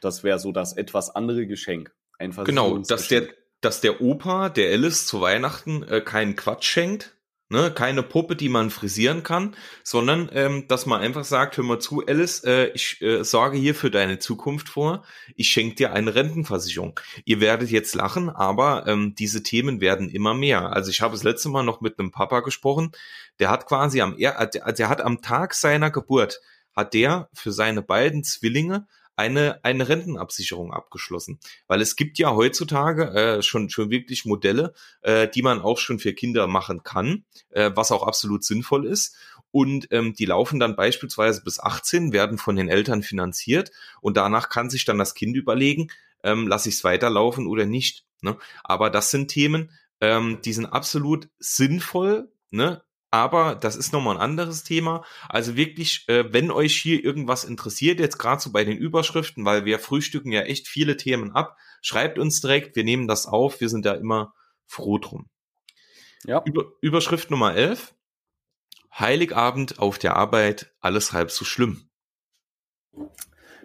das 0.00 0.24
wäre 0.24 0.40
so 0.40 0.50
das 0.50 0.76
etwas 0.76 1.14
andere 1.14 1.46
Geschenk. 1.46 1.94
Einfach 2.18 2.42
genau, 2.42 2.78
dass 2.78 3.06
der, 3.06 3.28
dass 3.60 3.80
der 3.80 4.00
Opa 4.00 4.48
der 4.48 4.72
Alice 4.72 5.06
zu 5.06 5.20
Weihnachten 5.20 5.82
äh, 5.82 6.00
keinen 6.00 6.36
Quatsch 6.36 6.64
schenkt, 6.64 7.18
Ne, 7.50 7.70
keine 7.70 8.02
Puppe, 8.02 8.36
die 8.36 8.50
man 8.50 8.68
frisieren 8.68 9.22
kann, 9.22 9.56
sondern 9.82 10.28
ähm, 10.34 10.68
dass 10.68 10.84
man 10.84 11.00
einfach 11.00 11.24
sagt, 11.24 11.56
hör 11.56 11.64
mal 11.64 11.78
zu, 11.78 12.04
Alice, 12.06 12.44
äh, 12.44 12.66
ich 12.74 13.00
äh, 13.00 13.24
sorge 13.24 13.56
hier 13.56 13.74
für 13.74 13.90
deine 13.90 14.18
Zukunft 14.18 14.68
vor, 14.68 15.02
ich 15.34 15.48
schenke 15.48 15.76
dir 15.76 15.94
eine 15.94 16.14
Rentenversicherung. 16.14 17.00
Ihr 17.24 17.40
werdet 17.40 17.70
jetzt 17.70 17.94
lachen, 17.94 18.28
aber 18.28 18.86
ähm, 18.86 19.14
diese 19.14 19.42
Themen 19.42 19.80
werden 19.80 20.10
immer 20.10 20.34
mehr. 20.34 20.74
Also 20.74 20.90
ich 20.90 21.00
habe 21.00 21.14
das 21.14 21.22
letzte 21.22 21.48
Mal 21.48 21.62
noch 21.62 21.80
mit 21.80 21.98
einem 21.98 22.10
Papa 22.10 22.40
gesprochen, 22.40 22.92
der 23.38 23.48
hat 23.48 23.64
quasi 23.64 24.02
am, 24.02 24.18
er, 24.18 24.46
der, 24.46 24.70
der 24.70 24.88
hat 24.90 25.00
am 25.00 25.22
Tag 25.22 25.54
seiner 25.54 25.90
Geburt, 25.90 26.42
hat 26.76 26.92
der 26.92 27.30
für 27.32 27.52
seine 27.52 27.80
beiden 27.80 28.24
Zwillinge 28.24 28.86
eine, 29.18 29.62
eine 29.64 29.88
Rentenabsicherung 29.88 30.72
abgeschlossen. 30.72 31.40
Weil 31.66 31.80
es 31.80 31.96
gibt 31.96 32.18
ja 32.18 32.34
heutzutage 32.34 33.10
äh, 33.10 33.42
schon, 33.42 33.68
schon 33.68 33.90
wirklich 33.90 34.24
Modelle, 34.24 34.74
äh, 35.02 35.28
die 35.28 35.42
man 35.42 35.60
auch 35.60 35.78
schon 35.78 35.98
für 35.98 36.14
Kinder 36.14 36.46
machen 36.46 36.84
kann, 36.84 37.24
äh, 37.50 37.72
was 37.74 37.90
auch 37.90 38.06
absolut 38.06 38.44
sinnvoll 38.44 38.86
ist. 38.86 39.16
Und 39.50 39.88
ähm, 39.90 40.14
die 40.14 40.26
laufen 40.26 40.60
dann 40.60 40.76
beispielsweise 40.76 41.42
bis 41.42 41.58
18, 41.58 42.12
werden 42.12 42.38
von 42.38 42.54
den 42.54 42.68
Eltern 42.68 43.02
finanziert 43.02 43.72
und 44.00 44.16
danach 44.16 44.50
kann 44.50 44.70
sich 44.70 44.84
dann 44.84 44.98
das 44.98 45.14
Kind 45.14 45.36
überlegen, 45.36 45.88
ähm, 46.22 46.46
lasse 46.46 46.68
ich 46.68 46.76
es 46.76 46.84
weiterlaufen 46.84 47.46
oder 47.46 47.66
nicht. 47.66 48.04
Ne? 48.20 48.36
Aber 48.62 48.88
das 48.88 49.10
sind 49.10 49.28
Themen, 49.28 49.70
ähm, 50.00 50.38
die 50.44 50.52
sind 50.52 50.66
absolut 50.66 51.28
sinnvoll, 51.38 52.30
ne? 52.50 52.82
Aber 53.10 53.54
das 53.54 53.76
ist 53.76 53.92
nochmal 53.92 54.16
ein 54.16 54.22
anderes 54.22 54.64
Thema. 54.64 55.04
Also 55.28 55.56
wirklich, 55.56 56.04
äh, 56.08 56.32
wenn 56.32 56.50
euch 56.50 56.76
hier 56.76 57.02
irgendwas 57.02 57.44
interessiert, 57.44 58.00
jetzt 58.00 58.18
gerade 58.18 58.42
so 58.42 58.52
bei 58.52 58.64
den 58.64 58.76
Überschriften, 58.76 59.44
weil 59.44 59.64
wir 59.64 59.78
frühstücken 59.78 60.30
ja 60.30 60.42
echt 60.42 60.68
viele 60.68 60.96
Themen 60.96 61.32
ab, 61.32 61.56
schreibt 61.80 62.18
uns 62.18 62.40
direkt, 62.40 62.76
wir 62.76 62.84
nehmen 62.84 63.08
das 63.08 63.26
auf, 63.26 63.60
wir 63.60 63.70
sind 63.70 63.86
da 63.86 63.94
immer 63.94 64.34
froh 64.66 64.98
drum. 64.98 65.30
Ja. 66.24 66.42
Über, 66.44 66.66
Überschrift 66.82 67.30
Nummer 67.30 67.54
11. 67.54 67.94
Heiligabend 68.98 69.78
auf 69.78 69.98
der 69.98 70.16
Arbeit, 70.16 70.74
alles 70.80 71.12
halb 71.12 71.30
so 71.30 71.44
schlimm. 71.44 71.88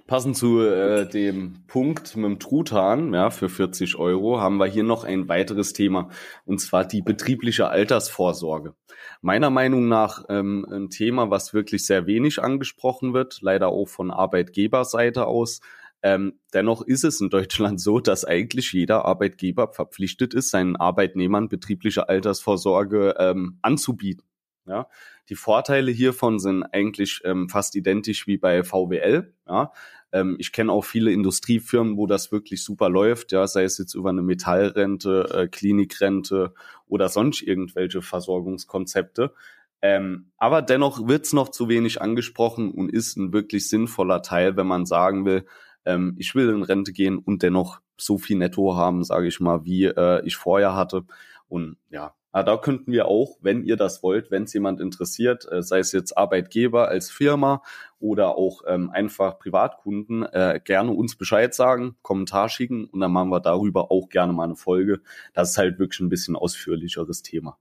Passend 0.05 0.35
zu 0.35 0.59
äh, 0.59 1.07
dem 1.07 1.65
Punkt 1.67 2.17
mit 2.17 2.25
dem 2.25 2.39
Truthahn, 2.39 3.13
ja, 3.13 3.29
für 3.29 3.47
40 3.47 3.95
Euro, 3.95 4.41
haben 4.41 4.57
wir 4.57 4.65
hier 4.65 4.83
noch 4.83 5.05
ein 5.05 5.29
weiteres 5.29 5.71
Thema, 5.71 6.09
und 6.45 6.59
zwar 6.59 6.85
die 6.85 7.01
betriebliche 7.01 7.69
Altersvorsorge. 7.69 8.75
Meiner 9.21 9.49
Meinung 9.49 9.87
nach 9.87 10.25
ähm, 10.27 10.67
ein 10.69 10.89
Thema, 10.89 11.29
was 11.29 11.53
wirklich 11.53 11.85
sehr 11.85 12.05
wenig 12.05 12.43
angesprochen 12.43 13.13
wird, 13.13 13.39
leider 13.41 13.69
auch 13.69 13.87
von 13.87 14.11
Arbeitgeberseite 14.11 15.25
aus. 15.25 15.61
Ähm, 16.01 16.33
dennoch 16.53 16.81
ist 16.81 17.05
es 17.05 17.21
in 17.21 17.29
Deutschland 17.29 17.79
so, 17.79 18.01
dass 18.01 18.25
eigentlich 18.25 18.73
jeder 18.73 19.05
Arbeitgeber 19.05 19.71
verpflichtet 19.71 20.33
ist, 20.33 20.49
seinen 20.49 20.75
Arbeitnehmern 20.75 21.47
betriebliche 21.47 22.09
Altersvorsorge 22.09 23.15
ähm, 23.19 23.57
anzubieten. 23.61 24.25
Ja, 24.65 24.87
die 25.29 25.35
Vorteile 25.35 25.91
hiervon 25.91 26.39
sind 26.39 26.63
eigentlich 26.63 27.21
ähm, 27.25 27.49
fast 27.49 27.75
identisch 27.75 28.27
wie 28.27 28.37
bei 28.37 28.63
VWL. 28.63 29.33
Ja, 29.47 29.73
ähm, 30.13 30.37
ich 30.39 30.51
kenne 30.53 30.71
auch 30.71 30.85
viele 30.85 31.11
Industriefirmen, 31.11 31.97
wo 31.97 32.07
das 32.07 32.31
wirklich 32.31 32.63
super 32.63 32.89
läuft. 32.89 33.31
Ja, 33.33 33.45
sei 33.47 33.63
es 33.63 33.77
jetzt 33.77 33.93
über 33.93 34.09
eine 34.09 34.21
Metallrente, 34.21 35.29
äh, 35.33 35.47
Klinikrente 35.47 36.53
oder 36.87 37.09
sonst 37.09 37.41
irgendwelche 37.41 38.01
Versorgungskonzepte. 38.01 39.33
Ähm, 39.81 40.31
aber 40.37 40.61
dennoch 40.61 41.07
wird 41.09 41.25
es 41.25 41.33
noch 41.33 41.49
zu 41.49 41.67
wenig 41.67 42.01
angesprochen 42.01 42.71
und 42.71 42.89
ist 42.89 43.17
ein 43.17 43.33
wirklich 43.33 43.67
sinnvoller 43.67 44.21
Teil, 44.21 44.55
wenn 44.55 44.67
man 44.67 44.85
sagen 44.85 45.25
will, 45.25 45.45
ähm, 45.85 46.15
ich 46.17 46.35
will 46.35 46.49
in 46.49 46.63
Rente 46.63 46.93
gehen 46.93 47.17
und 47.17 47.43
dennoch 47.43 47.81
so 47.97 48.17
viel 48.17 48.37
Netto 48.37 48.77
haben, 48.77 49.03
sage 49.03 49.27
ich 49.27 49.41
mal, 49.41 49.65
wie 49.65 49.85
äh, 49.85 50.25
ich 50.25 50.37
vorher 50.37 50.75
hatte. 50.75 51.03
Und 51.49 51.75
ja, 51.89 52.15
aber 52.33 52.43
da 52.43 52.57
könnten 52.57 52.91
wir 52.91 53.07
auch, 53.07 53.37
wenn 53.41 53.63
ihr 53.63 53.77
das 53.77 54.01
wollt, 54.01 54.31
wenn 54.31 54.43
es 54.43 54.53
jemand 54.53 54.81
interessiert, 54.81 55.49
äh, 55.51 55.61
sei 55.61 55.79
es 55.79 55.91
jetzt 55.91 56.17
Arbeitgeber 56.17 56.87
als 56.89 57.11
Firma 57.11 57.61
oder 57.99 58.35
auch 58.35 58.63
ähm, 58.67 58.89
einfach 58.89 59.37
Privatkunden, 59.37 60.23
äh, 60.23 60.59
gerne 60.63 60.91
uns 60.91 61.15
Bescheid 61.15 61.53
sagen, 61.53 61.95
Kommentar 62.01 62.49
schicken 62.49 62.85
und 62.85 62.99
dann 62.99 63.11
machen 63.11 63.29
wir 63.29 63.39
darüber 63.39 63.91
auch 63.91 64.09
gerne 64.09 64.33
mal 64.33 64.45
eine 64.45 64.55
Folge. 64.55 65.01
Das 65.33 65.51
ist 65.51 65.57
halt 65.59 65.77
wirklich 65.77 65.99
ein 65.99 66.09
bisschen 66.09 66.35
ausführlicheres 66.35 67.21
Thema. 67.21 67.59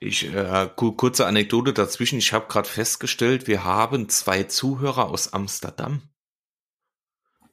Ich 0.00 0.34
äh, 0.34 0.68
kurze 0.74 1.24
Anekdote 1.26 1.72
dazwischen. 1.72 2.18
Ich 2.18 2.32
habe 2.32 2.48
gerade 2.48 2.68
festgestellt, 2.68 3.46
wir 3.46 3.64
haben 3.64 4.08
zwei 4.08 4.42
Zuhörer 4.42 5.08
aus 5.08 5.32
Amsterdam. 5.32 6.02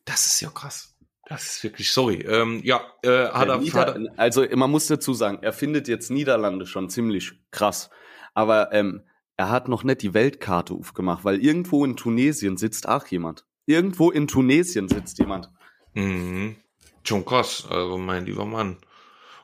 Das 0.06 0.26
ist 0.26 0.42
ja 0.42 0.50
krass. 0.50 0.93
Das 1.26 1.44
ist 1.44 1.64
wirklich, 1.64 1.92
sorry. 1.92 2.22
Ähm, 2.28 2.62
ja, 2.64 2.82
äh, 3.02 3.28
hat 3.30 3.48
er, 3.48 3.58
Nieder 3.58 3.80
hat 3.80 3.96
er, 3.96 4.12
Also 4.18 4.46
man 4.56 4.70
muss 4.70 4.88
dazu 4.88 5.14
sagen, 5.14 5.40
er 5.42 5.54
findet 5.54 5.88
jetzt 5.88 6.12
Niederlande 6.12 6.66
schon 6.66 6.90
ziemlich 6.90 7.32
krass. 7.52 7.90
Aber 8.34 8.74
ähm, 8.74 9.04
er 9.38 9.50
hat 9.50 9.68
noch 9.68 9.84
nicht 9.84 10.02
die 10.02 10.14
Weltkarte 10.14 10.74
aufgemacht, 10.74 11.24
weil 11.24 11.44
irgendwo 11.44 11.86
in 11.86 11.96
Tunesien 11.96 12.58
sitzt 12.58 12.88
auch 12.88 13.08
jemand. 13.08 13.46
Irgendwo 13.66 14.12
in 14.12 14.28
Tunesien 14.28 14.90
sitzt 14.90 15.20
jemand. 15.20 15.50
Mhm. 15.94 16.58
Schon 17.04 17.26
krass, 17.26 17.66
also 17.70 17.98
mein 17.98 18.26
lieber 18.26 18.46
Mann. 18.46 18.78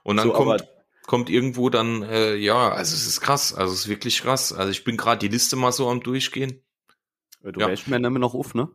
Und 0.03 0.17
dann 0.17 0.27
so, 0.27 0.33
kommt, 0.33 0.67
kommt 1.05 1.29
irgendwo 1.29 1.69
dann, 1.69 2.03
äh, 2.03 2.35
ja, 2.35 2.69
also 2.69 2.95
es 2.95 3.07
ist 3.07 3.21
krass, 3.21 3.53
also 3.53 3.73
es 3.73 3.81
ist 3.81 3.87
wirklich 3.89 4.21
krass. 4.21 4.53
Also 4.53 4.71
ich 4.71 4.83
bin 4.83 4.97
gerade 4.97 5.19
die 5.19 5.27
Liste 5.27 5.55
mal 5.55 5.71
so 5.71 5.89
am 5.89 6.01
Durchgehen. 6.01 6.61
Du 7.41 7.59
ja. 7.59 7.69
mir 7.85 7.99
nämlich 7.99 8.19
noch 8.19 8.33
auf, 8.33 8.53
ne? 8.53 8.69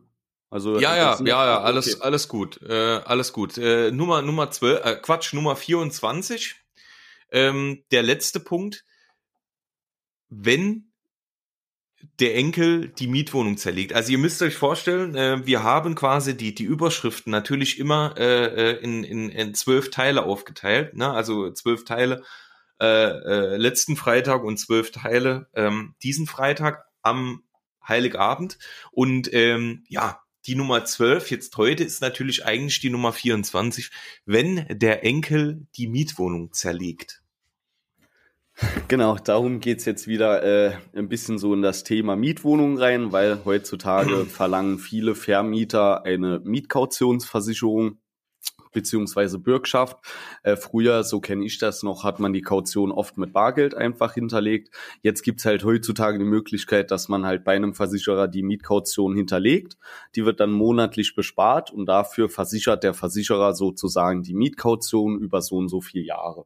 Also 0.55 0.79
ja, 0.79 0.95
ja, 0.95 1.19
ja, 1.19 1.45
ja, 1.45 1.59
alles, 1.59 1.95
okay. 1.95 2.05
alles 2.05 2.29
gut, 2.29 2.61
äh, 2.61 3.01
alles 3.03 3.33
gut. 3.33 3.57
Äh, 3.57 3.91
Nummer, 3.91 4.21
Nummer 4.21 4.51
12, 4.51 4.85
äh, 4.85 4.95
Quatsch, 4.95 5.33
Nummer 5.33 5.57
24. 5.57 6.55
Ähm, 7.29 7.83
der 7.91 8.03
letzte 8.03 8.39
Punkt. 8.39 8.85
Wenn 10.29 10.93
der 12.21 12.35
Enkel 12.35 12.87
die 12.87 13.07
Mietwohnung 13.07 13.57
zerlegt. 13.57 13.91
Also 13.91 14.13
ihr 14.13 14.17
müsst 14.17 14.41
euch 14.41 14.55
vorstellen, 14.55 15.15
äh, 15.15 15.45
wir 15.45 15.61
haben 15.61 15.93
quasi 15.93 16.37
die, 16.37 16.55
die 16.55 16.63
Überschriften 16.63 17.31
natürlich 17.31 17.77
immer 17.77 18.15
äh, 18.17 18.45
äh 18.45 18.79
in, 18.81 19.03
in, 19.03 19.29
in 19.31 19.55
zwölf 19.55 19.89
Teile 19.89 20.23
aufgeteilt. 20.23 20.95
Ne? 20.95 21.11
Also 21.11 21.51
zwölf 21.51 21.83
Teile 21.83 22.23
äh, 22.79 22.85
äh, 22.85 23.57
letzten 23.57 23.97
Freitag 23.97 24.45
und 24.45 24.55
zwölf 24.55 24.91
Teile 24.91 25.49
ähm, 25.53 25.95
diesen 26.01 26.27
Freitag 26.27 26.85
am 27.01 27.43
Heiligabend. 27.85 28.57
Und 28.93 29.33
ähm, 29.33 29.83
ja, 29.89 30.21
die 30.47 30.55
Nummer 30.55 30.85
12 30.85 31.31
jetzt 31.31 31.57
heute 31.57 31.83
ist 31.83 32.01
natürlich 32.01 32.45
eigentlich 32.45 32.79
die 32.79 32.89
Nummer 32.89 33.13
24, 33.13 33.89
wenn 34.25 34.65
der 34.69 35.03
Enkel 35.03 35.65
die 35.75 35.87
Mietwohnung 35.87 36.53
zerlegt. 36.53 37.21
Genau, 38.87 39.17
darum 39.17 39.59
geht's 39.59 39.83
jetzt 39.83 40.07
wieder 40.07 40.43
äh, 40.43 40.77
ein 40.93 41.09
bisschen 41.09 41.37
so 41.37 41.53
in 41.53 41.61
das 41.61 41.83
Thema 41.83 42.15
Mietwohnung 42.15 42.77
rein, 42.77 43.11
weil 43.11 43.43
heutzutage 43.43 44.25
verlangen 44.29 44.79
viele 44.79 45.13
Vermieter 45.13 46.05
eine 46.05 46.39
Mietkautionsversicherung 46.39 47.97
beziehungsweise 48.75 49.39
Bürgschaft. 49.39 49.97
Äh, 50.43 50.55
früher, 50.55 51.03
so 51.03 51.19
kenne 51.19 51.43
ich 51.43 51.57
das 51.57 51.81
noch, 51.81 52.03
hat 52.03 52.19
man 52.19 52.33
die 52.33 52.43
Kaution 52.43 52.91
oft 52.91 53.17
mit 53.17 53.33
Bargeld 53.33 53.73
einfach 53.73 54.13
hinterlegt. 54.13 54.69
Jetzt 55.01 55.23
gibt's 55.23 55.45
halt 55.45 55.63
heutzutage 55.63 56.19
die 56.19 56.25
Möglichkeit, 56.25 56.91
dass 56.91 57.09
man 57.09 57.25
halt 57.25 57.43
bei 57.43 57.55
einem 57.55 57.73
Versicherer 57.73 58.27
die 58.27 58.43
Mietkaution 58.43 59.15
hinterlegt. 59.15 59.77
Die 60.15 60.25
wird 60.25 60.39
dann 60.39 60.51
monatlich 60.51 61.15
bespart 61.15 61.71
und 61.71 61.87
dafür 61.87 62.29
versichert 62.29 62.83
der 62.83 62.93
Versicherer 62.93 63.55
sozusagen 63.55 64.21
die 64.21 64.35
Mietkaution 64.35 65.17
über 65.17 65.41
so 65.41 65.55
und 65.55 65.69
so 65.69 65.81
viele 65.81 66.03
Jahre. 66.03 66.45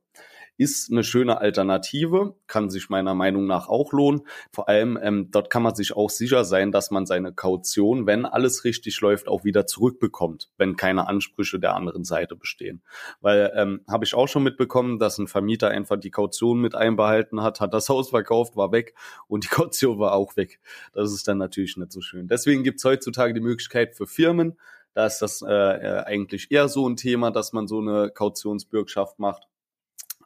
Ist 0.59 0.91
eine 0.91 1.05
schöne 1.05 1.39
Alternative, 1.39 2.35
kann 2.47 2.69
sich 2.69 2.89
meiner 2.89 3.15
Meinung 3.15 3.47
nach 3.47 3.69
auch 3.69 3.93
lohnen. 3.93 4.27
Vor 4.51 4.67
allem 4.67 4.99
ähm, 5.01 5.31
dort 5.31 5.49
kann 5.49 5.63
man 5.63 5.73
sich 5.73 5.95
auch 5.95 6.09
sicher 6.09 6.43
sein, 6.43 6.73
dass 6.73 6.91
man 6.91 7.05
seine 7.05 7.31
Kaution, 7.31 8.05
wenn 8.05 8.25
alles 8.25 8.65
richtig 8.65 8.99
läuft, 8.99 9.29
auch 9.29 9.45
wieder 9.45 9.65
zurückbekommt, 9.65 10.51
wenn 10.57 10.75
keine 10.75 11.07
Ansprüche 11.07 11.61
der 11.61 11.75
anderen 11.75 12.03
Seite 12.03 12.35
bestehen. 12.35 12.81
Weil 13.21 13.53
ähm, 13.55 13.85
habe 13.89 14.03
ich 14.03 14.13
auch 14.13 14.27
schon 14.27 14.43
mitbekommen, 14.43 14.99
dass 14.99 15.17
ein 15.17 15.27
Vermieter 15.27 15.69
einfach 15.69 15.97
die 15.97 16.11
Kaution 16.11 16.59
mit 16.59 16.75
einbehalten 16.75 17.41
hat, 17.41 17.61
hat 17.61 17.73
das 17.73 17.87
Haus 17.87 18.09
verkauft, 18.09 18.57
war 18.57 18.73
weg 18.73 18.95
und 19.27 19.45
die 19.45 19.47
Kaution 19.55 19.97
war 19.97 20.13
auch 20.13 20.35
weg. 20.35 20.59
Das 20.91 21.13
ist 21.13 21.25
dann 21.29 21.37
natürlich 21.37 21.77
nicht 21.77 21.93
so 21.93 22.01
schön. 22.01 22.27
Deswegen 22.27 22.63
gibt 22.63 22.79
es 22.79 22.83
heutzutage 22.83 23.33
die 23.33 23.39
Möglichkeit 23.39 23.95
für 23.95 24.07
Firmen, 24.07 24.57
da 24.93 25.05
ist 25.05 25.19
das 25.19 25.41
äh, 25.41 25.47
äh, 25.47 26.03
eigentlich 26.03 26.51
eher 26.51 26.67
so 26.67 26.89
ein 26.89 26.97
Thema, 26.97 27.31
dass 27.31 27.53
man 27.53 27.67
so 27.67 27.79
eine 27.79 28.09
Kautionsbürgschaft 28.09 29.19
macht 29.19 29.48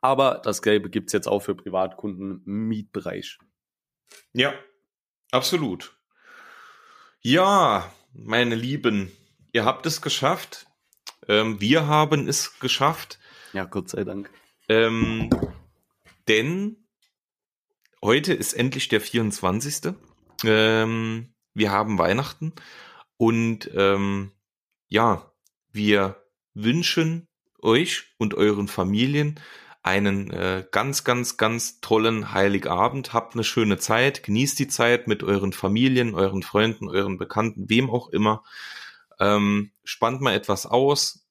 aber 0.04 0.42
das 0.44 0.62
Gelbe 0.62 0.90
gibt's 0.90 1.14
jetzt 1.14 1.28
auch 1.28 1.40
für 1.40 1.56
Privatkunden 1.56 2.44
im 2.46 2.68
Mietbereich. 2.68 3.40
Ja, 4.34 4.54
absolut. 5.32 5.98
Ja, 7.22 7.90
meine 8.12 8.56
Lieben, 8.56 9.14
ihr 9.54 9.64
habt 9.64 9.86
es 9.86 10.02
geschafft. 10.02 10.68
Ähm, 11.30 11.62
wir 11.62 11.88
haben 11.88 12.28
es 12.28 12.60
geschafft. 12.60 13.18
Ja, 13.54 13.64
Gott 13.64 13.90
sei 13.90 14.04
Dank. 14.04 14.30
Ähm, 14.68 15.30
denn 16.28 16.86
heute 18.02 18.34
ist 18.34 18.52
endlich 18.52 18.90
der 18.90 19.00
24. 19.00 19.94
Ähm, 20.44 21.34
wir 21.54 21.72
haben 21.72 21.98
Weihnachten 21.98 22.52
und 23.16 23.72
ähm, 23.74 24.34
ja, 24.90 25.32
wir 25.72 26.22
wünschen 26.54 27.30
euch 27.62 28.14
und 28.18 28.34
euren 28.34 28.68
Familien 28.68 29.40
einen 29.84 30.32
äh, 30.32 30.66
ganz, 30.72 31.04
ganz, 31.04 31.38
ganz 31.38 31.82
tollen 31.82 32.34
Heiligabend. 32.34 33.14
Habt 33.14 33.36
eine 33.36 33.44
schöne 33.44 33.78
Zeit, 33.78 34.24
genießt 34.24 34.58
die 34.58 34.70
Zeit 34.70 35.08
mit 35.08 35.24
euren 35.24 35.54
Familien, 35.54 36.16
euren 36.16 36.42
Freunden, 36.42 36.90
euren 36.90 37.18
Bekannten, 37.18 37.70
wem 37.70 37.90
auch 37.90 38.10
immer. 38.10 38.44
Ähm, 39.20 39.72
spannt 39.84 40.22
mal 40.22 40.34
etwas 40.34 40.66
aus, 40.66 41.28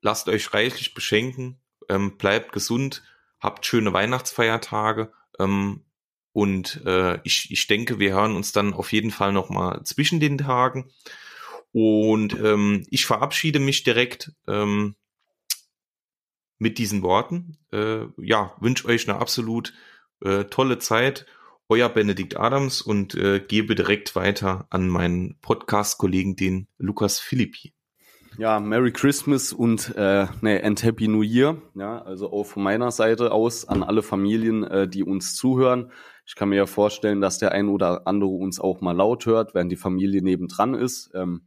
lasst 0.00 0.28
euch 0.28 0.52
reichlich 0.52 0.94
beschenken, 0.94 1.60
ähm, 1.88 2.16
bleibt 2.16 2.52
gesund, 2.52 3.02
habt 3.38 3.64
schöne 3.66 3.92
Weihnachtsfeiertage 3.92 5.12
ähm, 5.38 5.84
und 6.32 6.84
äh, 6.86 7.20
ich, 7.24 7.50
ich 7.50 7.66
denke, 7.66 7.98
wir 7.98 8.14
hören 8.14 8.36
uns 8.36 8.52
dann 8.52 8.72
auf 8.72 8.92
jeden 8.92 9.10
Fall 9.10 9.32
noch 9.32 9.50
mal 9.50 9.82
zwischen 9.84 10.20
den 10.20 10.38
Tagen. 10.38 10.90
Und 11.72 12.34
ähm, 12.40 12.86
ich 12.90 13.06
verabschiede 13.06 13.58
mich 13.60 13.82
direkt. 13.82 14.32
Ähm, 14.48 14.96
mit 16.60 16.78
diesen 16.78 17.02
Worten. 17.02 17.56
Äh, 17.72 18.04
ja, 18.18 18.54
wünsche 18.60 18.86
euch 18.86 19.08
eine 19.08 19.18
absolut 19.18 19.72
äh, 20.20 20.44
tolle 20.44 20.78
Zeit. 20.78 21.26
Euer 21.68 21.88
Benedikt 21.88 22.38
Adams 22.38 22.82
und 22.82 23.14
äh, 23.14 23.40
gebe 23.40 23.74
direkt 23.74 24.14
weiter 24.14 24.66
an 24.70 24.88
meinen 24.88 25.36
Podcast-Kollegen, 25.40 26.36
den 26.36 26.68
Lukas 26.78 27.18
Philippi. 27.18 27.72
Ja, 28.38 28.60
Merry 28.60 28.92
Christmas 28.92 29.52
und 29.52 29.94
äh, 29.96 30.26
ne, 30.40 30.62
and 30.62 30.82
Happy 30.82 31.08
New 31.08 31.22
Year. 31.22 31.60
Ja, 31.74 32.02
also 32.02 32.32
auch 32.32 32.44
von 32.44 32.62
meiner 32.62 32.90
Seite 32.90 33.32
aus 33.32 33.66
an 33.66 33.82
alle 33.82 34.02
Familien, 34.02 34.64
äh, 34.64 34.88
die 34.88 35.02
uns 35.02 35.34
zuhören. 35.34 35.90
Ich 36.26 36.36
kann 36.36 36.50
mir 36.50 36.56
ja 36.56 36.66
vorstellen, 36.66 37.20
dass 37.20 37.38
der 37.38 37.52
ein 37.52 37.68
oder 37.68 38.06
andere 38.06 38.30
uns 38.30 38.60
auch 38.60 38.80
mal 38.80 38.92
laut 38.92 39.26
hört, 39.26 39.54
während 39.54 39.72
die 39.72 39.76
Familie 39.76 40.22
nebendran 40.22 40.74
ist. 40.74 41.10
Ähm, 41.14 41.42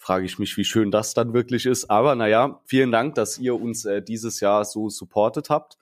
frage 0.00 0.24
ich 0.24 0.38
mich, 0.38 0.56
wie 0.56 0.64
schön 0.64 0.90
das 0.90 1.12
dann 1.12 1.34
wirklich 1.34 1.66
ist. 1.66 1.90
Aber 1.90 2.14
naja, 2.14 2.62
vielen 2.64 2.90
Dank, 2.90 3.16
dass 3.16 3.38
ihr 3.38 3.60
uns 3.60 3.84
äh, 3.84 4.02
dieses 4.02 4.40
Jahr 4.40 4.64
so 4.64 4.88
supportet 4.88 5.50
habt. 5.50 5.76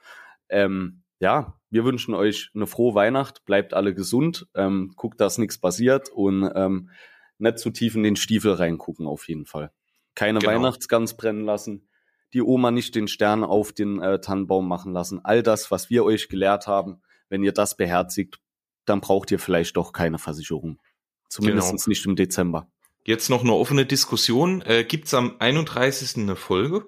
Ähm, 0.49 1.03
ja, 1.21 1.55
wir 1.71 1.85
wünschen 1.85 2.15
euch 2.15 2.51
eine 2.53 2.67
frohe 2.67 2.97
Weihnacht, 2.97 3.45
bleibt 3.45 3.75
alle 3.75 3.95
gesund, 3.95 4.49
ähm, 4.55 4.93
guckt, 4.97 5.21
dass 5.21 5.39
nichts 5.39 5.59
passiert 5.59 6.11
und 6.11 6.51
ähm, 6.55 6.91
nicht 7.39 7.61
zu 7.61 7.71
tief 7.71 7.95
in 7.95 8.03
den 8.03 8.17
Stiefel 8.17 8.55
reingucken 8.55 9.07
auf 9.07 9.29
jeden 9.29 9.47
Fall. 9.47 9.71
Keine 10.17 10.41
genau. 10.41 10.53
Weihnachtsgans 10.53 11.17
brennen 11.17 11.45
lassen, 11.45 11.89
die 12.35 12.43
Oma 12.43 12.73
nicht 12.73 12.97
den 12.97 13.07
Stern 13.07 13.45
auf 13.45 13.73
den 13.73 14.03
äh, 14.03 14.21
Tannenbaum 14.21 14.67
machen 14.67 14.93
lassen. 14.93 15.25
All 15.25 15.45
das, 15.45 15.71
was 15.71 15.91
wir 15.91 16.05
euch 16.05 16.29
gelehrt 16.29 16.67
haben, 16.67 17.03
wenn 17.29 17.45
ihr 17.45 17.53
das 17.53 17.77
beherzigt, 17.77 18.41
dann 18.85 19.01
braucht 19.01 19.31
ihr 19.31 19.39
vielleicht 19.39 19.77
doch 19.77 19.93
keine 19.93 20.19
Versicherung. 20.19 20.81
Zumindest 21.29 21.71
genau. 21.71 21.83
nicht 21.87 22.05
im 22.05 22.17
Dezember. 22.17 22.69
Jetzt 23.09 23.31
noch 23.31 23.41
eine 23.41 23.55
offene 23.55 23.87
Diskussion. 23.87 24.61
Äh, 24.61 24.85
Gibt 24.85 25.15
am 25.15 25.37
31. 25.39 26.19
eine 26.19 26.37
Folge? 26.37 26.85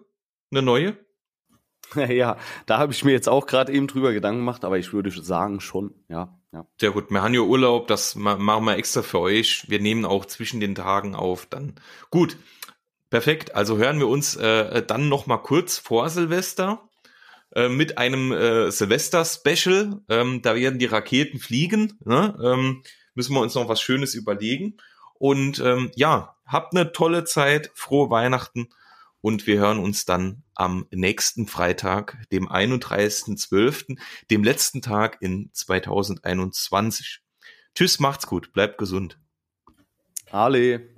Eine 0.50 0.60
neue? 0.60 0.98
Ja, 1.96 2.36
da 2.66 2.76
habe 2.76 2.92
ich 2.92 3.04
mir 3.04 3.12
jetzt 3.12 3.28
auch 3.28 3.46
gerade 3.46 3.72
eben 3.72 3.86
drüber 3.86 4.12
Gedanken 4.12 4.40
gemacht, 4.40 4.64
aber 4.66 4.78
ich 4.78 4.92
würde 4.92 5.10
sagen 5.10 5.60
schon, 5.60 5.94
ja. 6.08 6.38
ja. 6.52 6.66
Sehr 6.78 6.90
gut, 6.90 7.10
wir 7.10 7.22
haben 7.22 7.32
ja 7.32 7.40
Urlaub, 7.40 7.88
das 7.88 8.16
machen 8.16 8.64
wir 8.64 8.76
extra 8.76 9.00
für 9.00 9.18
euch. 9.18 9.64
Wir 9.68 9.80
nehmen 9.80 10.04
auch 10.04 10.26
zwischen 10.26 10.60
den 10.60 10.74
Tagen 10.74 11.14
auf, 11.14 11.46
dann. 11.46 11.74
Gut, 12.10 12.36
perfekt. 13.08 13.54
Also 13.54 13.78
hören 13.78 13.98
wir 13.98 14.06
uns 14.06 14.36
äh, 14.36 14.84
dann 14.86 15.08
noch 15.08 15.26
mal 15.26 15.38
kurz 15.38 15.78
vor 15.78 16.10
Silvester 16.10 16.86
äh, 17.54 17.70
mit 17.70 17.96
einem 17.96 18.30
äh, 18.30 18.70
Silvester-Special. 18.70 20.02
Ähm, 20.10 20.42
da 20.42 20.54
werden 20.54 20.78
die 20.78 20.86
Raketen 20.86 21.38
fliegen. 21.38 21.98
Ne? 22.04 22.38
Ähm, 22.44 22.82
müssen 23.14 23.32
wir 23.34 23.40
uns 23.40 23.54
noch 23.54 23.70
was 23.70 23.80
Schönes 23.80 24.14
überlegen. 24.14 24.76
Und 25.20 25.58
ähm, 25.58 25.90
ja, 25.96 26.34
habt 26.46 26.74
eine 26.74 26.92
tolle 26.92 27.24
Zeit, 27.24 27.70
frohe 27.74 28.08
Weihnachten 28.08 28.70
und 29.20 29.46
wir 29.46 29.58
hören 29.58 29.78
uns 29.78 30.06
dann 30.06 30.44
am 30.54 30.86
nächsten 30.90 31.46
Freitag, 31.46 32.16
dem 32.32 32.48
31.12., 32.48 33.98
dem 34.30 34.42
letzten 34.42 34.80
Tag 34.80 35.18
in 35.20 35.50
2021. 35.52 37.20
Tschüss, 37.74 38.00
macht's 38.00 38.26
gut, 38.26 38.54
bleibt 38.54 38.78
gesund. 38.78 39.20
Ale. 40.30 40.88